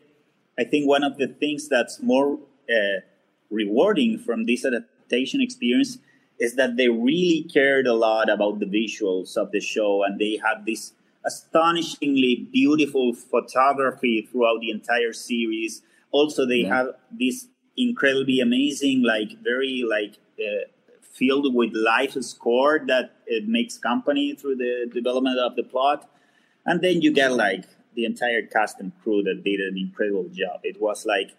I 0.60 0.64
think 0.64 0.88
one 0.88 1.04
of 1.04 1.18
the 1.18 1.28
things 1.28 1.68
that's 1.68 2.02
more 2.02 2.40
uh, 2.70 3.02
rewarding 3.50 4.18
from 4.18 4.46
this 4.46 4.66
adaptation 4.66 5.42
experience 5.42 6.00
is 6.40 6.56
that 6.56 6.78
they 6.78 6.90
really 6.90 7.48
cared 7.52 7.88
a 7.88 7.94
lot 7.94 8.30
about 8.30 8.60
the 8.60 8.66
visuals 8.66 9.38
of 9.38 9.52
the 9.52 9.60
show 9.60 10.04
and 10.04 10.20
they 10.20 10.40
had 10.44 10.66
this 10.66 10.94
astonishingly 11.26 12.48
beautiful 12.52 13.14
photography 13.14 14.28
throughout 14.32 14.62
the 14.62 14.70
entire 14.70 15.12
series 15.14 15.82
also 16.12 16.46
they 16.46 16.58
yeah. 16.58 16.76
have 16.76 16.88
this 17.12 17.48
incredibly 17.76 18.40
amazing 18.40 19.04
like 19.04 19.32
very 19.44 19.84
like 19.88 20.18
uh, 20.40 20.66
filled 21.02 21.54
with 21.54 21.74
life 21.74 22.14
score 22.22 22.80
that 22.88 23.16
it 23.26 23.48
makes 23.48 23.78
company 23.78 24.36
through 24.36 24.56
the 24.56 24.90
development 24.94 25.38
of 25.40 25.56
the 25.56 25.64
plot 25.64 26.10
and 26.66 26.82
then 26.82 27.02
you 27.02 27.12
get 27.12 27.34
like 27.34 27.66
the 27.98 28.06
entire 28.06 28.44
cast 28.44 28.80
and 28.80 28.94
crew 29.04 29.22
that 29.24 29.44
did 29.44 29.60
an 29.60 29.78
incredible 29.78 30.30
job. 30.30 30.62
It 30.64 30.80
was 30.80 31.06
like 31.06 31.32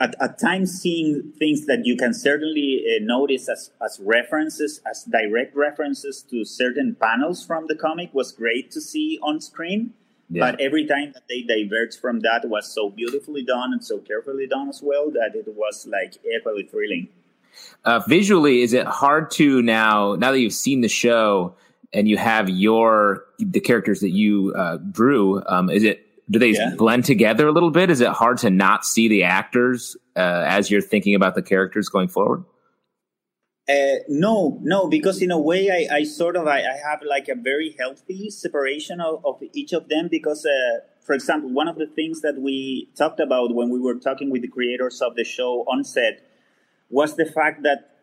at, 0.00 0.16
at 0.20 0.40
times 0.40 0.80
seeing 0.80 1.32
things 1.38 1.66
that 1.66 1.84
you 1.84 1.96
can 1.96 2.14
certainly 2.14 2.82
uh, 2.88 3.04
notice 3.04 3.48
as, 3.48 3.70
as 3.84 4.00
references, 4.02 4.80
as 4.90 5.04
direct 5.04 5.54
references 5.54 6.22
to 6.30 6.44
certain 6.44 6.96
panels 6.98 7.44
from 7.44 7.66
the 7.68 7.76
comic 7.76 8.12
was 8.12 8.32
great 8.32 8.72
to 8.72 8.80
see 8.80 9.20
on 9.22 9.40
screen. 9.40 9.92
Yeah. 10.30 10.50
But 10.50 10.60
every 10.60 10.86
time 10.86 11.12
that 11.12 11.28
they 11.28 11.42
diverge 11.42 12.00
from 12.00 12.20
that 12.20 12.48
was 12.48 12.72
so 12.74 12.88
beautifully 12.88 13.44
done 13.44 13.74
and 13.74 13.84
so 13.84 13.98
carefully 13.98 14.46
done 14.46 14.70
as 14.70 14.80
well 14.82 15.10
that 15.10 15.32
it 15.34 15.46
was 15.54 15.86
like 15.86 16.14
equally 16.24 16.64
thrilling. 16.64 17.08
Uh, 17.84 18.00
visually, 18.08 18.62
is 18.62 18.72
it 18.72 18.86
hard 18.86 19.30
to 19.32 19.60
now, 19.60 20.14
now 20.14 20.32
that 20.32 20.40
you've 20.40 20.54
seen 20.54 20.80
the 20.80 20.88
show 20.88 21.54
and 21.92 22.08
you 22.08 22.16
have 22.16 22.48
your, 22.48 23.24
the 23.38 23.60
characters 23.60 24.00
that 24.00 24.10
you 24.10 24.52
uh, 24.56 24.78
drew, 24.78 25.42
um, 25.46 25.70
is 25.70 25.82
it 25.82 26.06
do 26.30 26.38
they 26.38 26.52
yeah. 26.52 26.74
blend 26.76 27.04
together 27.04 27.46
a 27.48 27.52
little 27.52 27.70
bit? 27.70 27.90
Is 27.90 28.00
it 28.00 28.08
hard 28.08 28.38
to 28.38 28.50
not 28.50 28.86
see 28.86 29.08
the 29.08 29.24
actors 29.24 29.96
uh, 30.16 30.44
as 30.46 30.70
you're 30.70 30.80
thinking 30.80 31.14
about 31.14 31.34
the 31.34 31.42
characters 31.42 31.88
going 31.88 32.08
forward? 32.08 32.44
Uh, 33.68 34.02
no, 34.08 34.58
no, 34.62 34.88
because 34.88 35.22
in 35.22 35.30
a 35.30 35.38
way, 35.38 35.70
I, 35.70 35.96
I 35.96 36.04
sort 36.04 36.36
of 36.36 36.48
I, 36.48 36.60
I, 36.60 36.78
have 36.88 37.00
like 37.08 37.28
a 37.28 37.36
very 37.36 37.76
healthy 37.78 38.28
separation 38.28 39.00
of, 39.00 39.24
of 39.24 39.40
each 39.52 39.72
of 39.72 39.88
them. 39.88 40.08
Because, 40.10 40.44
uh, 40.44 40.80
for 41.04 41.12
example, 41.12 41.52
one 41.52 41.68
of 41.68 41.76
the 41.76 41.86
things 41.86 42.22
that 42.22 42.40
we 42.40 42.90
talked 42.96 43.20
about 43.20 43.54
when 43.54 43.70
we 43.70 43.78
were 43.78 43.94
talking 43.94 44.30
with 44.30 44.42
the 44.42 44.48
creators 44.48 45.00
of 45.00 45.14
the 45.14 45.22
show 45.22 45.64
on 45.68 45.84
set 45.84 46.26
was 46.90 47.16
the 47.16 47.24
fact 47.24 47.62
that 47.62 47.98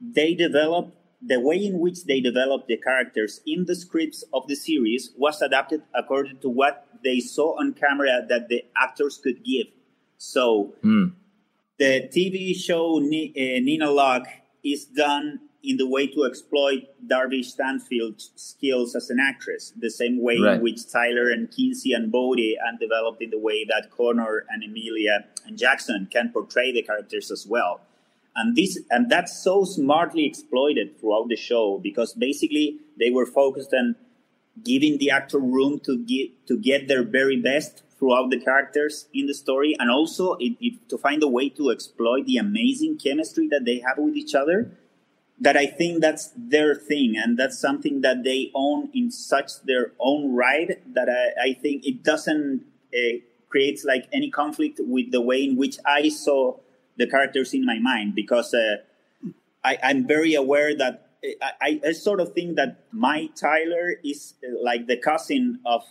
they 0.00 0.34
developed 0.34 0.96
the 1.22 1.40
way 1.40 1.56
in 1.56 1.78
which 1.78 2.04
they 2.04 2.20
developed 2.20 2.68
the 2.68 2.76
characters 2.76 3.40
in 3.46 3.64
the 3.66 3.74
scripts 3.74 4.24
of 4.32 4.46
the 4.46 4.54
series 4.54 5.10
was 5.16 5.40
adapted 5.42 5.82
according 5.94 6.38
to 6.38 6.48
what 6.48 6.86
they 7.02 7.20
saw 7.20 7.58
on 7.58 7.74
camera 7.74 8.24
that 8.28 8.48
the 8.48 8.64
actors 8.76 9.20
could 9.22 9.44
give. 9.44 9.66
So 10.18 10.74
mm. 10.82 11.12
the 11.78 12.08
TV 12.14 12.54
show 12.56 12.98
uh, 12.98 13.00
Nina 13.00 13.90
Locke 13.90 14.28
is 14.64 14.84
done 14.84 15.40
in 15.62 15.78
the 15.78 15.88
way 15.88 16.06
to 16.06 16.24
exploit 16.24 16.82
Darby 17.06 17.42
Stanchfield's 17.42 18.32
skills 18.36 18.94
as 18.94 19.08
an 19.08 19.18
actress, 19.18 19.72
the 19.76 19.90
same 19.90 20.22
way 20.22 20.38
right. 20.38 20.56
in 20.56 20.62
which 20.62 20.90
Tyler 20.90 21.30
and 21.30 21.50
Kinsey 21.50 21.94
and 21.94 22.12
Bode 22.12 22.38
and 22.38 22.78
developed 22.78 23.22
in 23.22 23.30
the 23.30 23.38
way 23.38 23.64
that 23.64 23.90
Connor 23.90 24.44
and 24.50 24.62
Emilia 24.62 25.24
and 25.46 25.56
Jackson 25.56 26.06
can 26.12 26.30
portray 26.32 26.70
the 26.70 26.82
characters 26.82 27.30
as 27.30 27.46
well 27.46 27.80
and 28.36 28.56
this 28.56 28.78
and 28.90 29.10
that's 29.10 29.36
so 29.42 29.64
smartly 29.64 30.24
exploited 30.26 30.98
throughout 30.98 31.28
the 31.28 31.36
show 31.36 31.78
because 31.78 32.14
basically 32.14 32.78
they 32.98 33.10
were 33.10 33.26
focused 33.26 33.72
on 33.72 33.96
giving 34.62 34.98
the 34.98 35.10
actor 35.10 35.38
room 35.38 35.80
to 35.80 35.98
get 36.04 36.46
to 36.46 36.56
get 36.58 36.88
their 36.88 37.02
very 37.02 37.40
best 37.40 37.82
throughout 37.98 38.30
the 38.30 38.40
characters 38.40 39.08
in 39.14 39.26
the 39.26 39.34
story. 39.34 39.74
And 39.78 39.90
also 39.90 40.34
it, 40.34 40.56
it, 40.60 40.88
to 40.88 40.98
find 40.98 41.22
a 41.22 41.28
way 41.28 41.48
to 41.50 41.70
exploit 41.70 42.26
the 42.26 42.36
amazing 42.36 42.98
chemistry 42.98 43.48
that 43.48 43.64
they 43.64 43.78
have 43.78 43.98
with 43.98 44.16
each 44.16 44.34
other 44.34 44.76
that 45.40 45.56
i 45.56 45.66
think 45.66 46.00
that's 46.00 46.30
their 46.36 46.74
thing. 46.74 47.14
And 47.16 47.38
that's 47.38 47.58
something 47.58 48.02
that 48.02 48.22
they 48.24 48.50
own 48.54 48.90
in 48.94 49.10
such 49.10 49.62
their 49.62 49.92
own 49.98 50.34
right 50.34 50.70
that 50.94 51.08
i, 51.08 51.48
I 51.48 51.52
think 51.54 51.86
it 51.86 52.02
doesn't 52.02 52.64
uh, 52.94 53.18
create 53.48 53.80
like 53.84 54.08
any 54.12 54.30
conflict 54.30 54.80
with 54.80 55.12
the 55.12 55.20
way 55.20 55.42
in 55.44 55.56
which 55.56 55.78
i 55.86 56.08
saw 56.08 56.56
the 56.96 57.06
characters 57.06 57.54
in 57.54 57.64
my 57.64 57.78
mind 57.78 58.14
because 58.14 58.54
uh, 58.54 58.76
I, 59.64 59.78
am 59.82 60.06
very 60.06 60.34
aware 60.34 60.76
that 60.76 61.08
I, 61.60 61.80
I, 61.84 61.92
sort 61.92 62.20
of 62.20 62.32
think 62.34 62.56
that 62.56 62.84
my 62.92 63.28
Tyler 63.34 63.96
is 64.04 64.34
uh, 64.44 64.62
like 64.62 64.86
the 64.86 64.96
cousin 64.96 65.60
of 65.64 65.82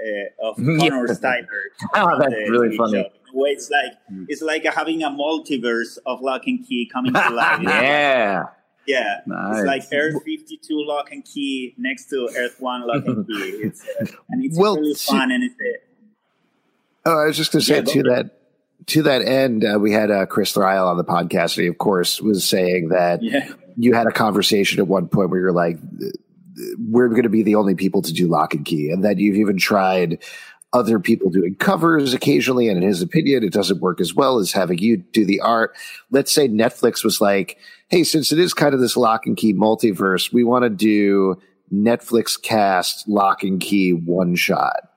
uh, 0.00 0.48
of 0.48 0.56
Connor's 0.78 1.18
Tyler. 1.18 1.46
oh, 1.94 2.18
that's 2.18 2.34
really 2.50 2.76
funny. 2.76 3.10
Where 3.32 3.52
it's 3.52 3.70
like 3.70 3.92
it's 4.28 4.42
like 4.42 4.64
having 4.64 5.02
a 5.02 5.10
multiverse 5.10 5.98
of 6.04 6.20
Locke 6.20 6.46
and 6.46 6.66
Key 6.66 6.88
coming 6.92 7.12
to 7.14 7.30
life. 7.30 7.62
yeah. 7.62 8.44
Yeah, 8.84 9.20
nice. 9.28 9.58
it's 9.58 9.66
like 9.66 9.82
Earth 9.92 10.24
52 10.24 10.58
locke 10.70 11.12
and 11.12 11.24
Key 11.24 11.72
next 11.78 12.06
to 12.06 12.28
Earth 12.36 12.56
1 12.58 12.84
locke 12.84 13.06
and 13.06 13.24
Key. 13.28 13.34
It's, 13.62 13.80
uh, 13.80 14.06
and 14.28 14.44
it's 14.44 14.58
well, 14.58 14.76
really 14.76 14.94
fun. 14.94 15.30
And 15.30 15.44
it's, 15.44 15.54
uh, 15.54 17.10
oh, 17.10 17.22
I 17.22 17.26
was 17.26 17.36
just 17.36 17.52
going 17.52 17.60
to 17.60 17.66
say, 17.66 17.76
yeah, 17.76 17.82
to 17.82 18.02
that, 18.10 18.41
to 18.86 19.02
that 19.02 19.22
end, 19.22 19.64
uh, 19.64 19.78
we 19.78 19.92
had 19.92 20.10
uh, 20.10 20.26
Chris 20.26 20.52
Ryall 20.54 20.88
on 20.88 20.96
the 20.96 21.04
podcast, 21.04 21.56
and 21.56 21.64
he, 21.64 21.66
of 21.68 21.78
course, 21.78 22.20
was 22.20 22.44
saying 22.44 22.88
that 22.88 23.22
yeah. 23.22 23.48
you 23.76 23.94
had 23.94 24.06
a 24.06 24.12
conversation 24.12 24.80
at 24.80 24.88
one 24.88 25.08
point 25.08 25.30
where 25.30 25.40
you're 25.40 25.52
like, 25.52 25.78
"We're 26.78 27.08
going 27.08 27.22
to 27.24 27.28
be 27.28 27.42
the 27.42 27.54
only 27.54 27.74
people 27.74 28.02
to 28.02 28.12
do 28.12 28.28
locke 28.28 28.54
and 28.54 28.64
Key," 28.64 28.90
and 28.90 29.04
that 29.04 29.18
you've 29.18 29.36
even 29.36 29.58
tried 29.58 30.22
other 30.72 30.98
people 30.98 31.28
doing 31.28 31.54
covers 31.54 32.14
occasionally, 32.14 32.68
and 32.68 32.82
in 32.82 32.88
his 32.88 33.02
opinion, 33.02 33.44
it 33.44 33.52
doesn't 33.52 33.80
work 33.80 34.00
as 34.00 34.14
well 34.14 34.38
as 34.38 34.52
having 34.52 34.78
you 34.78 34.96
do 34.96 35.24
the 35.24 35.40
art. 35.40 35.76
Let's 36.10 36.32
say 36.32 36.48
Netflix 36.48 37.04
was 37.04 37.20
like, 37.20 37.58
"Hey, 37.88 38.04
since 38.04 38.32
it 38.32 38.38
is 38.38 38.54
kind 38.54 38.74
of 38.74 38.80
this 38.80 38.96
locke 38.96 39.26
and 39.26 39.36
Key 39.36 39.54
multiverse, 39.54 40.32
we 40.32 40.44
want 40.44 40.64
to 40.64 40.70
do 40.70 41.36
Netflix 41.72 42.40
cast 42.40 43.06
locke 43.08 43.42
and 43.42 43.60
Key 43.60 43.92
one 43.92 44.34
shot." 44.34 44.91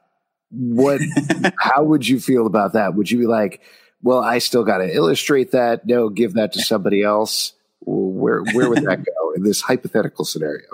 What 0.51 1.01
how 1.59 1.83
would 1.83 2.07
you 2.07 2.19
feel 2.19 2.45
about 2.45 2.73
that? 2.73 2.95
Would 2.95 3.11
you 3.11 3.19
be 3.19 3.27
like 3.27 3.61
well 4.01 4.19
i 4.19 4.37
still 4.37 4.63
got 4.63 4.79
to 4.79 4.93
illustrate 4.93 5.51
that. 5.51 5.85
No 5.85 6.09
give 6.09 6.33
that 6.33 6.53
to 6.53 6.61
somebody 6.61 7.03
else. 7.03 7.53
Where 7.81 8.41
where 8.53 8.69
would 8.69 8.83
that 8.83 9.05
go 9.05 9.31
in 9.35 9.43
this 9.43 9.61
hypothetical 9.61 10.25
scenario? 10.25 10.67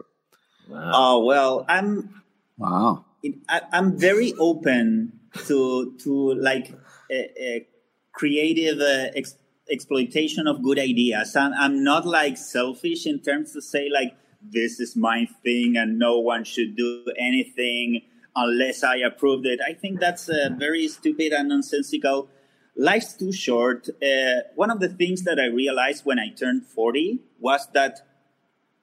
Wow. 0.70 0.92
oh 0.94 1.26
well 1.26 1.66
i'm 1.68 2.22
wow. 2.58 3.06
I, 3.50 3.62
am 3.74 3.98
very 3.98 4.34
open 4.40 5.20
to 5.48 5.96
to 6.00 6.34
like 6.36 6.74
a, 7.12 7.30
a 7.42 7.68
creative 8.14 8.80
uh, 8.80 9.12
ex, 9.16 9.36
exploitation 9.70 10.48
of 10.48 10.64
good 10.64 10.80
ideas. 10.80 11.36
I'm, 11.36 11.54
I'm 11.54 11.84
not 11.84 12.06
like 12.06 12.38
selfish 12.38 13.06
in 13.06 13.20
terms 13.20 13.54
to 13.54 13.62
say 13.62 13.90
like 13.90 14.16
this 14.42 14.80
is 14.80 14.96
my 14.96 15.28
thing 15.44 15.78
and 15.78 16.00
no 16.00 16.20
one 16.20 16.44
should 16.44 16.76
do 16.76 17.06
anything 17.18 18.02
unless 18.36 18.84
I 18.84 18.98
approved 18.98 19.46
it. 19.46 19.60
I 19.66 19.74
think 19.74 20.00
that's 20.00 20.30
uh, 20.30 20.50
very 20.58 20.88
stupid 20.88 21.34
and 21.34 21.50
nonsensical. 21.50 22.30
Life's 22.76 23.14
too 23.14 23.32
short. 23.32 23.90
Uh, 24.02 24.42
one 24.56 24.72
of 24.72 24.80
the 24.80 24.90
things 24.90 25.24
that 25.24 25.40
I 25.40 25.46
realized 25.46 26.06
when 26.06 26.20
I 26.20 26.30
turned 26.30 26.66
40 26.66 27.20
was 27.40 27.68
that 27.74 28.02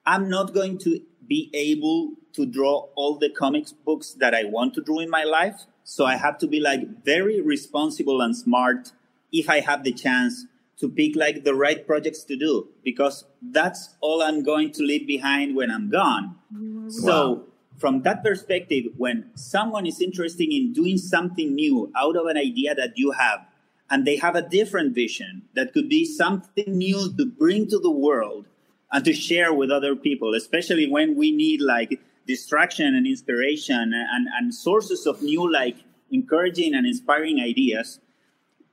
I'm 0.05 0.29
not 0.29 0.53
going 0.53 0.77
to 0.79 1.01
be 1.27 1.49
able 1.53 2.13
to 2.33 2.45
draw 2.45 2.87
all 2.95 3.17
the 3.17 3.29
comics 3.29 3.71
books 3.71 4.13
that 4.13 4.33
I 4.33 4.43
want 4.43 4.73
to 4.75 4.81
draw 4.81 4.99
in 4.99 5.09
my 5.09 5.23
life. 5.23 5.65
So 5.83 6.05
I 6.05 6.15
have 6.15 6.37
to 6.39 6.47
be 6.47 6.59
like 6.59 7.03
very 7.03 7.41
responsible 7.41 8.21
and 8.21 8.35
smart 8.35 8.91
if 9.31 9.49
I 9.49 9.59
have 9.59 9.83
the 9.83 9.91
chance 9.91 10.45
to 10.79 10.89
pick 10.89 11.15
like 11.15 11.43
the 11.43 11.53
right 11.53 11.85
projects 11.85 12.23
to 12.23 12.37
do 12.37 12.69
because 12.83 13.25
that's 13.41 13.95
all 13.99 14.21
I'm 14.21 14.43
going 14.43 14.71
to 14.73 14.83
leave 14.83 15.05
behind 15.05 15.55
when 15.55 15.69
I'm 15.71 15.89
gone. 15.89 16.35
Wow. 16.51 16.89
So 16.89 17.48
from 17.79 18.01
that 18.01 18.23
perspective, 18.23 18.85
when 18.97 19.31
someone 19.35 19.85
is 19.85 20.01
interested 20.01 20.53
in 20.53 20.73
doing 20.73 20.97
something 20.97 21.55
new 21.55 21.91
out 21.95 22.15
of 22.15 22.27
an 22.27 22.37
idea 22.37 22.75
that 22.75 22.97
you 22.97 23.11
have, 23.11 23.45
and 23.89 24.05
they 24.05 24.17
have 24.17 24.35
a 24.35 24.41
different 24.41 24.93
vision 24.93 25.43
that 25.55 25.73
could 25.73 25.89
be 25.89 26.05
something 26.05 26.77
new 26.77 27.11
to 27.17 27.25
bring 27.25 27.67
to 27.67 27.79
the 27.79 27.89
world 27.89 28.45
and 28.91 29.03
to 29.05 29.13
share 29.13 29.53
with 29.53 29.71
other 29.71 29.95
people, 29.95 30.35
especially 30.35 30.87
when 30.87 31.15
we 31.15 31.31
need 31.31 31.61
like 31.61 31.99
distraction 32.27 32.95
and 32.95 33.07
inspiration 33.07 33.93
and, 33.93 34.27
and 34.37 34.53
sources 34.53 35.07
of 35.07 35.21
new, 35.23 35.51
like 35.51 35.77
encouraging 36.11 36.75
and 36.75 36.85
inspiring 36.85 37.39
ideas, 37.39 37.99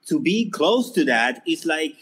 to 0.06 0.20
be 0.20 0.50
close 0.50 0.90
to 0.92 1.04
that 1.04 1.42
is 1.46 1.64
like 1.64 1.96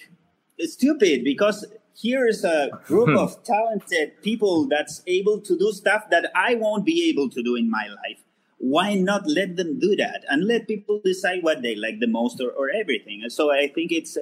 stupid 0.61 1.23
because 1.25 1.65
here 1.95 2.27
is 2.27 2.45
a 2.45 2.71
group 2.87 3.11
hmm. 3.11 3.17
of 3.17 3.43
talented 3.45 4.21
people 4.23 4.67
that's 4.67 5.03
able 5.07 5.41
to 5.41 5.57
do 5.57 5.73
stuff 5.73 6.11
that 6.11 6.31
I 6.35 6.57
won't 6.57 6.85
be 6.85 7.09
able 7.09 7.31
to 7.31 7.43
do 7.43 7.55
in 7.55 7.71
my 7.71 7.87
life. 7.87 8.21
Why 8.59 8.95
not 8.95 9.27
let 9.27 9.57
them 9.57 9.79
do 9.79 9.95
that 9.97 10.25
and 10.29 10.47
let 10.47 10.67
people 10.67 11.01
decide 11.05 11.43
what 11.43 11.63
they 11.63 11.75
like 11.75 12.01
the 12.01 12.07
most 12.07 12.41
or, 12.41 12.51
or 12.51 12.71
everything? 12.71 13.21
And 13.23 13.33
so 13.33 13.53
I 13.53 13.69
think 13.69 13.93
it's 13.93 14.19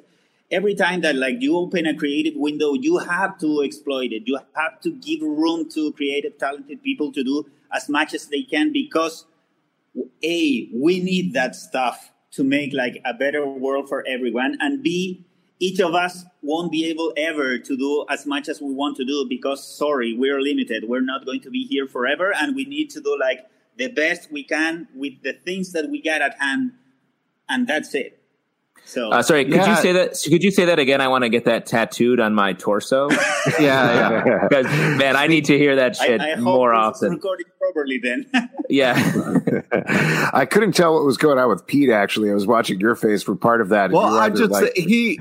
every 0.50 0.74
time 0.74 1.00
that 1.00 1.16
like 1.16 1.36
you 1.40 1.56
open 1.56 1.86
a 1.86 1.96
creative 1.96 2.34
window, 2.36 2.74
you 2.74 2.98
have 2.98 3.38
to 3.38 3.62
exploit 3.62 4.12
it. 4.12 4.24
You 4.26 4.38
have 4.54 4.80
to 4.82 4.90
give 4.90 5.22
room 5.22 5.68
to 5.70 5.92
creative, 5.92 6.36
talented 6.38 6.82
people 6.82 7.12
to 7.12 7.24
do 7.24 7.46
as 7.72 7.88
much 7.88 8.14
as 8.14 8.26
they 8.26 8.42
can 8.42 8.72
because 8.72 9.24
a 10.22 10.68
we 10.74 11.00
need 11.00 11.32
that 11.34 11.54
stuff 11.54 12.12
to 12.32 12.44
make 12.44 12.72
like 12.72 13.00
a 13.04 13.14
better 13.14 13.46
world 13.46 13.88
for 13.88 14.04
everyone, 14.06 14.56
and 14.60 14.82
b 14.82 15.24
each 15.66 15.80
of 15.80 15.94
us 15.94 16.24
won't 16.42 16.70
be 16.72 16.82
able 16.92 17.12
ever 17.16 17.48
to 17.68 17.76
do 17.76 18.04
as 18.14 18.26
much 18.26 18.48
as 18.52 18.60
we 18.60 18.72
want 18.82 18.96
to 19.00 19.04
do 19.04 19.18
because 19.28 19.60
sorry 19.80 20.10
we're 20.22 20.40
limited 20.50 20.80
we're 20.90 21.06
not 21.12 21.24
going 21.28 21.40
to 21.46 21.50
be 21.58 21.62
here 21.72 21.86
forever 21.86 22.28
and 22.40 22.56
we 22.56 22.64
need 22.74 22.88
to 22.90 23.00
do 23.00 23.12
like 23.26 23.40
the 23.78 23.88
best 24.02 24.22
we 24.36 24.42
can 24.54 24.88
with 25.02 25.14
the 25.22 25.32
things 25.46 25.72
that 25.72 25.88
we 25.92 25.98
got 26.10 26.20
at 26.28 26.34
hand 26.44 26.72
and 27.48 27.66
that's 27.70 27.94
it 27.94 28.18
So 28.84 29.02
Uh, 29.14 29.22
sorry, 29.22 29.44
could 29.44 29.54
Yeah. 29.54 29.70
you 29.76 29.82
say 29.86 29.92
that? 29.98 30.08
Could 30.32 30.42
you 30.42 30.50
say 30.58 30.64
that 30.70 30.80
again? 30.84 31.00
I 31.00 31.06
want 31.14 31.22
to 31.22 31.30
get 31.36 31.44
that 31.52 31.66
tattooed 31.66 32.18
on 32.26 32.32
my 32.34 32.50
torso. 32.64 33.00
Yeah, 33.68 34.24
yeah. 34.26 34.38
Because 34.48 34.66
man, 35.02 35.14
I 35.14 35.26
need 35.34 35.44
to 35.52 35.56
hear 35.62 35.74
that 35.82 35.92
shit 35.94 36.20
I 36.20 36.30
hope 36.34 36.40
more 36.58 36.72
often. 36.74 37.10
recording 37.18 37.46
properly 37.62 37.98
then. 38.08 38.20
Yeah, 38.80 38.94
I 40.42 40.46
couldn't 40.50 40.72
tell 40.74 40.94
what 40.94 41.04
was 41.04 41.16
going 41.16 41.38
on 41.38 41.48
with 41.48 41.66
Pete. 41.66 41.90
Actually, 41.90 42.30
I 42.30 42.34
was 42.34 42.46
watching 42.46 42.80
your 42.80 42.94
face 42.96 43.22
for 43.22 43.34
part 43.36 43.60
of 43.60 43.68
that. 43.68 43.90
Well, 43.92 44.18
I 44.18 44.30
just 44.30 44.50
like- 44.50 44.72
he, 44.74 45.20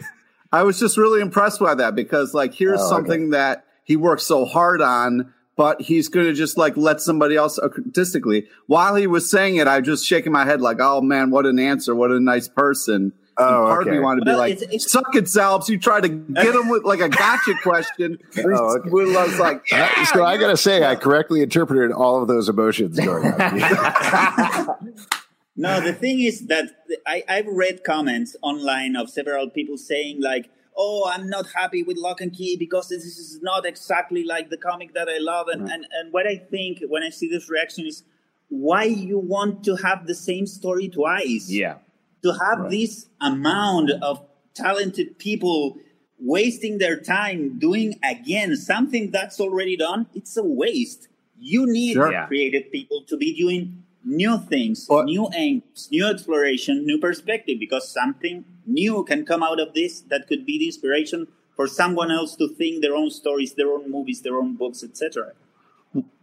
I 0.51 0.63
was 0.63 0.79
just 0.79 0.97
really 0.97 1.21
impressed 1.21 1.59
by 1.59 1.75
that 1.75 1.95
because 1.95 2.33
like 2.33 2.53
here's 2.53 2.79
Oh, 2.81 2.83
okay. 2.85 2.89
something 2.95 3.29
that 3.31 3.65
he 3.83 3.95
worked 3.95 4.21
so 4.21 4.45
hard 4.45 4.81
on, 4.81 5.33
but 5.55 5.81
he's 5.81 6.07
going 6.09 6.25
to 6.27 6.33
just 6.33 6.57
like 6.57 6.75
let 6.77 7.01
somebody 7.01 7.35
else 7.35 7.57
uh, 7.59 7.69
artistically. 7.85 8.47
While 8.67 8.95
he 8.95 9.07
was 9.07 9.29
saying 9.29 9.57
it, 9.57 9.67
I 9.67 9.79
was 9.79 9.85
just 9.87 10.05
shaking 10.05 10.31
my 10.31 10.45
head 10.45 10.61
like, 10.61 10.77
oh 10.79 11.01
man, 11.01 11.31
what 11.31 11.45
an 11.45 11.59
answer, 11.59 11.95
what 11.95 12.11
a 12.11 12.19
nice 12.19 12.47
person. 12.47 13.13
Oh, 13.37 13.47
And 13.47 13.67
part 13.67 13.81
of 13.83 13.87
okay. 13.87 13.97
me 13.97 14.03
wanted 14.03 14.19
to 14.21 14.25
be 14.25 14.31
Well, 14.31 14.37
like, 14.39 14.51
it's- 14.55 14.63
it's- 14.67 14.91
suck 14.91 15.15
it, 15.15 15.27
Salps. 15.27 15.69
You 15.69 15.79
try 15.79 16.01
to 16.01 16.09
get 16.09 16.53
him 16.53 16.67
with 16.67 16.83
like 16.83 16.99
a 16.99 17.07
gotcha 17.09 17.53
question. 17.63 18.17
Oh, 18.37 18.77
okay. 18.77 18.89
We 18.89 19.05
was 19.05 19.39
like, 19.39 19.63
yeah, 19.71 19.89
uh, 19.97 20.05
so 20.05 20.25
I 20.25 20.35
gotta 20.37 20.57
say, 20.57 20.83
I 20.83 20.95
correctly 20.95 21.41
interpreted 21.41 21.91
all 21.93 22.21
of 22.21 22.27
those 22.27 22.49
emotions 22.49 22.99
going 22.99 23.25
on. 23.27 24.75
No, 25.55 25.81
the 25.81 25.89
uh-huh. 25.89 25.99
thing 25.99 26.21
is 26.21 26.47
that 26.47 26.65
I, 27.05 27.23
I've 27.27 27.47
read 27.47 27.83
comments 27.83 28.35
online 28.41 28.95
of 28.95 29.09
several 29.09 29.49
people 29.49 29.77
saying 29.77 30.21
like, 30.21 30.49
"Oh, 30.77 31.11
I'm 31.13 31.29
not 31.29 31.47
happy 31.53 31.83
with 31.83 31.97
Locke 31.97 32.21
and 32.21 32.33
Key 32.33 32.55
because 32.57 32.89
this 32.89 33.03
is 33.03 33.41
not 33.41 33.65
exactly 33.65 34.23
like 34.23 34.49
the 34.49 34.57
comic 34.57 34.93
that 34.93 35.09
I 35.09 35.17
love." 35.17 35.47
And 35.49 35.69
and, 35.69 35.85
and 35.91 36.13
what 36.13 36.25
I 36.25 36.37
think 36.37 36.79
when 36.87 37.03
I 37.03 37.09
see 37.09 37.27
this 37.27 37.49
reaction 37.49 37.85
is, 37.85 38.03
why 38.47 38.83
you 38.83 39.17
want 39.19 39.63
to 39.65 39.75
have 39.77 40.07
the 40.07 40.15
same 40.15 40.47
story 40.47 40.87
twice? 40.87 41.49
yeah. 41.49 41.75
to 42.23 42.33
have 42.33 42.69
this 42.69 43.07
amount 43.19 43.91
of 44.01 44.23
talented 44.53 45.17
people 45.17 45.77
wasting 46.19 46.77
their 46.77 46.99
time 46.99 47.57
doing 47.57 47.99
again 48.03 48.55
something 48.55 49.11
that's 49.11 49.39
already 49.39 49.75
done, 49.75 50.07
it's 50.13 50.37
a 50.37 50.43
waste. 50.43 51.07
You 51.39 51.65
need 51.65 51.93
Sure. 51.93 52.25
Creative 52.27 52.71
people 52.71 53.03
to 53.07 53.17
be 53.17 53.35
doing 53.35 53.83
new 54.03 54.37
things, 54.39 54.87
But- 54.87 55.05
new 55.05 55.27
angles, 55.27 55.87
new 55.91 56.05
exploration, 56.07 56.85
new 56.85 56.97
perspective, 56.97 57.59
because 57.59 57.87
something 57.89 58.45
new 58.65 59.03
can 59.03 59.25
come 59.25 59.43
out 59.43 59.59
of 59.59 59.73
this 59.73 60.01
that 60.09 60.27
could 60.27 60.45
be 60.45 60.57
the 60.59 60.65
inspiration 60.67 61.27
for 61.55 61.67
someone 61.67 62.11
else 62.11 62.35
to 62.37 62.47
think 62.47 62.81
their 62.81 62.95
own 62.95 63.09
stories, 63.11 63.53
their 63.53 63.71
own 63.71 63.91
movies, 63.91 64.21
their 64.21 64.37
own 64.37 64.55
books, 64.55 64.83
etc. 64.83 65.33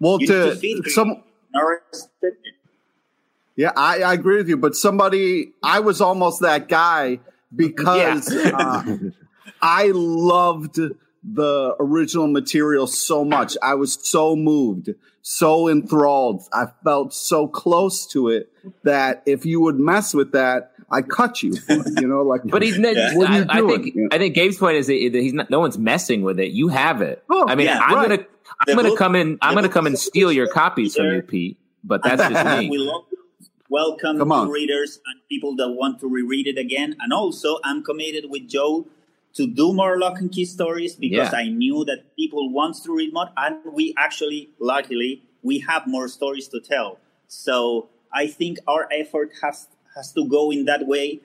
well, 0.01 0.19
You 0.21 0.27
to 0.27 0.51
to 0.51 0.57
feed 0.57 0.85
some. 0.87 1.23
not 1.53 1.61
restrict 1.63 2.47
it. 2.47 2.55
Yeah, 3.57 3.73
I, 3.77 4.03
I 4.03 4.13
agree 4.15 4.37
with 4.37 4.49
you. 4.49 4.57
But 4.57 4.77
somebody, 4.77 5.53
I 5.63 5.81
was 5.81 6.01
almost 6.01 6.41
that 6.43 6.69
guy 6.69 7.19
because 7.55 8.33
uh, 8.33 8.97
I 9.63 9.91
loved 9.95 10.79
the 11.23 11.75
original 11.81 12.27
material 12.29 12.87
so 12.87 13.25
much. 13.25 13.57
I 13.63 13.75
was 13.75 13.99
so 14.01 14.37
moved, 14.37 14.91
so 15.23 15.69
enthralled. 15.69 16.43
I 16.53 16.67
felt 16.85 17.13
so 17.13 17.49
close 17.49 18.07
to 18.09 18.29
it 18.29 18.53
that 18.85 19.23
if 19.27 19.45
you 19.45 19.61
would 19.61 19.79
mess 19.79 20.15
with 20.15 20.33
that, 20.33 20.73
I 20.91 21.03
cut 21.03 21.43
you. 21.43 21.55
You 21.69 22.07
know, 22.07 22.23
like. 22.23 22.43
But 22.45 22.63
he's. 22.63 22.79
What 22.79 23.31
are 23.31 23.39
you 23.39 23.47
I, 23.49 23.59
I 23.59 23.67
think. 23.67 23.95
Yeah. 23.95 24.07
I 24.13 24.19
think 24.19 24.35
Gabe's 24.35 24.57
point 24.57 24.77
is 24.77 24.87
that 24.87 24.95
he's 24.95 25.33
not. 25.33 25.51
No 25.51 25.61
one's 25.61 25.79
messing 25.79 26.23
with 26.23 26.39
it. 26.39 26.53
You 26.53 26.69
have 26.69 27.03
it. 27.03 27.23
Oh, 27.31 27.47
I 27.49 27.55
mean, 27.55 27.67
yeah, 27.67 27.81
I'm 27.83 27.95
right. 27.97 28.09
gonna. 28.09 28.27
I'm 28.67 28.77
gonna 28.77 28.89
book- 28.91 28.99
come 28.99 29.15
in. 29.15 29.39
I'm 29.43 29.55
gonna 29.55 29.69
come 29.69 29.87
and 29.87 29.99
steal 29.99 30.33
your 30.33 30.49
copies 30.49 30.97
from 30.97 31.07
you, 31.07 31.23
Pete. 31.23 31.59
But 31.85 32.03
that's 32.03 32.23
just 32.23 32.59
me. 32.61 32.71
we 32.71 32.79
love 32.79 33.05
welcome 33.69 34.19
Come 34.19 34.33
on. 34.33 34.47
new 34.47 34.53
readers 34.55 34.99
and 35.07 35.21
people 35.29 35.57
that 35.57 35.69
want 35.71 36.01
to 36.01 36.09
reread 36.09 36.47
it 36.47 36.59
again. 36.59 36.97
And 37.01 37.13
also, 37.13 37.59
I'm 37.65 37.83
committed 37.83 38.25
with 38.29 38.49
Joe 38.49 38.87
to 39.35 39.47
do 39.47 39.73
more 39.73 39.99
Locke 39.99 40.19
and 40.21 40.33
Key 40.33 40.45
stories 40.45 40.95
because 40.97 41.33
Yeah. 41.33 41.39
I 41.39 41.49
knew 41.49 41.85
that 41.85 42.17
people 42.17 42.51
want 42.51 42.77
to 42.85 42.95
read 42.95 43.13
more, 43.13 43.31
and 43.37 43.57
we 43.73 43.95
actually, 43.97 44.51
luckily, 44.59 45.23
we 45.43 45.61
have 45.61 45.87
more 45.87 46.09
stories 46.09 46.49
to 46.49 46.61
tell. 46.61 46.99
So 47.29 47.89
I 48.13 48.27
think 48.27 48.59
our 48.67 48.89
effort 48.93 49.33
has 49.43 49.69
has 49.97 50.13
to 50.13 50.25
go 50.29 50.51
in 50.53 50.65
that 50.67 50.87
way. 50.87 51.21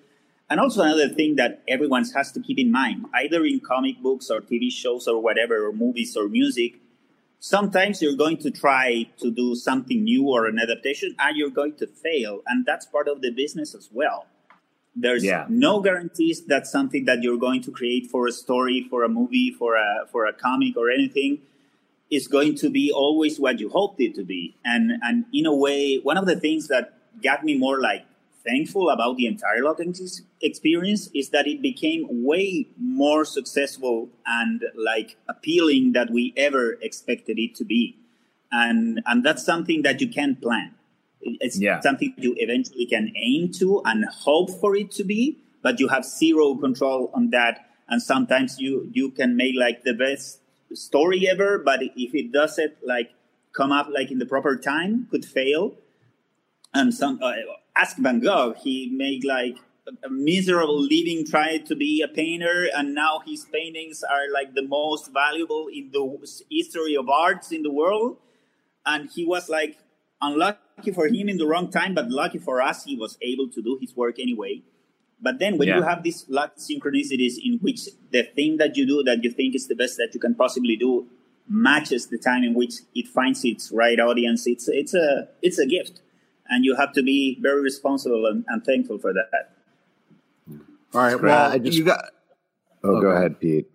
And 0.50 0.60
also 0.60 0.82
another 0.82 1.08
thing 1.10 1.36
that 1.36 1.62
everyone 1.68 2.06
has 2.16 2.32
to 2.32 2.40
keep 2.40 2.58
in 2.60 2.72
mind, 2.72 3.06
either 3.14 3.46
in 3.46 3.60
comic 3.60 4.02
books 4.02 4.30
or 4.30 4.42
TV 4.42 4.72
shows 4.72 5.08
or 5.08 5.22
whatever, 5.22 5.66
or 5.68 5.72
movies 5.72 6.18
or 6.18 6.28
music, 6.28 6.80
sometimes 7.40 8.02
you're 8.02 8.16
going 8.16 8.38
to 8.38 8.50
try 8.50 9.04
to 9.18 9.30
do 9.30 9.54
something 9.54 10.04
new 10.04 10.30
or 10.30 10.48
an 10.48 10.58
adaptation 10.58 11.14
and 11.20 11.36
you're 11.38 11.50
going 11.50 11.76
to 11.76 11.86
fail 11.86 12.42
and 12.48 12.66
that's 12.66 12.86
part 12.86 13.08
of 13.10 13.22
the 13.22 13.30
business 13.32 13.76
as 13.76 13.90
well 13.92 14.26
there's 14.96 15.24
Yeah. 15.24 15.46
no 15.50 15.80
guarantees 15.82 16.42
that 16.46 16.68
something 16.68 17.06
that 17.06 17.24
you're 17.24 17.38
going 17.38 17.62
to 17.64 17.72
create 17.72 18.08
for 18.08 18.28
a 18.28 18.32
story 18.32 18.86
for 18.90 19.04
a 19.04 19.10
movie 19.10 19.52
for 19.52 19.76
a 19.76 20.06
for 20.12 20.26
a 20.26 20.34
comic 20.34 20.78
or 20.78 20.90
anything. 20.90 21.40
Is 22.12 22.28
going 22.28 22.54
to 22.56 22.70
be 22.70 22.92
always 22.92 23.40
what 23.40 23.60
you 23.60 23.70
hoped 23.70 24.00
it 24.00 24.14
to 24.16 24.24
be. 24.24 24.56
And 24.64 24.92
and 25.02 25.26
in 25.34 25.48
a 25.48 25.56
way 25.56 25.98
one 25.98 26.18
of 26.18 26.26
the 26.28 26.40
things 26.40 26.68
that 26.68 26.94
got 27.24 27.44
me 27.44 27.58
more 27.58 27.80
like 27.80 28.06
thankful 28.46 28.90
about 28.90 29.18
the 29.18 29.26
entire 29.26 29.64
Key 29.74 29.94
experience 30.42 31.10
is 31.14 31.30
that 31.30 31.48
it 31.48 31.62
became 31.62 32.24
way 32.24 32.68
more 32.78 33.26
successful 33.26 34.10
and 34.28 34.66
like 34.76 35.16
appealing 35.28 35.94
that 35.94 36.12
we 36.12 36.34
ever 36.38 36.74
expected 36.82 37.40
it 37.40 37.56
to 37.56 37.66
be. 37.66 37.96
And 38.52 39.02
and 39.08 39.24
that's 39.24 39.44
something 39.44 39.82
that 39.82 40.00
you 40.02 40.08
can't 40.08 40.40
plan 40.40 40.76
it's 41.26 41.60
Yeah. 41.60 41.80
something 41.82 42.14
you 42.18 42.36
eventually 42.38 42.86
can 42.86 43.12
aim 43.16 43.52
to 43.60 43.82
and 43.86 44.06
hope 44.06 44.50
for 44.62 44.76
it 44.76 44.92
to 44.92 45.04
be 45.04 45.38
but 45.62 45.80
you 45.80 45.88
have 45.88 46.04
zero 46.04 46.56
control 46.56 47.10
on 47.14 47.30
that. 47.30 47.70
And 47.88 48.02
sometimes 48.02 48.60
you 48.60 48.90
you 48.94 49.12
can 49.12 49.36
make 49.38 49.56
like 49.56 49.84
the 49.84 49.94
best 49.94 50.40
story 50.74 51.28
ever 51.30 51.58
but 51.58 51.80
if 51.84 52.14
it 52.14 52.32
doesn't 52.32 52.74
like 52.86 53.12
come 53.54 53.72
up 53.72 53.88
like 53.98 54.10
in 54.12 54.20
the 54.20 54.26
proper 54.26 54.56
time 54.58 55.08
could 55.12 55.26
fail. 55.26 55.76
And 56.74 56.94
some 56.94 57.20
uh, 57.22 57.34
ask 57.76 57.98
van 57.98 58.20
gogh 58.20 58.54
he 58.54 58.90
made 58.92 59.24
like 59.26 59.58
a- 59.88 60.08
a 60.08 60.10
miserable 60.10 60.80
living 60.80 61.26
trying 61.26 61.64
to 61.66 61.76
be 61.76 62.02
a 62.02 62.08
painter 62.08 62.68
and 62.76 62.96
now 62.96 63.20
his 63.26 63.46
paintings 63.46 64.04
are 64.04 64.26
like 64.32 64.54
the 64.56 64.64
most 64.66 65.12
valuable 65.14 65.68
in 65.68 65.92
the 65.92 66.04
history 66.50 66.96
of 66.96 67.10
arts 67.10 67.52
in 67.52 67.64
the 67.64 67.72
world. 67.72 68.18
And 68.86 69.10
he 69.16 69.24
was 69.26 69.50
like 69.50 69.78
unlucky 70.28 70.92
for 70.98 71.06
him 71.08 71.28
in 71.34 71.38
the 71.38 71.48
wrong 71.52 71.68
time 71.80 71.94
but 72.00 72.10
lucky 72.22 72.40
for 72.48 72.62
us 72.70 72.84
he 72.90 72.96
was 73.04 73.18
able 73.32 73.48
to 73.56 73.62
do 73.62 73.78
his 73.82 73.96
work 74.04 74.20
anyway 74.28 74.54
but 75.22 75.40
then 75.40 75.58
when 75.58 75.68
you 75.78 75.82
have 75.90 76.04
these 76.04 76.26
luck 76.38 76.52
synchronicities 76.58 77.36
in 77.48 77.54
which 77.66 77.82
the 78.16 78.24
thing 78.38 78.58
that 78.62 78.76
you 78.78 78.86
do 78.94 78.98
that 79.04 79.24
you 79.24 79.32
think 79.40 79.56
is 79.60 79.68
the 79.68 79.76
best 79.84 79.98
that 79.98 80.10
you 80.14 80.20
can 80.20 80.34
possibly 80.44 80.76
do 80.86 80.92
matches 81.48 82.08
the 82.08 82.18
time 82.18 82.44
in 82.44 82.54
which 82.62 82.76
it 82.96 83.08
finds 83.08 83.44
its 83.52 83.72
right 83.82 84.00
audience 84.00 84.48
it's 84.54 84.68
it's 84.82 84.94
a 85.06 85.08
it's 85.42 85.60
a 85.60 85.66
gift 85.76 86.02
and 86.50 86.66
you 86.66 86.76
have 86.82 86.92
to 86.94 87.02
be 87.04 87.38
very 87.42 87.62
responsible 87.62 88.26
and, 88.26 88.44
and 88.48 88.64
thankful 88.66 88.98
for 88.98 89.14
that 89.14 89.30
All 90.94 91.02
right. 91.02 91.20
Well, 91.22 91.52
I 91.52 91.58
just- 91.58 91.78
you 91.78 91.84
got. 91.86 92.06
oh, 92.84 93.02
go 93.02 93.08
Okay. 93.10 93.18
ahead, 93.18 93.40
Pete. 93.40 93.68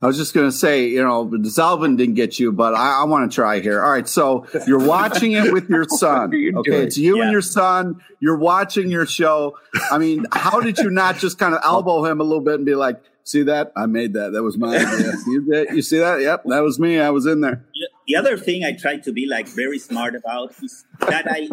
I 0.00 0.06
was 0.06 0.16
just 0.16 0.32
going 0.32 0.46
to 0.46 0.52
say, 0.52 0.86
you 0.86 1.02
know, 1.02 1.26
Zalben 1.26 1.96
didn't 1.96 2.14
get 2.14 2.38
you, 2.38 2.52
but 2.52 2.72
I, 2.74 3.00
I 3.00 3.04
want 3.04 3.28
to 3.30 3.34
try 3.34 3.58
here. 3.58 3.82
All 3.82 3.90
right. 3.90 4.08
So 4.08 4.46
you're 4.66 4.86
watching 4.86 5.32
it 5.32 5.52
with 5.52 5.68
your 5.68 5.84
son. 5.88 6.30
you 6.32 6.56
Okay. 6.58 6.70
doing? 6.70 6.82
It's 6.86 6.96
you 6.96 7.16
Yeah. 7.16 7.24
and 7.24 7.32
your 7.32 7.42
son. 7.42 8.00
You're 8.20 8.36
watching 8.38 8.90
your 8.90 9.06
show. 9.06 9.56
I 9.90 9.98
mean, 9.98 10.24
how 10.32 10.60
did 10.60 10.78
you 10.78 10.90
not 10.90 11.16
just 11.18 11.38
kind 11.38 11.52
of 11.52 11.60
elbow 11.64 12.04
him 12.04 12.20
a 12.20 12.24
little 12.24 12.44
bit 12.44 12.54
and 12.54 12.64
be 12.64 12.76
like, 12.76 13.00
see 13.24 13.42
that? 13.42 13.72
I 13.74 13.86
made 13.86 14.12
that. 14.12 14.30
That 14.34 14.44
was 14.44 14.56
my 14.56 14.76
idea. 14.76 15.14
you, 15.26 15.44
did- 15.50 15.70
you 15.70 15.82
see 15.82 15.98
that? 15.98 16.20
Yep. 16.20 16.44
That 16.44 16.60
was 16.62 16.78
me. 16.78 17.00
I 17.00 17.10
was 17.10 17.26
in 17.26 17.40
there. 17.40 17.64
the 18.06 18.14
other 18.14 18.36
thing 18.38 18.62
I 18.62 18.74
try 18.74 18.98
to 18.98 19.12
be 19.12 19.26
like 19.26 19.48
very 19.48 19.80
smart 19.80 20.14
about 20.14 20.54
is 20.62 20.84
that 21.00 21.26
I 21.28 21.48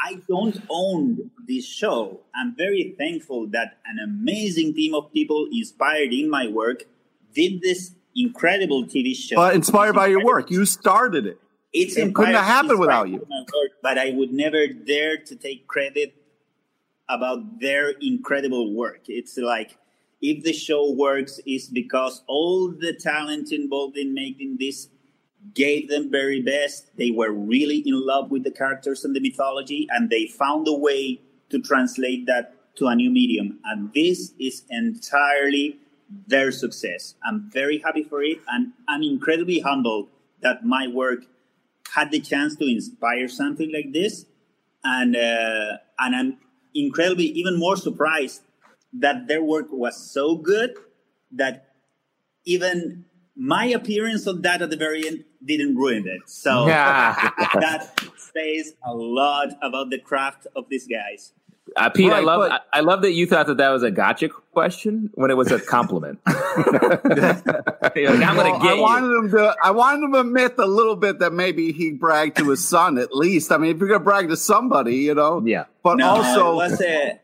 I 0.00 0.14
don't 0.30 0.58
own 0.70 1.30
this 1.46 1.66
show. 1.66 2.20
I'm 2.34 2.56
very 2.56 2.94
thankful 2.96 3.48
that 3.48 3.76
an 3.84 3.98
amazing 4.02 4.72
team 4.72 4.94
of 4.94 5.12
people 5.12 5.46
inspired 5.52 6.14
in 6.14 6.30
my 6.30 6.48
work 6.48 6.84
did 7.34 7.60
this 7.62 7.94
incredible 8.14 8.84
TV 8.84 9.14
show. 9.14 9.36
But 9.36 9.54
inspired 9.54 9.94
by 9.94 10.08
your 10.08 10.24
work. 10.24 10.50
You 10.50 10.64
started 10.66 11.26
it. 11.26 11.38
It's 11.72 11.96
it 11.96 12.14
couldn't 12.14 12.34
have 12.34 12.44
happened 12.44 12.78
without 12.78 13.08
you. 13.08 13.16
work, 13.18 13.72
but 13.82 13.96
I 13.96 14.10
would 14.10 14.32
never 14.32 14.66
dare 14.66 15.16
to 15.16 15.36
take 15.36 15.66
credit 15.66 16.14
about 17.08 17.60
their 17.60 17.90
incredible 18.00 18.74
work. 18.74 19.00
It's 19.08 19.38
like 19.38 19.78
if 20.22 20.44
the 20.44 20.52
show 20.52 20.92
works, 20.92 21.40
is 21.46 21.68
because 21.68 22.22
all 22.28 22.68
the 22.70 22.94
talent 22.94 23.52
involved 23.52 23.96
in 23.96 24.14
making 24.14 24.56
this 24.58 24.88
gave 25.54 25.88
them 25.88 26.10
very 26.10 26.40
best. 26.40 26.96
They 26.96 27.10
were 27.10 27.32
really 27.32 27.78
in 27.78 28.06
love 28.06 28.30
with 28.30 28.44
the 28.44 28.52
characters 28.52 29.04
and 29.04 29.16
the 29.16 29.20
mythology, 29.20 29.88
and 29.90 30.08
they 30.08 30.26
found 30.26 30.68
a 30.68 30.72
way 30.72 31.20
to 31.50 31.60
translate 31.60 32.26
that 32.26 32.54
to 32.76 32.86
a 32.86 32.94
new 32.94 33.10
medium. 33.10 33.58
And 33.64 33.92
this 33.92 34.32
is 34.38 34.62
entirely 34.70 35.78
their 36.26 36.50
success. 36.52 37.14
I'm 37.24 37.50
very 37.50 37.78
happy 37.78 38.02
for 38.02 38.22
it, 38.22 38.38
and 38.48 38.72
I'm 38.88 39.02
incredibly 39.02 39.60
humbled 39.60 40.08
that 40.40 40.64
my 40.64 40.88
work 40.88 41.20
had 41.94 42.10
the 42.10 42.20
chance 42.20 42.56
to 42.56 42.64
inspire 42.64 43.28
something 43.28 43.72
like 43.72 43.92
this. 43.92 44.26
And 44.84 45.14
uh, 45.16 45.78
and 45.98 46.16
I'm 46.16 46.38
incredibly 46.74 47.26
even 47.26 47.58
more 47.58 47.76
surprised 47.76 48.42
that 48.94 49.28
their 49.28 49.42
work 49.42 49.66
was 49.70 49.96
so 49.96 50.36
good 50.36 50.74
that 51.32 51.68
even 52.44 53.04
my 53.36 53.66
appearance 53.66 54.26
on 54.26 54.42
that 54.42 54.60
at 54.60 54.70
the 54.70 54.76
very 54.76 55.06
end 55.06 55.24
didn't 55.44 55.76
ruin 55.76 56.06
it. 56.06 56.28
So 56.28 56.66
that 57.54 57.92
says 58.16 58.74
a 58.84 58.94
lot 58.94 59.48
about 59.62 59.90
the 59.90 59.98
craft 59.98 60.46
of 60.54 60.68
these 60.68 60.86
guys. 60.86 61.32
Uh, 61.76 61.88
Pete, 61.90 62.12
I 62.12 62.20
love 62.20 62.40
but- 62.40 62.52
I, 62.72 62.78
I 62.78 62.80
love 62.80 63.02
that 63.02 63.12
you 63.12 63.26
thought 63.26 63.46
that 63.46 63.56
that 63.58 63.70
was 63.70 63.82
a 63.82 63.90
gotcha 63.90 64.28
question 64.28 65.10
when 65.14 65.30
it 65.30 65.36
was 65.36 65.50
a 65.52 65.60
compliment. 65.60 66.18
Like, 67.82 67.96
I'm 67.96 68.36
Well, 68.36 68.58
gonna 68.58 68.62
get 68.64 68.72
I 68.72 68.74
you. 68.74 68.80
wanted 68.82 69.16
him 69.16 69.30
to. 69.32 69.56
I 69.62 69.70
wanted 69.70 70.04
him 70.04 70.12
to 70.12 70.20
admit 70.20 70.54
a 70.58 70.66
little 70.66 70.96
bit 70.96 71.18
that 71.18 71.32
maybe 71.32 71.72
he 71.72 71.92
bragged 71.92 72.36
to 72.38 72.50
his 72.50 72.66
son 72.66 72.98
at 72.98 73.14
least. 73.14 73.52
I 73.52 73.58
mean, 73.58 73.74
if 73.74 73.78
you're 73.78 73.88
gonna 73.88 74.00
brag 74.04 74.28
to 74.28 74.36
somebody, 74.36 74.96
you 74.96 75.14
know. 75.14 75.42
Yeah. 75.44 75.64
But 75.82 75.96
No, 75.98 76.08
also, 76.10 76.52
it 76.52 76.54
was 76.56 76.80
a 76.80 77.20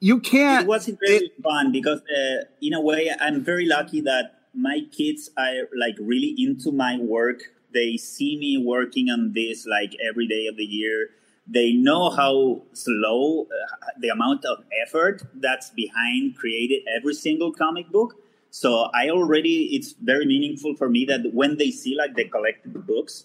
you 0.00 0.18
can't. 0.20 0.64
it 0.64 0.68
was 0.68 0.86
very 1.06 1.30
fun 1.42 1.72
because 1.72 2.00
uh, 2.02 2.44
in 2.60 2.74
a 2.74 2.80
way 2.80 3.08
i'm 3.20 3.40
very 3.44 3.66
lucky 3.66 4.00
that 4.00 4.40
my 4.52 4.80
kids 4.90 5.30
are 5.38 5.68
like 5.78 5.94
really 6.00 6.34
into 6.36 6.72
my 6.72 6.98
work 6.98 7.42
they 7.72 7.96
see 7.96 8.36
me 8.36 8.58
working 8.58 9.10
on 9.10 9.32
this 9.32 9.64
like 9.64 9.94
every 10.04 10.26
day 10.26 10.48
of 10.48 10.56
the 10.56 10.64
year 10.64 11.10
they 11.52 11.72
know 11.72 12.10
how 12.10 12.62
slow 12.72 13.42
uh, 13.42 13.86
the 14.00 14.08
amount 14.08 14.44
of 14.44 14.64
effort 14.86 15.22
that's 15.34 15.70
behind 15.70 16.36
creating 16.36 16.82
every 16.96 17.14
single 17.14 17.52
comic 17.52 17.88
book. 17.90 18.14
So 18.50 18.90
i 18.94 19.08
already 19.08 19.74
it's 19.76 19.92
very 19.92 20.26
meaningful 20.26 20.76
for 20.76 20.88
me 20.88 21.04
that 21.06 21.32
when 21.32 21.56
they 21.56 21.70
see 21.70 21.96
like 21.96 22.14
the 22.14 22.28
collected 22.28 22.86
books 22.86 23.24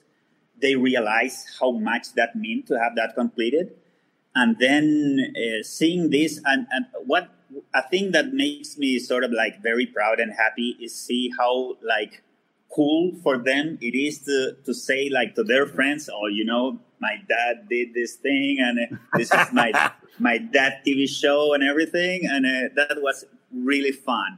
they 0.60 0.76
realize 0.76 1.46
how 1.60 1.72
much 1.72 2.14
that 2.14 2.36
means 2.36 2.68
to 2.68 2.80
have 2.80 2.96
that 2.96 3.16
completed. 3.16 3.76
And 4.36 4.58
then 4.60 5.34
uh, 5.36 5.64
seeing 5.64 6.10
this 6.10 6.40
and, 6.46 6.68
and 6.72 6.86
what 7.06 7.30
a 7.74 7.88
thing 7.88 8.12
that 8.12 8.34
makes 8.34 8.78
me 8.78 9.00
sort 9.00 9.24
of 9.24 9.32
like 9.32 9.62
very 9.62 9.86
proud 9.86 10.20
and 10.20 10.32
happy 10.34 10.76
is 10.82 10.94
see 10.94 11.32
how 11.38 11.76
like 11.82 12.24
cool 12.74 13.14
for 13.24 13.38
them 13.38 13.78
it 13.82 13.96
is 13.96 14.20
to 14.20 14.56
to 14.66 14.74
say 14.74 15.10
like 15.10 15.36
to 15.36 15.44
their 15.44 15.66
friends 15.66 16.10
oh 16.14 16.28
you 16.28 16.46
know 16.46 16.80
my 17.00 17.16
dad 17.28 17.68
did 17.70 17.94
this 17.94 18.16
thing 18.16 18.58
and 18.60 18.80
uh, 18.80 18.98
this 19.18 19.34
is 19.34 19.54
my 19.54 19.72
my 20.20 20.38
dad 20.38 20.82
tv 20.86 21.08
show 21.08 21.54
and 21.54 21.64
everything 21.64 22.26
and 22.26 22.46
uh, 22.46 22.70
that 22.76 23.02
was 23.02 23.26
really 23.54 23.92
fun 23.92 24.38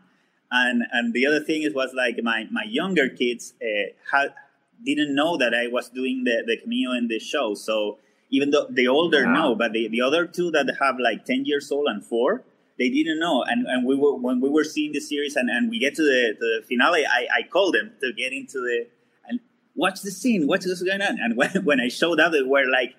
and 0.52 0.84
and 0.92 1.14
the 1.14 1.26
other 1.26 1.40
thing 1.40 1.64
is 1.64 1.74
was 1.74 1.94
like 1.94 2.18
my 2.22 2.46
my 2.52 2.64
younger 2.64 3.10
kids 3.10 3.54
uh, 3.62 3.92
had 4.12 4.34
didn't 4.86 5.14
know 5.14 5.36
that 5.38 5.54
i 5.54 5.68
was 5.68 5.90
doing 5.90 6.24
the 6.24 6.44
the 6.46 6.58
cameo 6.58 6.92
in 6.92 7.08
the 7.08 7.20
show 7.20 7.54
so 7.54 7.98
even 8.30 8.52
though 8.52 8.68
the 8.70 8.88
older 8.88 9.26
Wow. 9.26 9.34
know, 9.34 9.56
but 9.56 9.74
the, 9.74 9.88
the 9.88 10.02
other 10.02 10.26
two 10.26 10.52
that 10.52 10.68
have 10.80 10.96
like 11.00 11.26
10 11.26 11.46
years 11.46 11.72
old 11.72 11.88
and 11.88 12.06
four, 12.06 12.44
they 12.80 12.90
didn't 12.90 13.20
know. 13.20 13.44
And, 13.44 13.68
and 13.68 13.86
we 13.86 13.96
were, 13.96 14.16
when 14.16 14.40
we 14.42 14.50
were 14.50 14.64
seeing 14.64 14.94
the 14.94 15.00
series 15.02 15.36
and, 15.36 15.50
and 15.50 15.70
we 15.70 15.78
get 15.80 15.94
to 15.96 16.02
the, 16.02 16.34
to 16.34 16.40
the 16.40 16.66
finale, 16.68 17.06
I, 17.06 17.28
I 17.40 17.44
called 17.48 17.76
them 17.76 17.92
to 18.02 18.12
get 18.14 18.34
into 18.34 18.60
the, 18.60 18.88
and 19.28 19.40
watch 19.76 20.02
the 20.02 20.10
scene, 20.12 20.48
watch 20.48 20.66
what's 20.66 20.82
going 20.82 21.02
on? 21.02 21.20
And 21.22 21.36
when, 21.38 21.52
when 21.66 21.80
I 21.80 21.90
showed 21.90 22.20
up, 22.20 22.32
they 22.32 22.42
were 22.42 22.66
like, 22.72 22.96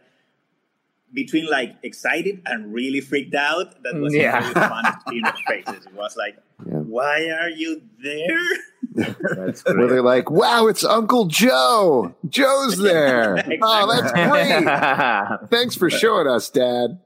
between 1.12 1.46
like 1.50 1.74
excited 1.82 2.40
and 2.46 2.72
really 2.72 3.00
freaked 3.00 3.34
out. 3.34 3.82
That 3.82 3.96
was 3.96 4.14
Yeah. 4.14 4.38
really 4.38 4.54
fun 4.54 4.84
to 4.84 4.98
see 5.08 5.16
in 5.16 5.22
their 5.24 5.34
faces. 5.48 5.86
It 5.86 5.94
was 5.94 6.16
like, 6.16 6.36
why 6.62 7.28
are 7.30 7.48
you 7.50 7.82
there? 8.00 9.16
That's 9.34 9.64
Where 9.66 9.88
they're 9.88 10.02
like, 10.02 10.30
wow, 10.30 10.68
it's 10.68 10.84
Uncle 10.84 11.26
Joe. 11.26 12.14
Joe's 12.28 12.78
there. 12.82 13.44
Oh, 13.60 13.92
that's 13.92 14.12
great. 14.12 15.50
Thanks 15.50 15.74
for 15.74 15.90
showing 15.90 16.28
us, 16.28 16.48
Dad. 16.50 17.00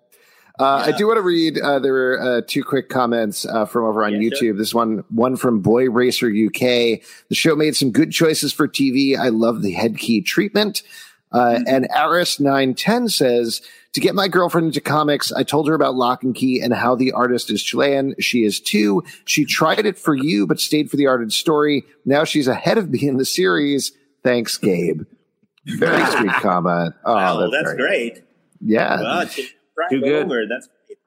Uh, 0.58 0.84
I 0.86 0.92
do 0.96 1.06
want 1.08 1.16
to 1.16 1.22
read. 1.22 1.58
Uh, 1.58 1.80
there 1.80 1.92
were 1.92 2.20
uh, 2.20 2.40
two 2.46 2.62
quick 2.62 2.88
comments 2.88 3.44
uh, 3.44 3.64
from 3.66 3.84
over 3.86 4.04
on 4.04 4.12
Yeah, 4.20 4.30
YouTube. 4.30 4.38
sure. 4.38 4.54
This 4.56 4.72
one, 4.72 5.02
one 5.08 5.34
from 5.36 5.60
Boy 5.60 5.90
Racer 5.90 6.28
UK. 6.28 7.00
The 7.28 7.34
show 7.34 7.56
made 7.56 7.74
some 7.74 7.90
good 7.90 8.12
choices 8.12 8.52
for 8.52 8.68
TV. 8.68 9.18
I 9.18 9.30
love 9.30 9.62
the 9.62 9.72
head 9.72 9.98
key 9.98 10.20
treatment. 10.20 10.82
Uh, 11.32 11.58
and 11.66 11.88
Aris 11.96 12.38
nine 12.38 12.74
ten 12.74 13.08
says 13.08 13.60
to 13.94 14.00
get 14.00 14.14
my 14.14 14.28
girlfriend 14.28 14.68
into 14.68 14.80
comics, 14.80 15.32
I 15.32 15.42
told 15.42 15.66
her 15.66 15.74
about 15.74 15.96
Locke 15.96 16.22
and 16.22 16.32
Key 16.32 16.60
and 16.60 16.72
how 16.72 16.94
the 16.94 17.10
artist 17.10 17.50
is 17.50 17.60
Chilean. 17.60 18.14
She 18.20 18.44
is 18.44 18.60
too. 18.60 19.02
She 19.24 19.44
tried 19.44 19.84
it 19.84 19.98
for 19.98 20.14
you, 20.14 20.46
but 20.46 20.60
stayed 20.60 20.88
for 20.88 20.96
the 20.96 21.08
art 21.08 21.22
and 21.22 21.32
story. 21.32 21.82
Now 22.04 22.22
she's 22.22 22.46
ahead 22.46 22.78
of 22.78 22.90
me 22.90 23.08
in 23.08 23.16
the 23.16 23.24
series. 23.24 23.90
Thanks, 24.22 24.56
Gabe. 24.56 25.02
Very 25.66 26.06
sweet 26.12 26.30
comment. 26.34 26.94
Oh, 27.04 27.14
Oh, 27.16 27.50
that's, 27.50 27.64
very- 27.64 27.76
great. 27.76 28.22
Yeah. 28.60 29.00
Wow, 29.00 29.24
to 29.90 29.96
Too 29.96 30.00
good. 30.00 30.26
over, 30.26 30.42
that's 30.48 30.68
great. 30.86 30.98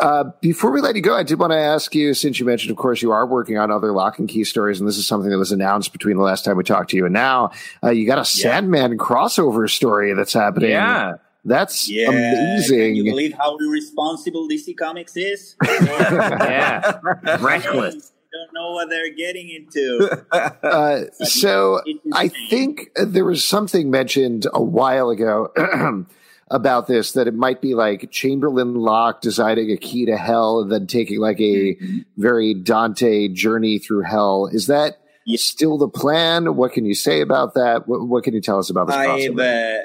Uh, 0.00 0.24
before 0.40 0.70
we 0.70 0.80
let 0.80 0.96
you 0.96 1.02
go, 1.02 1.14
I 1.14 1.22
did 1.22 1.38
want 1.38 1.52
to 1.52 1.58
ask 1.58 1.94
you, 1.94 2.14
since 2.14 2.40
you 2.40 2.46
mentioned, 2.46 2.70
of 2.70 2.76
course, 2.78 3.02
you 3.02 3.12
are 3.12 3.26
working 3.26 3.58
on 3.58 3.70
other 3.70 3.92
locke 3.92 4.18
and 4.18 4.28
key 4.28 4.42
stories, 4.44 4.80
and 4.80 4.88
this 4.88 4.96
is 4.96 5.06
something 5.06 5.30
that 5.30 5.38
was 5.38 5.52
announced 5.52 5.92
between 5.92 6.16
the 6.16 6.22
last 6.22 6.44
time 6.44 6.56
we 6.56 6.64
talked 6.64 6.90
to 6.90 6.96
you 6.96 7.04
and 7.04 7.12
now. 7.12 7.50
Uh, 7.84 7.90
you 7.90 8.06
got 8.06 8.18
a 8.18 8.24
Sandman 8.24 8.96
crossover 8.96 9.68
story 9.68 10.14
that's 10.14 10.32
happening. 10.32 10.70
Yeah. 10.70 11.14
That's 11.44 11.90
Yeah, 11.90 12.06
Can 12.06 12.94
you 12.94 13.04
believe 13.04 13.34
how 13.34 13.58
irresponsible 13.58 14.48
DC 14.48 14.76
Comics 14.76 15.16
is? 15.16 15.56
Yeah. 15.66 16.98
Reckless. 17.40 18.12
They 18.32 18.38
don't 18.38 18.54
know 18.54 18.70
what 18.72 18.88
they're 18.88 19.12
getting 19.14 19.50
into. 19.50 20.24
Uh, 20.32 21.04
so 21.24 21.82
I 22.14 22.28
think 22.48 22.90
there 22.96 23.24
was 23.24 23.44
something 23.44 23.90
mentioned 23.90 24.46
a 24.54 24.62
while 24.62 25.10
ago 25.10 25.52
about 26.52 26.86
this 26.86 27.12
that 27.12 27.26
it 27.26 27.34
might 27.34 27.60
be 27.60 27.74
like 27.74 28.10
Chamberlain 28.10 28.74
Locke 28.74 29.20
designing 29.22 29.70
a 29.70 29.76
key 29.76 30.06
to 30.06 30.16
hell 30.16 30.60
and 30.60 30.70
then 30.70 30.86
taking 30.86 31.18
like 31.18 31.40
a 31.40 31.76
very 32.16 32.54
Dante 32.54 33.28
journey 33.28 33.78
through 33.78 34.02
hell. 34.02 34.46
Is 34.52 34.66
that 34.68 34.98
Yeah. 35.24 35.38
still 35.40 35.78
the 35.78 35.88
plan? 35.88 36.54
What 36.56 36.72
can 36.72 36.84
you 36.84 36.94
say 36.94 37.20
about 37.20 37.54
that? 37.54 37.88
What, 37.88 38.06
what 38.06 38.22
can 38.24 38.34
you 38.34 38.40
tell 38.40 38.58
us 38.58 38.70
about 38.70 38.86
this 38.88 38.96
I've 38.96 39.38
uh, 39.38 39.78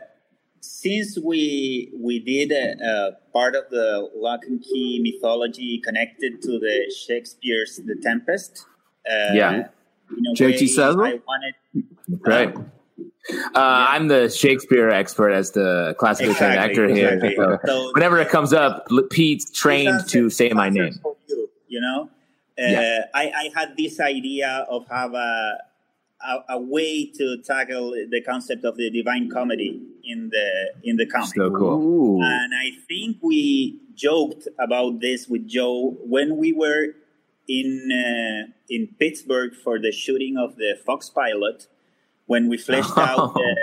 since 0.59 1.17
we 1.23 1.91
we 1.99 2.19
did 2.19 2.51
uh, 2.51 2.83
uh, 2.85 3.11
part 3.31 3.55
of 3.55 3.63
the 3.69 4.09
Locke 4.15 4.43
and 4.47 4.61
Key 4.61 4.99
mythology 5.01 5.79
connected 5.83 6.41
to 6.41 6.59
the 6.59 6.91
Shakespeare's 7.05 7.77
The 7.85 7.95
Tempest. 8.03 8.65
Uh, 9.09 9.33
Yeah. 9.33 9.53
in 10.17 10.25
a 10.31 10.35
JT 10.35 10.51
way, 10.51 10.57
Cecil? 10.57 11.01
I 11.01 11.19
wanted 11.27 11.53
Right. 12.25 12.55
Uh, 13.29 13.41
I'm 13.55 14.07
the 14.07 14.29
Shakespeare 14.29 14.89
expert 14.89 15.31
as 15.31 15.51
the 15.51 15.95
classically 15.99 16.33
trained 16.33 16.53
Exactly, 16.53 16.83
actor 16.83 16.95
here. 16.95 17.09
exactly. 17.13 17.35
So 17.35 17.59
So- 17.65 17.91
whenever 17.93 18.19
it 18.19 18.29
comes 18.29 18.53
up, 18.53 18.87
Pete's 19.11 19.51
trained 19.51 20.07
to 20.09 20.29
say 20.29 20.49
my 20.53 20.69
name. 20.69 20.93
for 21.03 21.15
you, 21.27 21.49
you 21.67 21.81
know, 21.81 22.09
uh, 22.59 22.71
Yeah. 22.71 23.05
I, 23.13 23.23
I 23.29 23.49
had 23.59 23.75
this 23.77 23.99
idea 23.99 24.65
of 24.69 24.87
have 24.89 25.13
a, 25.13 25.57
a 26.25 26.43
a 26.55 26.59
way 26.59 27.05
to 27.05 27.37
tackle 27.43 27.91
the 27.91 28.21
concept 28.21 28.63
of 28.63 28.77
the 28.77 28.89
divine 28.89 29.29
comedy 29.29 29.81
in 30.03 30.29
the 30.29 30.47
in 30.83 30.95
the 30.97 31.05
comic. 31.05 31.35
So 31.35 31.51
cool. 31.51 31.75
Ooh. 31.83 32.21
And 32.23 32.53
I 32.55 32.71
think 32.87 33.17
we 33.21 33.79
joked 33.93 34.47
about 34.57 34.99
this 35.01 35.27
with 35.27 35.47
Joe 35.47 35.95
when 36.03 36.37
we 36.37 36.53
were 36.53 36.95
in 37.47 37.91
uh, 37.91 38.51
in 38.69 38.87
Pittsburgh 38.99 39.53
for 39.53 39.77
the 39.79 39.91
shooting 39.91 40.37
of 40.37 40.55
the 40.55 40.75
Fox 40.85 41.09
pilot. 41.09 41.67
When 42.27 42.47
we 42.47 42.57
fleshed 42.57 42.91
out 42.97 43.33
the, 43.33 43.55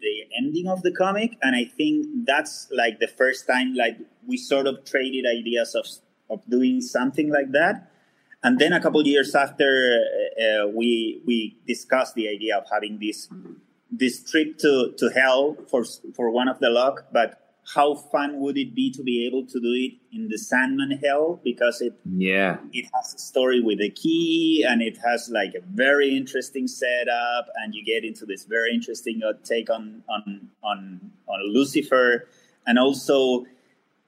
the 0.00 0.14
ending 0.36 0.68
of 0.68 0.82
the 0.82 0.92
comic, 0.92 1.38
and 1.42 1.54
I 1.54 1.64
think 1.64 2.26
that's 2.26 2.68
like 2.72 2.98
the 2.98 3.08
first 3.08 3.46
time 3.46 3.74
like 3.74 3.96
we 4.26 4.36
sort 4.36 4.66
of 4.66 4.84
traded 4.84 5.24
ideas 5.26 5.74
of 5.74 5.86
of 6.28 6.40
doing 6.48 6.80
something 6.80 7.30
like 7.30 7.52
that. 7.52 7.90
And 8.42 8.58
then 8.58 8.72
a 8.72 8.80
couple 8.80 9.06
years 9.06 9.34
after, 9.34 9.68
uh, 9.68 10.64
uh, 10.64 10.66
we 10.68 11.22
we 11.24 11.56
discussed 11.66 12.14
the 12.14 12.28
idea 12.28 12.58
of 12.58 12.64
having 12.70 12.98
this 12.98 13.28
this 13.90 14.24
trip 14.28 14.58
to, 14.58 14.94
to 14.96 15.10
hell 15.10 15.56
for 15.68 15.84
for 16.16 16.30
one 16.30 16.48
of 16.48 16.58
the 16.58 16.70
luck, 16.70 17.06
but 17.12 17.41
how 17.74 17.94
fun 17.94 18.40
would 18.40 18.58
it 18.58 18.74
be 18.74 18.90
to 18.90 19.02
be 19.02 19.26
able 19.26 19.46
to 19.46 19.60
do 19.60 19.72
it 19.72 19.92
in 20.14 20.28
the 20.28 20.36
Sandman 20.38 20.90
Hell 21.02 21.40
because 21.44 21.80
it 21.80 21.94
Yeah. 22.04 22.58
it 22.72 22.86
has 22.94 23.14
a 23.14 23.18
story 23.18 23.60
with 23.60 23.80
a 23.80 23.88
key 23.90 24.64
and 24.68 24.82
it 24.82 24.98
has 25.04 25.30
like 25.30 25.54
a 25.54 25.60
very 25.72 26.16
interesting 26.16 26.66
setup 26.68 27.46
and 27.56 27.74
you 27.74 27.84
get 27.84 28.04
into 28.04 28.26
this 28.26 28.44
very 28.44 28.74
interesting 28.74 29.22
uh, 29.22 29.32
take 29.44 29.70
on 29.70 30.02
on 30.08 30.48
on 30.62 31.10
on 31.28 31.40
Lucifer 31.52 32.28
and 32.66 32.78
also 32.78 33.46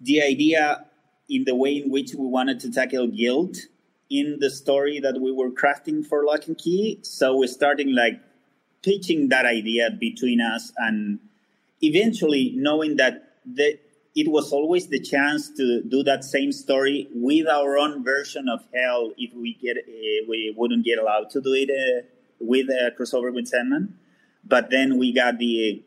the 0.00 0.22
idea 0.22 0.84
in 1.28 1.44
the 1.44 1.54
way 1.54 1.76
in 1.78 1.90
which 1.90 2.14
we 2.14 2.26
wanted 2.26 2.60
to 2.60 2.70
tackle 2.70 3.06
guilt 3.06 3.56
in 4.10 4.38
the 4.40 4.50
story 4.50 5.00
that 5.00 5.20
we 5.20 5.32
were 5.32 5.50
crafting 5.50 6.04
for 6.06 6.24
Locke 6.24 6.46
and 6.46 6.58
Key. 6.58 6.98
So 7.02 7.36
we're 7.38 7.46
starting 7.48 7.94
like 7.94 8.20
pitching 8.82 9.30
that 9.30 9.46
idea 9.46 9.90
between 9.90 10.40
us 10.42 10.70
and 10.76 11.18
eventually 11.80 12.52
knowing 12.56 12.96
that 12.96 13.23
the, 13.44 13.78
it 14.14 14.28
was 14.28 14.52
always 14.52 14.88
the 14.88 15.00
chance 15.00 15.50
to 15.56 15.82
do 15.82 16.02
that 16.04 16.24
same 16.24 16.52
story 16.52 17.08
with 17.12 17.46
our 17.48 17.76
own 17.76 18.04
version 18.04 18.48
of 18.48 18.60
hell 18.74 19.12
if 19.18 19.34
we 19.34 19.54
get 19.54 19.76
uh, 19.76 20.26
we 20.28 20.54
wouldn't 20.56 20.84
get 20.84 20.98
allowed 20.98 21.30
to 21.30 21.40
do 21.40 21.52
it 21.52 21.70
uh, 21.70 22.06
with 22.40 22.68
a 22.68 22.92
crossover 22.98 23.34
with 23.34 23.48
Sandman. 23.48 23.98
But 24.44 24.70
then 24.70 24.98
we 24.98 25.12
got 25.12 25.38
the 25.38 25.82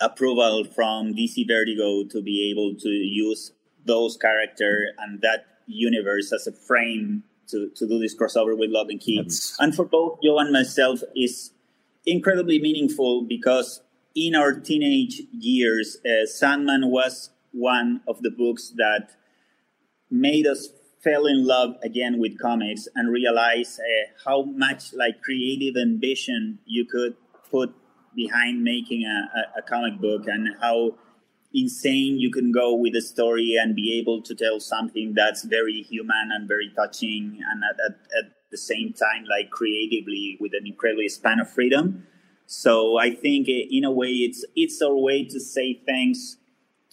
approval 0.00 0.64
from 0.64 1.14
DC 1.14 1.46
Vertigo 1.46 2.04
to 2.04 2.22
be 2.22 2.50
able 2.50 2.74
to 2.80 2.88
use 2.88 3.52
those 3.84 4.16
character 4.16 4.88
and 4.98 5.20
that 5.20 5.46
universe 5.66 6.32
as 6.32 6.46
a 6.46 6.52
frame 6.52 7.24
to, 7.48 7.70
to 7.76 7.86
do 7.86 7.98
this 7.98 8.16
crossover 8.16 8.56
with 8.56 8.70
Locke 8.70 8.90
and 8.90 9.00
Key. 9.00 9.20
That's... 9.22 9.56
And 9.60 9.74
for 9.74 9.84
both 9.84 10.20
Joe 10.22 10.38
and 10.38 10.52
myself 10.52 11.00
is 11.14 11.50
incredibly 12.06 12.58
meaningful 12.60 13.22
because 13.22 13.80
in 14.14 14.34
our 14.34 14.52
teenage 14.52 15.22
years, 15.32 15.98
uh, 16.04 16.26
Sandman 16.26 16.90
was 16.90 17.30
one 17.52 18.00
of 18.06 18.22
the 18.22 18.30
books 18.30 18.72
that 18.76 19.10
made 20.10 20.46
us 20.46 20.68
fell 21.02 21.26
in 21.26 21.46
love 21.46 21.76
again 21.82 22.18
with 22.18 22.38
comics 22.38 22.88
and 22.94 23.10
realize 23.10 23.78
uh, 23.78 24.12
how 24.24 24.42
much 24.42 24.94
like 24.94 25.20
creative 25.20 25.76
ambition 25.76 26.58
you 26.64 26.84
could 26.84 27.14
put 27.50 27.74
behind 28.14 28.62
making 28.62 29.04
a, 29.04 29.38
a, 29.38 29.58
a, 29.58 29.62
comic 29.62 30.00
book 30.00 30.26
and 30.26 30.48
how 30.60 30.94
insane 31.52 32.18
you 32.18 32.30
can 32.30 32.52
go 32.52 32.72
with 32.74 32.94
a 32.94 33.02
story 33.02 33.56
and 33.60 33.74
be 33.74 33.98
able 33.98 34.22
to 34.22 34.34
tell 34.34 34.60
something 34.60 35.12
that's 35.14 35.44
very 35.44 35.82
human 35.82 36.30
and 36.32 36.48
very 36.48 36.72
touching 36.74 37.40
and 37.50 37.62
at, 37.64 37.78
at, 37.84 37.98
at 38.18 38.32
the 38.50 38.56
same 38.56 38.92
time 38.92 39.24
like 39.28 39.50
creatively 39.50 40.38
with 40.40 40.52
an 40.54 40.66
incredible 40.66 41.08
span 41.08 41.40
of 41.40 41.50
freedom 41.50 42.06
so 42.54 42.98
i 42.98 43.10
think 43.10 43.48
uh, 43.48 43.76
in 43.76 43.84
a 43.84 43.90
way 43.90 44.12
it's 44.26 44.44
it's 44.54 44.80
our 44.82 44.96
way 44.96 45.24
to 45.24 45.40
say 45.40 45.80
thanks 45.86 46.36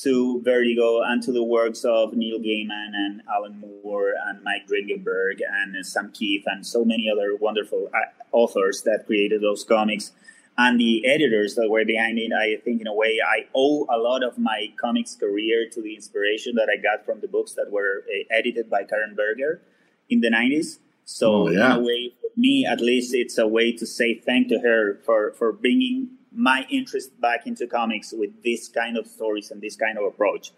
to 0.01 0.41
Vertigo 0.41 1.01
and 1.03 1.21
to 1.21 1.31
the 1.31 1.43
works 1.43 1.85
of 1.85 2.13
Neil 2.13 2.39
Gaiman 2.39 2.91
and 2.95 3.21
Alan 3.31 3.59
Moore 3.59 4.13
and 4.25 4.43
Mike 4.43 4.67
Dringenberg 4.67 5.41
and 5.47 5.85
Sam 5.85 6.11
Kieth 6.11 6.41
and 6.47 6.65
so 6.65 6.83
many 6.83 7.07
other 7.07 7.35
wonderful 7.35 7.87
uh, 7.93 7.99
authors 8.31 8.81
that 8.81 9.05
created 9.05 9.41
those 9.41 9.63
comics 9.63 10.11
and 10.57 10.79
the 10.79 11.05
editors 11.07 11.53
that 11.55 11.69
were 11.69 11.85
behind 11.85 12.17
it. 12.17 12.31
I 12.33 12.59
think 12.63 12.81
in 12.81 12.87
a 12.87 12.93
way 12.93 13.19
I 13.23 13.45
owe 13.53 13.85
a 13.89 13.97
lot 13.97 14.23
of 14.23 14.39
my 14.39 14.73
comics 14.79 15.15
career 15.15 15.69
to 15.71 15.81
the 15.81 15.93
inspiration 15.95 16.55
that 16.55 16.67
I 16.69 16.81
got 16.81 17.05
from 17.05 17.21
the 17.21 17.27
books 17.27 17.53
that 17.53 17.71
were 17.71 18.03
edited 18.31 18.69
by 18.71 18.83
Karen 18.83 19.15
Berger 19.15 19.61
in 20.09 20.21
the 20.21 20.29
90s. 20.29 20.79
So 21.05 21.47
oh, 21.47 21.49
yeah. 21.49 21.75
in 21.75 21.81
a 21.81 21.83
way, 21.83 22.13
me 22.35 22.65
at 22.65 22.81
least, 22.81 23.13
it's 23.13 23.37
a 23.37 23.47
way 23.47 23.71
to 23.73 23.85
say 23.85 24.15
thank 24.15 24.47
to 24.49 24.59
her 24.59 24.99
for 25.05 25.33
for 25.33 25.51
bringing 25.51 26.09
my 26.33 26.65
interest 26.69 27.19
back 27.19 27.45
into 27.45 27.67
comics 27.67 28.13
with 28.13 28.43
this 28.43 28.67
kind 28.69 28.97
of 28.97 29.05
stories 29.05 29.51
and 29.51 29.61
this 29.61 29.75
kind 29.75 29.97
of 29.97 30.05
approach. 30.05 30.51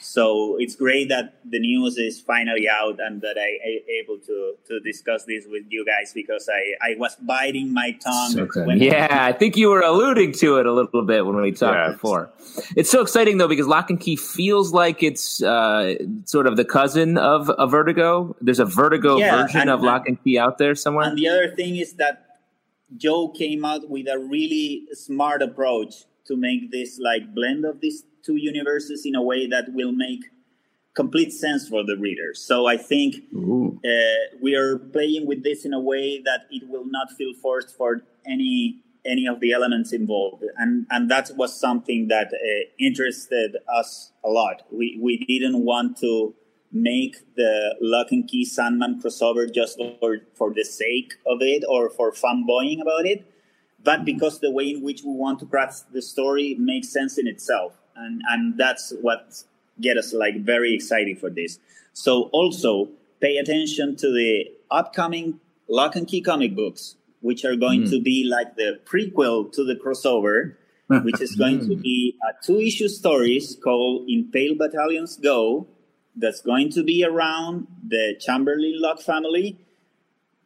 So 0.00 0.56
it's 0.58 0.76
great 0.76 1.08
that 1.08 1.40
the 1.44 1.58
news 1.58 1.96
is 1.96 2.20
finally 2.20 2.68
out 2.68 3.00
and 3.00 3.22
that 3.22 3.36
I 3.38 3.58
am 3.66 3.80
able 4.02 4.18
to 4.18 4.54
to 4.66 4.80
discuss 4.80 5.24
this 5.24 5.44
with 5.48 5.64
you 5.70 5.84
guys 5.84 6.12
because 6.12 6.48
I, 6.48 6.92
I 6.92 6.96
was 6.98 7.16
biting 7.16 7.72
my 7.72 7.92
tongue. 7.92 8.38
Okay. 8.38 8.76
yeah, 8.76 9.18
I 9.20 9.32
think 9.32 9.56
you 9.56 9.70
were 9.70 9.80
alluding 9.80 10.32
to 10.32 10.58
it 10.58 10.66
a 10.66 10.72
little 10.72 11.02
bit 11.02 11.24
when 11.24 11.36
we 11.36 11.52
talked 11.52 11.76
yeah. 11.76 11.92
before. 11.92 12.30
It's 12.76 12.90
so 12.90 13.00
exciting 13.00 13.38
though 13.38 13.48
because 13.48 13.66
Locke 13.66 13.90
and 13.90 14.00
Key 14.00 14.16
feels 14.16 14.72
like 14.72 15.02
it's 15.02 15.42
uh, 15.42 15.94
sort 16.24 16.46
of 16.46 16.56
the 16.56 16.64
cousin 16.64 17.16
of 17.16 17.50
a 17.58 17.66
Vertigo. 17.66 18.36
There's 18.40 18.60
a 18.60 18.66
Vertigo 18.66 19.18
yeah, 19.18 19.42
version 19.42 19.62
and, 19.62 19.70
of 19.70 19.80
Locke 19.80 20.06
and 20.06 20.22
Key 20.22 20.38
out 20.38 20.58
there 20.58 20.74
somewhere. 20.74 21.06
And 21.06 21.16
the 21.16 21.28
other 21.28 21.54
thing 21.54 21.76
is 21.76 21.94
that 21.94 22.40
Joe 22.96 23.28
came 23.28 23.64
out 23.64 23.88
with 23.88 24.06
a 24.08 24.18
really 24.18 24.86
smart 24.92 25.42
approach 25.42 26.04
to 26.28 26.36
make 26.36 26.70
this 26.70 26.98
like 26.98 27.34
blend 27.34 27.64
of 27.64 27.80
these 27.80 28.04
two 28.22 28.36
universes 28.36 29.04
in 29.04 29.14
a 29.14 29.22
way 29.22 29.46
that 29.46 29.72
will 29.72 29.92
make 29.92 30.20
complete 30.94 31.32
sense 31.32 31.68
for 31.68 31.84
the 31.84 31.96
reader. 31.96 32.34
So 32.34 32.66
I 32.66 32.76
think 32.76 33.16
uh, 33.84 34.36
we 34.40 34.54
are 34.56 34.78
playing 34.78 35.26
with 35.26 35.42
this 35.44 35.64
in 35.64 35.72
a 35.72 35.80
way 35.80 36.20
that 36.22 36.46
it 36.50 36.68
will 36.68 36.86
not 36.86 37.12
feel 37.16 37.32
forced 37.34 37.76
for 37.76 38.02
any 38.26 38.82
any 39.06 39.26
of 39.26 39.40
the 39.40 39.52
elements 39.52 39.92
involved, 39.92 40.44
and 40.56 40.86
and 40.90 41.10
that 41.10 41.30
was 41.36 41.58
something 41.58 42.08
that 42.08 42.28
uh, 42.34 42.38
interested 42.78 43.56
us 43.80 44.12
a 44.24 44.28
lot. 44.28 44.56
We 44.72 44.98
we 45.00 45.24
didn't 45.24 45.64
want 45.64 45.96
to 45.98 46.34
make 46.70 47.34
the 47.36 47.76
Locke 47.80 48.12
and 48.12 48.28
Key 48.28 48.44
Sandman 48.44 49.00
crossover 49.00 49.52
just 49.52 49.80
for, 50.00 50.18
for 50.34 50.52
the 50.52 50.64
sake 50.64 51.14
of 51.26 51.38
it 51.40 51.64
or 51.66 51.88
for 51.88 52.12
fanboying 52.12 52.82
about 52.82 53.06
it, 53.06 53.24
but 53.82 54.04
because 54.04 54.40
the 54.40 54.50
way 54.50 54.70
in 54.70 54.82
which 54.82 55.02
we 55.02 55.12
want 55.12 55.38
to 55.40 55.46
craft 55.46 55.92
the 55.92 56.02
story 56.02 56.56
makes 56.58 56.88
sense 56.88 57.18
in 57.18 57.26
itself. 57.26 57.74
And, 57.96 58.22
and 58.28 58.58
that's 58.58 58.92
what 59.00 59.44
get 59.80 59.96
us 59.96 60.12
like 60.12 60.40
very 60.42 60.74
excited 60.74 61.18
for 61.18 61.30
this. 61.30 61.58
So 61.92 62.24
also 62.32 62.88
pay 63.20 63.36
attention 63.36 63.96
to 63.96 64.10
the 64.10 64.46
upcoming 64.70 65.40
Locke 65.68 65.96
and 65.96 66.06
Key 66.06 66.20
comic 66.20 66.54
books, 66.54 66.96
which 67.20 67.44
are 67.44 67.56
going 67.56 67.82
mm. 67.82 67.90
to 67.90 68.00
be 68.00 68.24
like 68.24 68.56
the 68.56 68.80
prequel 68.84 69.52
to 69.52 69.64
the 69.64 69.74
crossover, 69.74 70.54
which 71.04 71.20
is 71.20 71.34
going 71.36 71.60
to 71.68 71.76
be 71.76 72.16
a 72.22 72.32
two 72.44 72.60
issue 72.60 72.88
stories 72.88 73.56
called 73.62 74.08
In 74.08 74.30
Pale 74.32 74.56
Battalions 74.56 75.16
Go, 75.16 75.66
that's 76.16 76.40
going 76.40 76.70
to 76.70 76.82
be 76.82 77.04
around 77.04 77.66
the 77.86 78.16
Chamberlain 78.18 78.74
Locke 78.80 79.00
family. 79.00 79.58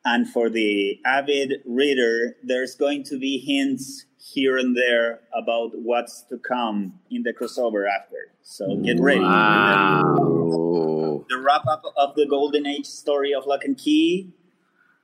And 0.05 0.29
for 0.29 0.51
the 0.51 0.99
avid 1.05 1.63
reader, 1.65 2.37
there's 2.43 2.75
going 2.75 3.05
to 3.05 3.19
be 3.19 3.39
hints 3.39 4.07
here 4.19 4.57
and 4.57 4.77
there 4.77 5.21
about 5.35 5.71
what's 5.75 6.23
to 6.23 6.39
come 6.39 6.95
in 7.11 7.23
the 7.23 7.33
crossover 7.33 7.85
after. 7.89 8.33
So 8.43 8.77
get 8.77 9.01
ready. 9.01 9.21
Wow. 9.21 11.25
The 11.29 11.39
wrap 11.39 11.67
up 11.69 11.83
of 11.97 12.15
the 12.17 12.27
Golden 12.27 12.67
Age 12.67 12.87
story 12.87 13.33
of 13.33 13.47
Locke 13.47 13.65
and 13.65 13.79
Key 13.79 14.33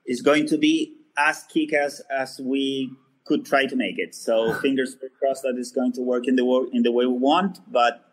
is 0.07 0.23
going 0.23 0.47
to 0.47 0.59
be 0.59 0.97
as 1.17 1.45
kick 1.45 1.73
ass 1.73 2.01
as 2.11 2.41
we 2.43 2.93
could 3.25 3.45
try 3.45 3.67
to 3.67 3.77
make 3.77 3.99
it. 3.99 4.15
So 4.15 4.55
fingers 4.63 4.97
crossed 5.19 5.43
that 5.43 5.55
it's 5.57 5.71
going 5.71 5.93
to 5.93 6.03
work 6.03 6.27
in 6.27 6.37
the 6.37 6.71
in 6.73 6.83
the 6.83 6.93
way 6.93 7.07
we 7.07 7.19
want, 7.19 7.61
but 7.71 8.09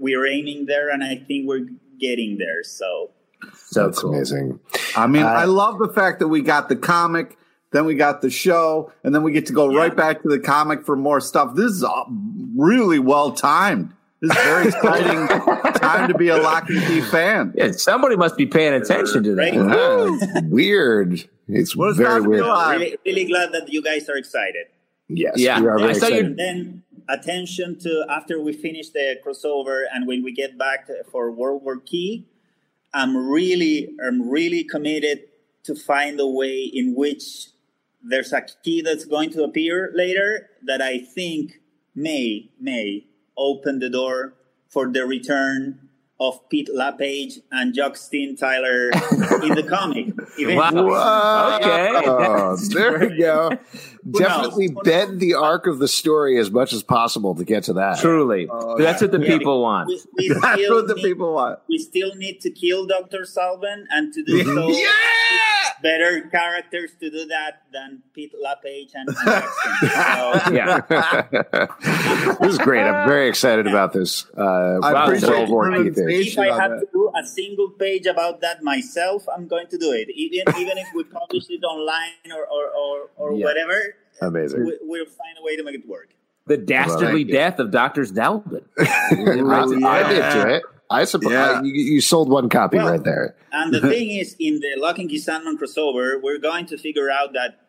we're 0.00 0.26
aiming 0.26 0.66
there, 0.66 0.90
and 0.90 1.04
I 1.04 1.16
think 1.16 1.46
we're 1.46 1.68
getting 2.00 2.38
there. 2.38 2.64
So, 2.64 3.10
so 3.54 3.86
that's 3.86 4.00
cool. 4.00 4.14
amazing. 4.14 4.60
I 4.96 5.06
mean, 5.06 5.22
uh, 5.22 5.28
I 5.28 5.44
love 5.44 5.78
the 5.78 5.88
fact 5.88 6.18
that 6.20 6.28
we 6.28 6.42
got 6.42 6.68
the 6.68 6.76
comic, 6.76 7.36
then 7.72 7.84
we 7.84 7.94
got 7.94 8.20
the 8.20 8.30
show, 8.30 8.92
and 9.04 9.14
then 9.14 9.22
we 9.22 9.32
get 9.32 9.46
to 9.46 9.52
go 9.52 9.70
yeah. 9.70 9.78
right 9.78 9.96
back 9.96 10.22
to 10.22 10.28
the 10.28 10.38
comic 10.38 10.84
for 10.84 10.96
more 10.96 11.20
stuff. 11.20 11.54
This 11.54 11.72
is 11.72 11.84
really 12.56 12.98
well 12.98 13.32
timed. 13.32 13.92
This 14.20 14.36
is 14.36 14.42
very 14.44 14.68
exciting 14.68 15.28
time 15.80 16.08
to 16.08 16.14
be 16.18 16.28
a 16.28 16.36
Locke 16.36 16.68
and 16.68 16.82
Key 16.86 17.00
fan. 17.00 17.54
Yeah, 17.56 17.72
somebody 17.72 18.16
must 18.16 18.36
be 18.36 18.44
paying 18.44 18.74
attention 18.74 19.22
to 19.22 19.34
that. 19.34 20.46
weird. 20.50 21.28
It's 21.48 21.72
very 21.72 22.20
weird. 22.20 22.44
Really, 22.44 22.96
really 23.06 23.24
glad 23.24 23.52
that 23.52 23.72
you 23.72 23.82
guys 23.82 24.08
are 24.10 24.16
excited. 24.16 24.66
Yes, 25.08 25.34
yeah. 25.36 25.60
we 25.60 25.68
are 25.68 25.78
very 25.78 25.90
excited. 25.90 26.36
Then 26.36 26.82
attention 27.08 27.78
to 27.80 28.04
after 28.08 28.40
we 28.40 28.52
finish 28.52 28.90
the 28.90 29.16
crossover 29.24 29.84
and 29.92 30.06
when 30.06 30.22
we 30.22 30.32
get 30.32 30.56
back 30.56 30.88
for 31.10 31.30
World 31.30 31.62
War 31.64 31.78
Key, 31.78 32.26
I'm 32.92 33.16
really, 33.16 33.90
I'm 34.04 34.28
really 34.28 34.64
committed 34.64 35.24
to 35.64 35.74
find 35.74 36.18
a 36.18 36.26
way 36.26 36.70
in 36.72 36.94
which 36.94 37.48
there's 38.02 38.32
a 38.32 38.42
key 38.64 38.80
that's 38.80 39.04
going 39.04 39.30
to 39.30 39.44
appear 39.44 39.92
later 39.94 40.48
that 40.64 40.80
I 40.80 40.98
think 40.98 41.60
may, 41.94 42.50
may 42.58 43.06
open 43.36 43.78
the 43.78 43.90
door 43.90 44.34
for 44.68 44.90
the 44.90 45.04
return 45.04 45.89
of 46.20 46.46
Pete 46.50 46.68
LaPage 46.72 47.40
and 47.50 47.74
Justin 47.74 48.36
Tyler 48.36 48.90
in 49.42 49.54
the 49.54 49.66
comic. 49.68 50.14
Wow. 50.38 51.56
Okay. 51.56 51.90
Oh, 52.10 52.56
there 52.56 52.98
we 52.98 53.18
go. 53.18 53.50
Definitely 54.10 54.74
bend 54.84 55.20
the 55.20 55.34
arc 55.34 55.66
of 55.66 55.78
the 55.78 55.88
story 55.88 56.38
as 56.38 56.50
much 56.50 56.72
as 56.72 56.82
possible 56.82 57.34
to 57.34 57.44
get 57.44 57.64
to 57.64 57.72
that. 57.74 57.98
Truly. 57.98 58.48
Oh, 58.50 58.76
That's 58.78 59.00
what 59.00 59.12
the 59.12 59.20
yeah. 59.20 59.38
people 59.38 59.62
want. 59.62 59.88
We, 59.88 60.00
we 60.16 60.28
That's 60.40 60.68
what 60.68 60.88
the 60.88 60.94
need, 60.94 61.02
people 61.02 61.34
want. 61.34 61.60
We 61.68 61.78
still 61.78 62.14
need 62.16 62.40
to 62.40 62.50
kill 62.50 62.86
Dr. 62.86 63.20
Zalben 63.20 63.84
and 63.90 64.12
to 64.12 64.22
do 64.22 64.44
so. 64.44 64.68
yeah! 64.68 65.49
Better 65.82 66.22
characters 66.22 66.90
to 67.00 67.10
do 67.10 67.26
that 67.26 67.62
than 67.72 68.02
Pete 68.14 68.32
LaPage 68.34 68.90
and, 68.94 69.08
so. 69.10 70.52
yeah. 70.52 70.80
this 72.40 72.52
is 72.52 72.58
great. 72.58 72.82
I'm 72.82 73.08
very 73.08 73.28
excited 73.28 73.66
about 73.66 73.92
this. 73.92 74.26
Uh, 74.36 74.78
I 74.82 75.04
appreciate 75.04 75.48
If 75.48 76.38
I 76.38 76.46
have 76.46 76.80
to 76.80 76.86
do 76.92 77.10
a 77.16 77.26
single 77.26 77.70
page 77.70 78.06
about 78.06 78.40
that 78.42 78.62
myself, 78.62 79.26
I'm 79.34 79.48
going 79.48 79.68
to 79.68 79.78
do 79.78 79.92
it. 79.92 80.08
Even 80.14 80.54
even 80.60 80.78
if 80.78 80.88
we 80.94 81.04
publish 81.04 81.44
it 81.48 81.62
online 81.64 82.32
or 82.32 82.44
or, 82.46 82.70
or, 82.70 83.10
or 83.16 83.34
yeah. 83.34 83.44
whatever, 83.44 83.96
amazing. 84.20 84.64
We, 84.64 84.78
will 84.82 85.06
find 85.06 85.36
a 85.40 85.44
way 85.44 85.56
to 85.56 85.62
make 85.62 85.76
it 85.76 85.88
work. 85.88 86.10
The 86.46 86.56
dastardly 86.56 87.24
well, 87.24 87.32
death 87.32 87.58
of 87.58 87.70
Doctor 87.70 88.02
Zalben. 88.02 88.64
I 88.78 90.12
did 90.12 90.20
to 90.20 90.54
it. 90.56 90.62
I 90.90 91.04
suppose 91.04 91.32
yeah. 91.32 91.62
you, 91.62 91.72
you, 91.72 92.00
sold 92.00 92.28
one 92.28 92.48
copy 92.48 92.76
well, 92.76 92.90
right 92.90 93.04
there. 93.04 93.36
and 93.52 93.72
the 93.72 93.80
thing 93.92 94.10
is, 94.10 94.34
in 94.40 94.58
the 94.58 94.74
Locke 94.76 94.98
and 94.98 95.08
Key 95.08 95.18
Sandman 95.18 95.56
crossover, 95.56 96.20
we're 96.20 96.38
going 96.38 96.66
to 96.66 96.76
figure 96.76 97.08
out 97.08 97.32
that 97.34 97.60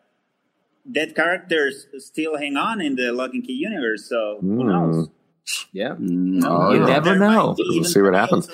dead 0.90 1.14
characters 1.14 1.86
still 1.98 2.36
hang 2.36 2.56
on 2.56 2.80
in 2.80 2.96
the 2.96 3.12
Locke 3.12 3.32
and 3.32 3.44
Key 3.44 3.52
universe. 3.52 4.08
So 4.08 4.40
mm. 4.42 4.56
who 4.56 4.64
knows? 4.64 5.08
Yeah, 5.72 5.90
mm. 5.90 6.42
oh, 6.44 6.72
you 6.72 6.84
never 6.84 7.16
know. 7.16 7.54
We'll 7.56 7.84
see 7.84 8.02
what 8.02 8.14
happens. 8.14 8.48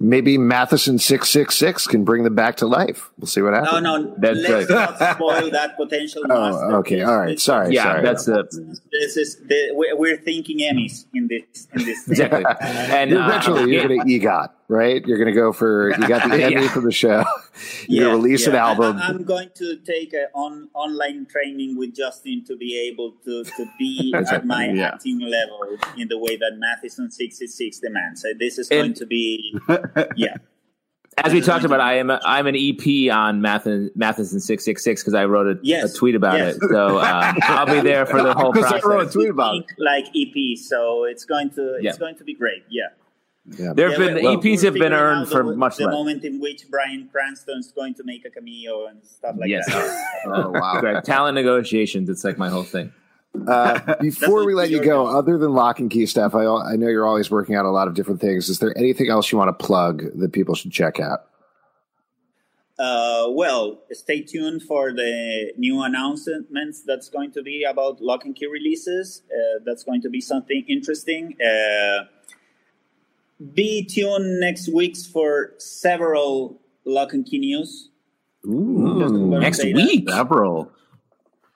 Maybe 0.00 0.38
Matheson 0.38 0.98
six 0.98 1.28
six 1.28 1.56
six 1.56 1.86
can 1.86 2.04
bring 2.04 2.22
them 2.22 2.34
back 2.34 2.56
to 2.58 2.66
life. 2.66 3.10
We'll 3.18 3.26
see 3.26 3.42
what 3.42 3.52
happens. 3.54 3.82
No, 3.82 3.96
no, 3.96 4.14
that's 4.18 4.38
let's 4.38 4.70
not 4.70 5.16
spoil 5.16 5.50
that 5.50 5.76
potential. 5.76 6.22
Oh, 6.30 6.76
okay, 6.76 7.02
all 7.02 7.18
right. 7.18 7.40
Sorry, 7.40 7.74
yeah, 7.74 7.84
sorry. 7.84 8.02
that's 8.02 8.26
the. 8.26 8.78
This 8.92 9.16
is 9.16 9.36
the, 9.36 9.70
we're 9.72 10.16
thinking 10.16 10.58
Emmys 10.58 11.06
in 11.14 11.26
this 11.26 11.66
in 11.72 11.84
this. 11.84 12.08
exactly, 12.08 12.44
and 12.60 13.12
uh, 13.12 13.24
eventually 13.24 13.62
uh, 13.62 13.66
you're 13.66 13.88
going 13.88 14.00
to 14.00 14.06
EGOT. 14.06 14.50
Right? 14.68 15.04
You're 15.06 15.16
going 15.16 15.28
to 15.28 15.38
go 15.38 15.52
for 15.52 15.90
you 15.90 16.08
got 16.08 16.28
the 16.28 16.42
Emmy 16.44 16.68
for 16.68 16.80
the 16.80 16.92
show. 16.92 17.24
You're 17.88 18.04
going 18.04 18.16
to 18.16 18.22
release 18.22 18.46
an 18.46 18.54
album. 18.54 18.98
I, 18.98 19.08
am 19.08 19.24
going 19.24 19.50
to 19.56 19.76
take 19.78 20.12
an 20.12 20.26
on, 20.34 20.68
online 20.74 21.26
training 21.26 21.76
with 21.76 21.96
Justin 21.96 22.44
to 22.46 22.56
be 22.56 22.78
able 22.92 23.12
to, 23.24 23.44
to 23.44 23.66
be 23.78 24.14
at 24.30 24.46
my 24.46 24.68
yeah. 24.68 24.88
acting 24.88 25.20
level 25.20 25.76
in 25.96 26.08
the 26.08 26.18
way 26.18 26.36
that 26.36 26.52
Matheson 26.58 27.10
66 27.10 27.78
demands. 27.80 28.22
So 28.22 28.28
this 28.38 28.58
is 28.58 28.68
going 28.68 28.94
to 28.94 29.06
be, 29.06 29.58
yeah. 30.16 30.36
As 31.24 31.32
we 31.32 31.40
talked 31.40 31.64
about, 31.64 31.80
I 31.80 31.94
am 31.94 32.10
a, 32.10 32.20
I'm 32.24 32.46
an 32.46 32.54
EP 32.54 33.12
on 33.12 33.40
Matheson, 33.40 33.90
Matheson 33.96 34.38
six 34.38 34.64
six 34.64 34.84
six 34.84 35.02
because 35.02 35.14
I 35.14 35.24
wrote 35.24 35.48
a, 35.48 35.58
yes. 35.64 35.92
a, 35.92 35.98
tweet 35.98 36.14
about 36.14 36.38
yes. 36.38 36.54
it. 36.54 36.62
So 36.70 37.00
um, 37.00 37.36
I'll 37.42 37.66
be 37.66 37.80
there 37.80 38.06
for 38.06 38.22
the 38.22 38.34
whole 38.34 38.52
process. 38.52 38.84
I 38.84 38.86
wrote 38.86 39.08
a 39.08 39.10
tweet 39.10 39.30
about 39.30 39.56
it. 39.56 39.64
like 39.78 40.06
EP, 40.14 40.56
so 40.56 41.04
it's 41.04 41.24
going 41.24 41.50
to 41.50 41.80
it's 41.82 41.98
going 41.98 42.14
to 42.18 42.24
be 42.24 42.34
great. 42.34 42.62
Yeah. 42.68 42.88
Yeah. 43.56 43.72
There 43.72 43.90
have 43.90 44.00
yeah, 44.00 44.14
been 44.14 44.24
well, 44.24 44.36
EPs 44.36 44.62
have 44.62 44.74
been 44.74 44.92
earned 44.92 45.28
for 45.28 45.42
the, 45.42 45.56
much 45.56 45.76
the 45.76 45.84
less. 45.84 45.92
moment 45.92 46.24
in 46.24 46.40
which 46.40 46.68
Bryan 46.70 47.08
Cranston 47.10 47.58
is 47.58 47.72
going 47.72 47.94
to 47.94 48.04
make 48.04 48.24
a 48.24 48.30
cameo 48.30 48.86
and 48.86 49.02
stuff 49.04 49.36
like 49.38 49.48
yes. 49.48 49.66
that. 49.66 50.06
oh 50.26 50.50
wow! 50.50 51.00
Talent 51.00 51.34
negotiations. 51.34 52.08
It's 52.08 52.24
like 52.24 52.36
my 52.36 52.48
whole 52.48 52.62
thing. 52.62 52.92
Uh, 53.46 53.94
before 54.00 54.44
we 54.44 54.54
let 54.54 54.70
you 54.70 54.82
go, 54.82 55.06
other 55.06 55.38
than 55.38 55.52
locke 55.52 55.80
and 55.80 55.90
key 55.90 56.06
stuff, 56.06 56.34
I, 56.34 56.44
I 56.44 56.76
know 56.76 56.88
you're 56.88 57.06
always 57.06 57.30
working 57.30 57.54
out 57.54 57.64
a 57.64 57.70
lot 57.70 57.88
of 57.88 57.94
different 57.94 58.20
things. 58.20 58.48
Is 58.48 58.58
there 58.58 58.76
anything 58.76 59.08
else 59.08 59.30
you 59.30 59.38
want 59.38 59.56
to 59.56 59.64
plug 59.64 60.02
that 60.16 60.32
people 60.32 60.54
should 60.54 60.72
check 60.72 61.00
out? 61.00 61.24
Uh, 62.78 63.26
well, 63.30 63.80
stay 63.90 64.20
tuned 64.20 64.62
for 64.62 64.92
the 64.92 65.52
new 65.56 65.82
announcements 65.82 66.82
that's 66.86 67.08
going 67.08 67.32
to 67.32 67.42
be 67.42 67.64
about 67.64 68.00
locke 68.00 68.24
and 68.24 68.36
key 68.36 68.46
releases. 68.46 69.22
Uh, 69.32 69.58
that's 69.64 69.82
going 69.82 70.00
to 70.00 70.08
be 70.08 70.20
something 70.20 70.64
interesting. 70.68 71.36
Uh, 71.42 72.04
be 73.54 73.84
tuned 73.84 74.40
next 74.40 74.72
weeks 74.72 75.06
for 75.06 75.52
several 75.58 76.60
locke 76.84 77.12
and 77.12 77.24
key 77.24 77.38
news. 77.38 77.90
Ooh, 78.46 79.38
next 79.40 79.62
week, 79.64 80.06
that. 80.06 80.14
several. 80.14 80.70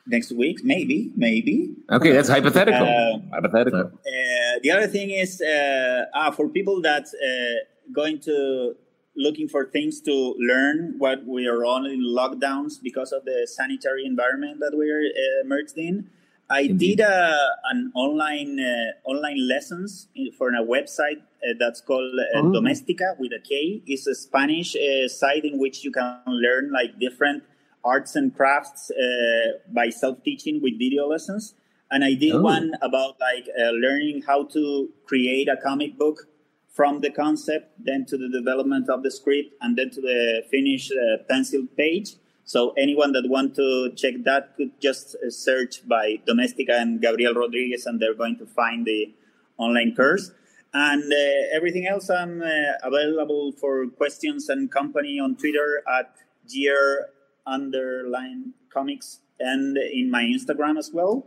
Next 0.06 0.32
week, 0.32 0.64
maybe, 0.64 1.12
maybe. 1.16 1.76
Okay, 1.90 2.12
that's 2.12 2.28
hypothetical. 2.28 2.82
Uh, 2.82 3.20
hypothetical. 3.32 3.80
Uh, 3.80 4.58
the 4.62 4.70
other 4.70 4.88
thing 4.88 5.10
is, 5.10 5.40
uh, 5.40 6.06
ah, 6.12 6.30
for 6.32 6.48
people 6.48 6.82
that 6.82 7.06
uh, 7.06 7.92
going 7.92 8.18
to 8.20 8.74
looking 9.14 9.48
for 9.48 9.66
things 9.66 10.00
to 10.00 10.34
learn 10.38 10.94
what 10.98 11.24
we 11.26 11.46
are 11.46 11.64
on 11.64 11.86
in 11.86 12.00
lockdowns 12.02 12.82
because 12.82 13.12
of 13.12 13.24
the 13.24 13.46
sanitary 13.50 14.04
environment 14.04 14.58
that 14.60 14.76
we 14.76 14.90
are 14.90 15.02
uh, 15.02 15.44
immersed 15.44 15.76
in. 15.76 16.10
I 16.48 16.62
Indeed. 16.62 16.96
did 16.96 17.06
a, 17.06 17.36
an 17.70 17.92
online 17.94 18.58
uh, 18.60 19.08
online 19.08 19.48
lessons 19.48 20.08
for 20.36 20.48
a 20.50 20.64
website 20.64 21.20
uh, 21.20 21.31
that's 21.58 21.80
called 21.80 22.14
uh, 22.18 22.38
oh. 22.38 22.52
Domestika 22.52 23.18
with 23.18 23.32
a 23.32 23.40
K. 23.40 23.82
It's 23.86 24.06
a 24.06 24.14
Spanish 24.14 24.76
uh, 24.76 25.08
site 25.08 25.44
in 25.44 25.58
which 25.58 25.84
you 25.84 25.92
can 25.92 26.20
learn 26.26 26.72
like 26.72 26.98
different 26.98 27.44
arts 27.84 28.16
and 28.16 28.34
crafts 28.34 28.90
uh, 28.90 29.58
by 29.68 29.90
self 29.90 30.22
teaching 30.22 30.60
with 30.62 30.78
video 30.78 31.06
lessons. 31.06 31.54
And 31.90 32.04
I 32.04 32.14
did 32.14 32.34
oh. 32.34 32.42
one 32.42 32.72
about 32.80 33.20
like 33.20 33.48
uh, 33.58 33.70
learning 33.70 34.22
how 34.26 34.44
to 34.44 34.88
create 35.04 35.48
a 35.48 35.56
comic 35.56 35.98
book 35.98 36.28
from 36.72 37.00
the 37.00 37.10
concept, 37.10 37.72
then 37.78 38.06
to 38.06 38.16
the 38.16 38.30
development 38.30 38.88
of 38.88 39.02
the 39.02 39.10
script, 39.10 39.54
and 39.60 39.76
then 39.76 39.90
to 39.90 40.00
the 40.00 40.42
finished 40.50 40.92
uh, 40.92 41.22
pencil 41.28 41.66
page. 41.76 42.14
So 42.44 42.70
anyone 42.78 43.12
that 43.12 43.28
want 43.28 43.54
to 43.56 43.92
check 43.94 44.14
that 44.24 44.56
could 44.56 44.80
just 44.80 45.14
uh, 45.14 45.30
search 45.30 45.86
by 45.86 46.18
Domestika 46.26 46.80
and 46.80 47.00
Gabriel 47.00 47.34
Rodriguez, 47.34 47.86
and 47.86 48.00
they're 48.00 48.14
going 48.14 48.38
to 48.38 48.46
find 48.46 48.86
the 48.86 49.14
online 49.58 49.94
course. 49.94 50.32
And 50.74 51.12
uh, 51.12 51.56
everything 51.56 51.86
else, 51.86 52.08
I'm 52.08 52.42
uh, 52.42 52.46
available 52.82 53.52
for 53.52 53.86
questions 53.88 54.48
and 54.48 54.70
company 54.70 55.18
on 55.20 55.36
Twitter 55.36 55.82
at 55.98 56.14
gear 56.50 57.08
underline 57.46 58.54
comics 58.72 59.20
and 59.38 59.76
in 59.76 60.10
my 60.10 60.22
Instagram 60.22 60.78
as 60.78 60.90
well. 60.92 61.26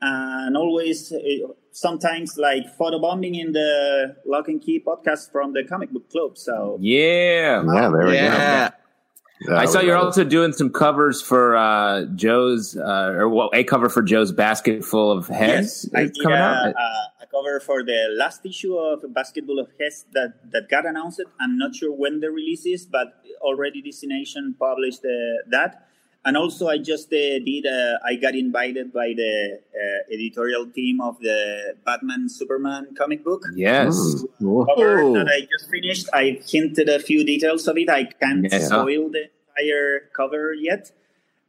And 0.00 0.56
always 0.56 1.12
uh, 1.12 1.18
sometimes 1.72 2.36
like 2.36 2.68
photo 2.76 3.00
bombing 3.00 3.34
in 3.34 3.52
the 3.52 4.16
Locke 4.26 4.48
and 4.48 4.60
Key 4.60 4.82
podcast 4.86 5.32
from 5.32 5.54
the 5.54 5.64
Comic 5.64 5.90
Book 5.90 6.10
Club. 6.10 6.36
So 6.36 6.78
yeah, 6.80 7.62
yeah, 7.64 7.88
there 7.88 8.06
we 8.06 8.14
yeah. 8.14 8.68
go. 8.68 8.76
Yeah, 9.40 9.56
I 9.56 9.64
saw 9.66 9.80
you're 9.80 9.96
also 9.96 10.24
doing 10.24 10.52
some 10.52 10.70
covers 10.70 11.20
for 11.20 11.56
uh, 11.56 12.04
Joe's, 12.14 12.76
uh, 12.76 13.14
or 13.16 13.28
well, 13.28 13.50
a 13.52 13.64
cover 13.64 13.88
for 13.88 14.00
Joe's 14.00 14.30
Basketful 14.30 15.10
of 15.10 15.26
Heads. 15.26 15.88
Yes, 15.92 15.94
I 15.94 16.04
did 16.04 16.24
a, 16.24 16.30
a, 16.30 16.70
a, 16.70 17.10
cover 17.34 17.60
for 17.60 17.82
the 17.82 18.00
last 18.16 18.46
issue 18.46 18.76
of 18.76 19.02
Basketful 19.12 19.58
of 19.58 19.68
Heads 19.78 20.06
that, 20.12 20.50
that 20.52 20.68
got 20.68 20.86
announced. 20.86 21.22
I'm 21.40 21.58
not 21.58 21.74
sure 21.74 21.92
when 21.92 22.20
the 22.20 22.30
release 22.30 22.64
is, 22.66 22.86
but 22.86 23.08
already 23.40 23.82
DC 23.82 24.04
Nation 24.04 24.54
published 24.58 25.04
uh, 25.04 25.42
that. 25.50 25.88
And 26.26 26.38
also, 26.38 26.68
I 26.68 26.78
just 26.78 27.12
uh, 27.12 27.38
did. 27.44 27.66
Uh, 27.66 27.98
I 28.02 28.14
got 28.14 28.34
invited 28.34 28.94
by 28.94 29.12
the 29.14 29.60
uh, 29.60 30.14
editorial 30.14 30.66
team 30.70 30.98
of 31.02 31.18
the 31.20 31.76
Batman 31.84 32.30
Superman 32.30 32.94
comic 32.96 33.22
book. 33.22 33.42
Yes, 33.54 34.24
cover 34.40 35.12
that 35.12 35.28
I 35.28 35.40
just 35.42 35.70
finished. 35.70 36.08
I 36.14 36.40
hinted 36.46 36.88
a 36.88 36.98
few 36.98 37.26
details 37.26 37.68
of 37.68 37.76
it. 37.76 37.90
I 37.90 38.04
can't 38.04 38.46
yeah. 38.50 38.58
spoil 38.58 39.10
the 39.10 39.28
entire 39.50 40.08
cover 40.16 40.54
yet, 40.54 40.92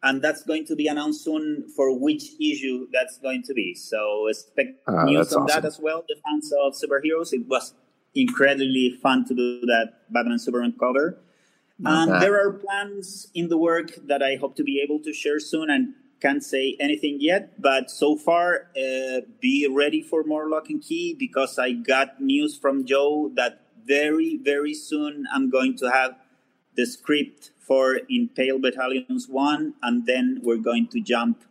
and 0.06 0.22
that's 0.22 0.44
going 0.44 0.66
to 0.68 0.76
be 0.76 0.88
announced 0.88 1.24
soon 1.24 1.68
for 1.76 1.98
which 2.00 2.24
issue 2.40 2.88
that's 2.94 3.18
going 3.18 3.44
to 3.44 3.54
be. 3.54 3.76
So 3.76 4.28
expect 4.28 4.80
uh, 4.88 5.04
news 5.04 5.34
on 5.34 5.44
awesome. 5.44 5.62
that 5.62 5.66
as 5.68 5.80
well. 5.80 6.06
The 6.08 6.16
fans 6.24 6.54
of 6.64 6.74
superheroes. 6.74 7.34
It 7.34 7.46
was 7.48 7.74
incredibly 8.14 8.98
fun 9.04 9.26
to 9.26 9.34
do 9.36 9.62
that 9.66 10.06
Batman 10.10 10.40
Superman 10.40 10.74
cover 10.80 11.20
and 11.84 12.22
there 12.22 12.36
are 12.36 12.54
plans 12.54 13.28
in 13.34 13.50
the 13.50 13.58
work 13.58 13.92
that 14.08 14.24
I 14.24 14.36
hope 14.36 14.56
to 14.58 14.64
be 14.64 14.82
able 14.82 15.00
to 15.04 15.12
share 15.12 15.40
soon 15.40 15.70
and 15.70 15.94
can't 16.22 16.44
say 16.44 16.78
anything 16.80 17.18
yet. 17.20 17.62
But 17.62 17.92
so 17.92 18.16
far, 18.16 18.68
uh, 18.78 19.22
be 19.42 19.68
ready 19.70 20.02
for 20.02 20.24
more 20.24 20.50
locke 20.50 20.70
and 20.70 20.82
key 20.82 21.16
because 21.18 21.60
I 21.60 21.74
got 21.74 22.22
news 22.22 22.58
from 22.58 22.86
Joe 22.86 23.32
that 23.36 23.62
very, 23.86 24.40
very 24.42 24.74
soon 24.74 25.26
I'm 25.34 25.50
going 25.50 25.78
to 25.78 25.92
have 25.92 26.16
the 26.76 26.86
script 26.86 27.52
for 27.60 28.00
In 28.10 28.30
Pale 28.30 28.60
Battalions 28.60 29.28
1, 29.28 29.74
and 29.82 30.06
then 30.06 30.40
we're 30.44 30.58
going 30.58 30.88
to 30.90 31.02
jump 31.02 31.44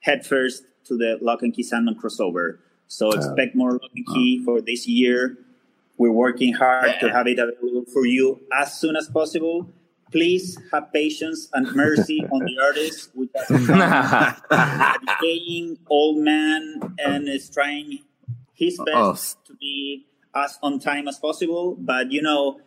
headfirst 0.00 0.64
to 0.84 0.96
the 0.96 1.18
Locke 1.20 1.42
and 1.42 1.54
Key 1.54 1.62
Sandman 1.62 1.96
crossover. 1.96 2.58
So 2.86 3.10
expect 3.12 3.54
more 3.54 3.72
Locke 3.72 3.90
and 3.94 4.06
Key 4.06 4.42
for 4.44 4.60
this 4.60 4.86
year. 4.86 5.38
We're 5.98 6.12
working 6.12 6.54
hard 6.54 6.98
to 7.00 7.12
have 7.12 7.26
it 7.26 7.38
available 7.38 7.84
for 7.92 8.06
you 8.06 8.40
as 8.52 8.78
soon 8.78 8.96
as 8.96 9.08
possible. 9.08 9.68
Please 10.10 10.58
have 10.72 10.92
patience 10.92 11.48
and 11.52 11.70
mercy 11.74 12.24
on 12.32 12.44
the 12.44 12.58
artist, 12.60 13.10
which 13.14 13.30
is 13.50 13.68
a 13.68 14.94
decaying 15.06 15.78
old 15.88 16.18
man 16.18 16.94
and 16.98 17.28
is 17.28 17.50
trying 17.50 18.00
his 18.54 18.80
best 18.86 19.38
oh. 19.42 19.46
to 19.46 19.54
be 19.54 20.06
as 20.34 20.58
on 20.62 20.78
time 20.78 21.06
as 21.06 21.18
possible. 21.18 21.76
But 21.78 22.10
you 22.10 22.22
know, 22.22 22.60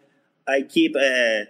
I 0.48 0.62
keep 0.62 0.96
uh, 0.96 1.46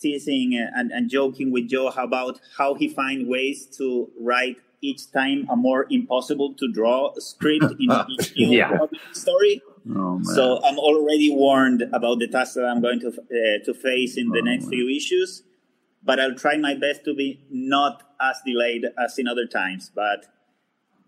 teasing 0.00 0.56
and, 0.56 0.90
and 0.90 1.08
joking 1.08 1.50
with 1.50 1.68
Joe 1.68 1.88
about 1.88 2.40
how 2.58 2.74
he 2.74 2.88
finds 2.88 3.28
ways 3.28 3.66
to 3.78 4.10
write 4.20 4.56
each 4.84 5.10
time 5.12 5.46
a 5.50 5.56
more 5.56 5.86
impossible 5.90 6.54
to 6.54 6.70
draw 6.70 7.14
script 7.18 7.64
in 7.80 7.90
each 8.10 8.32
yeah. 8.36 8.78
story. 9.12 9.62
Oh, 9.94 10.20
so 10.22 10.64
I'm 10.64 10.78
already 10.78 11.30
warned 11.30 11.82
about 11.92 12.18
the 12.18 12.28
task 12.28 12.54
that 12.54 12.64
I'm 12.64 12.80
going 12.80 13.00
to 13.00 13.08
uh, 13.08 13.64
to 13.64 13.74
face 13.74 14.16
in 14.16 14.30
the 14.30 14.40
oh, 14.40 14.44
next 14.44 14.64
man. 14.64 14.70
few 14.70 14.88
issues, 14.88 15.42
but 16.02 16.18
I'll 16.18 16.34
try 16.34 16.56
my 16.56 16.74
best 16.74 17.04
to 17.04 17.14
be 17.14 17.40
not 17.50 18.02
as 18.20 18.36
delayed 18.46 18.86
as 18.98 19.18
in 19.18 19.28
other 19.28 19.46
times. 19.46 19.90
But 19.94 20.26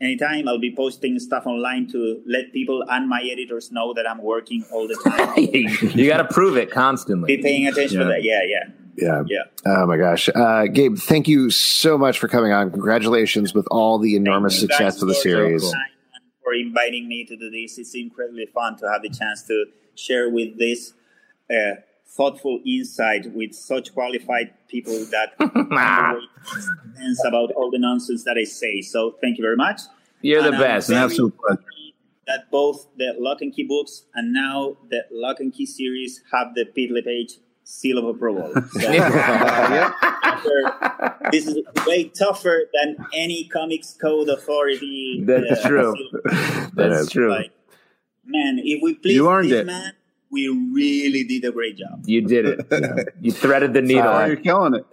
anytime 0.00 0.48
I'll 0.48 0.58
be 0.58 0.74
posting 0.74 1.18
stuff 1.18 1.46
online 1.46 1.88
to 1.92 2.22
let 2.26 2.52
people 2.52 2.84
and 2.88 3.08
my 3.08 3.22
editors 3.30 3.72
know 3.72 3.94
that 3.94 4.08
I'm 4.08 4.22
working 4.22 4.64
all 4.72 4.86
the 4.86 4.96
time. 5.04 5.34
you 5.98 6.08
got 6.08 6.18
to 6.18 6.28
prove 6.32 6.56
it 6.56 6.70
constantly. 6.70 7.36
Be 7.36 7.42
paying 7.42 7.66
attention 7.66 7.98
yeah. 7.98 8.04
to 8.04 8.10
that. 8.10 8.22
Yeah, 8.22 8.40
yeah. 8.46 8.64
Yeah. 8.96 9.22
Yeah. 9.26 9.42
Oh 9.66 9.86
my 9.86 9.96
gosh. 9.96 10.28
Uh, 10.34 10.66
Gabe, 10.66 10.96
thank 10.96 11.28
you 11.28 11.50
so 11.50 11.98
much 11.98 12.18
for 12.18 12.28
coming 12.28 12.52
on. 12.52 12.70
Congratulations 12.70 13.54
with 13.54 13.66
all 13.70 13.98
the 13.98 14.16
enormous 14.16 14.58
success 14.58 15.02
of 15.02 15.08
the 15.08 15.14
series. 15.14 15.70
For 16.42 16.54
inviting 16.54 17.08
me 17.08 17.24
to 17.26 17.36
do 17.36 17.50
this. 17.50 17.76
It's 17.76 17.94
incredibly 17.94 18.46
fun 18.46 18.76
to 18.78 18.90
have 18.90 19.02
the 19.02 19.10
chance 19.10 19.42
to 19.48 19.66
share 19.96 20.30
with 20.30 20.58
this 20.58 20.94
uh, 21.50 21.76
thoughtful 22.08 22.60
insight 22.64 23.32
with 23.32 23.54
such 23.54 23.92
qualified 23.92 24.54
people 24.68 25.04
that 25.06 25.34
about 27.26 27.50
all 27.52 27.70
the 27.70 27.78
nonsense 27.78 28.24
that 28.24 28.36
I 28.38 28.44
say. 28.44 28.80
So 28.80 29.16
thank 29.20 29.38
you 29.38 29.44
very 29.44 29.56
much. 29.56 29.82
You're 30.22 30.44
and 30.44 30.54
the 30.54 30.58
best. 30.58 30.88
That 30.88 32.50
both 32.50 32.88
the 32.96 33.14
Locke 33.18 33.42
and 33.42 33.54
Key 33.54 33.64
books 33.64 34.06
and 34.14 34.32
now 34.32 34.76
the 34.90 35.04
Locke 35.12 35.40
and 35.40 35.52
Key 35.52 35.66
series 35.66 36.22
have 36.32 36.54
the 36.54 36.64
Pete 36.64 36.90
LePage 36.90 37.38
seal 37.64 37.98
of 37.98 38.04
approval. 38.06 38.52
So, 40.42 40.52
this 41.32 41.46
is 41.46 41.56
way 41.86 42.04
tougher 42.08 42.64
than 42.74 42.96
any 43.14 43.48
comics 43.48 43.94
code 43.94 44.28
authority. 44.28 45.22
That's 45.24 45.64
uh, 45.64 45.68
true. 45.68 45.94
That 46.74 46.92
is 46.92 47.10
true. 47.10 47.30
Like, 47.30 47.52
man, 48.24 48.60
if 48.62 48.82
we 48.82 48.94
please 48.94 49.18
this 49.18 49.60
it. 49.60 49.66
man, 49.66 49.92
we 50.30 50.48
really 50.48 51.24
did 51.24 51.44
a 51.44 51.52
great 51.52 51.76
job. 51.76 52.02
You 52.04 52.22
did 52.22 52.46
it. 52.46 53.14
you 53.20 53.32
threaded 53.32 53.74
the 53.74 53.82
needle. 53.82 54.08
Oh, 54.08 54.24
you're 54.24 54.36
killing 54.36 54.74
it. 54.74 54.86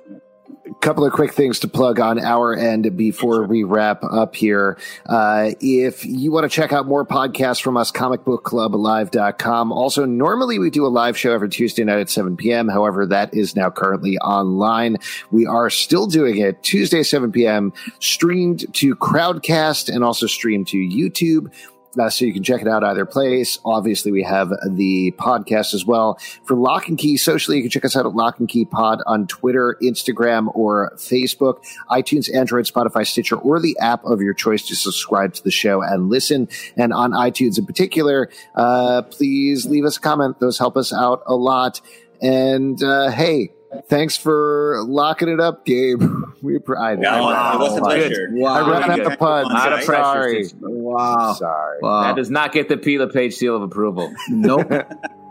couple 0.82 1.06
of 1.06 1.14
quick 1.14 1.34
things 1.34 1.60
to 1.60 1.68
plug 1.68 2.00
on 2.00 2.20
our 2.20 2.54
end 2.56 2.96
before 2.98 3.46
we 3.46 3.64
wrap 3.64 4.04
up 4.04 4.36
here. 4.36 4.78
Uh, 5.06 5.52
if 5.60 6.06
you 6.06 6.32
want 6.32 6.44
to 6.44 6.50
check 6.50 6.74
out 6.74 6.86
more 6.86 7.06
podcasts 7.06 7.62
from 7.62 7.78
us, 7.78 7.92
comicbookclublive.com. 7.92 9.72
Also, 9.72 10.06
normally 10.06 10.60
we 10.60 10.70
do 10.70 10.86
a 10.86 10.90
live 10.90 11.18
show 11.18 11.34
every 11.34 11.50
Tuesday 11.50 11.84
night 11.84 12.00
at 12.00 12.10
7 12.10 12.38
p.m. 12.38 12.68
However, 12.68 13.06
that 13.08 13.34
is 13.34 13.56
now 13.56 13.70
currently 13.70 14.18
online. 14.20 14.98
We 15.32 15.46
are 15.46 15.70
still 15.70 16.06
doing 16.06 16.38
it 16.38 16.62
Tuesday, 16.64 17.04
7 17.04 17.32
p.m., 17.32 17.74
streamed 18.00 18.74
to 18.76 18.96
Crowdcast 18.96 19.94
and 19.94 20.04
also 20.04 20.28
streamed 20.28 20.68
to 20.70 20.78
YouTube. 20.78 21.52
Uh, 21.98 22.10
so 22.10 22.26
you 22.26 22.34
can 22.34 22.44
check 22.44 22.62
it 22.62 22.68
out 22.68 22.84
either 22.84 23.06
place. 23.06 23.60
Obviously, 23.64 24.12
we 24.12 24.24
have 24.24 24.50
the 24.68 25.12
podcast 25.18 25.74
as 25.74 25.86
well. 25.86 26.18
For 26.44 26.56
Locke 26.56 26.88
and 26.88 26.98
Key 26.98 27.18
socially, 27.18 27.58
you 27.58 27.64
can 27.64 27.70
check 27.70 27.86
us 27.86 27.96
out 27.96 28.06
at 28.06 28.14
Locke 28.16 28.40
and 28.40 28.50
Key 28.50 28.66
Pod 28.66 29.02
on 29.06 29.28
Twitter, 29.28 29.78
Instagram, 29.82 30.50
or 30.56 30.94
Facebook, 30.96 31.64
iTunes, 31.90 32.34
Android, 32.34 32.66
Spotify, 32.66 33.06
Stitcher, 33.06 33.36
or 33.36 33.60
the 33.60 33.78
app 33.80 34.04
of 34.06 34.22
your 34.22 34.34
choice 34.34 34.66
to 34.68 34.76
subscribe 34.76 35.34
to 35.36 35.44
the 35.44 35.52
show 35.52 35.82
and 35.82 36.10
listen. 36.10 36.48
And 36.76 36.94
on 36.94 37.12
iTunes 37.12 37.58
in 37.58 37.66
particular, 37.66 38.30
uh, 38.56 39.04
please 39.04 39.66
leave 39.66 39.86
us 39.86 39.98
a 39.98 40.02
comment. 40.02 40.40
Those 40.40 40.58
help 40.58 40.78
us 40.78 40.92
out 40.94 41.22
a 41.26 41.36
lot. 41.36 41.82
And 42.22 42.82
uh, 42.82 43.12
hey, 43.12 43.52
thanks 43.88 44.18
for 44.18 44.84
locking 44.88 45.30
it 45.30 45.40
up, 45.40 45.66
Gabe. 45.66 46.02
We 46.44 46.58
I, 46.78 46.96
No, 46.96 47.10
I, 47.10 47.54
it 47.56 47.60
was 47.60 47.72
a 47.72 47.76
I, 47.78 47.80
pleasure. 47.80 48.28
Wow. 48.34 48.54
I 48.54 48.70
ran 48.70 48.92
out 48.92 48.98
Good. 48.98 49.14
of 49.14 49.18
puns. 49.18 49.48
Not 49.48 49.72
a 49.72 49.76
I'm 49.78 49.86
pressure. 49.86 50.04
sorry. 50.04 50.46
Wow. 50.60 51.34
Sorry. 51.34 51.78
Wow. 51.82 52.04
That 52.04 52.18
does 52.18 52.30
not 52.30 52.52
get 52.52 52.68
the 52.68 52.76
Pila 52.76 53.08
page 53.08 53.36
seal 53.36 53.56
of 53.56 53.62
approval. 53.62 54.14
Nope. 54.30 54.70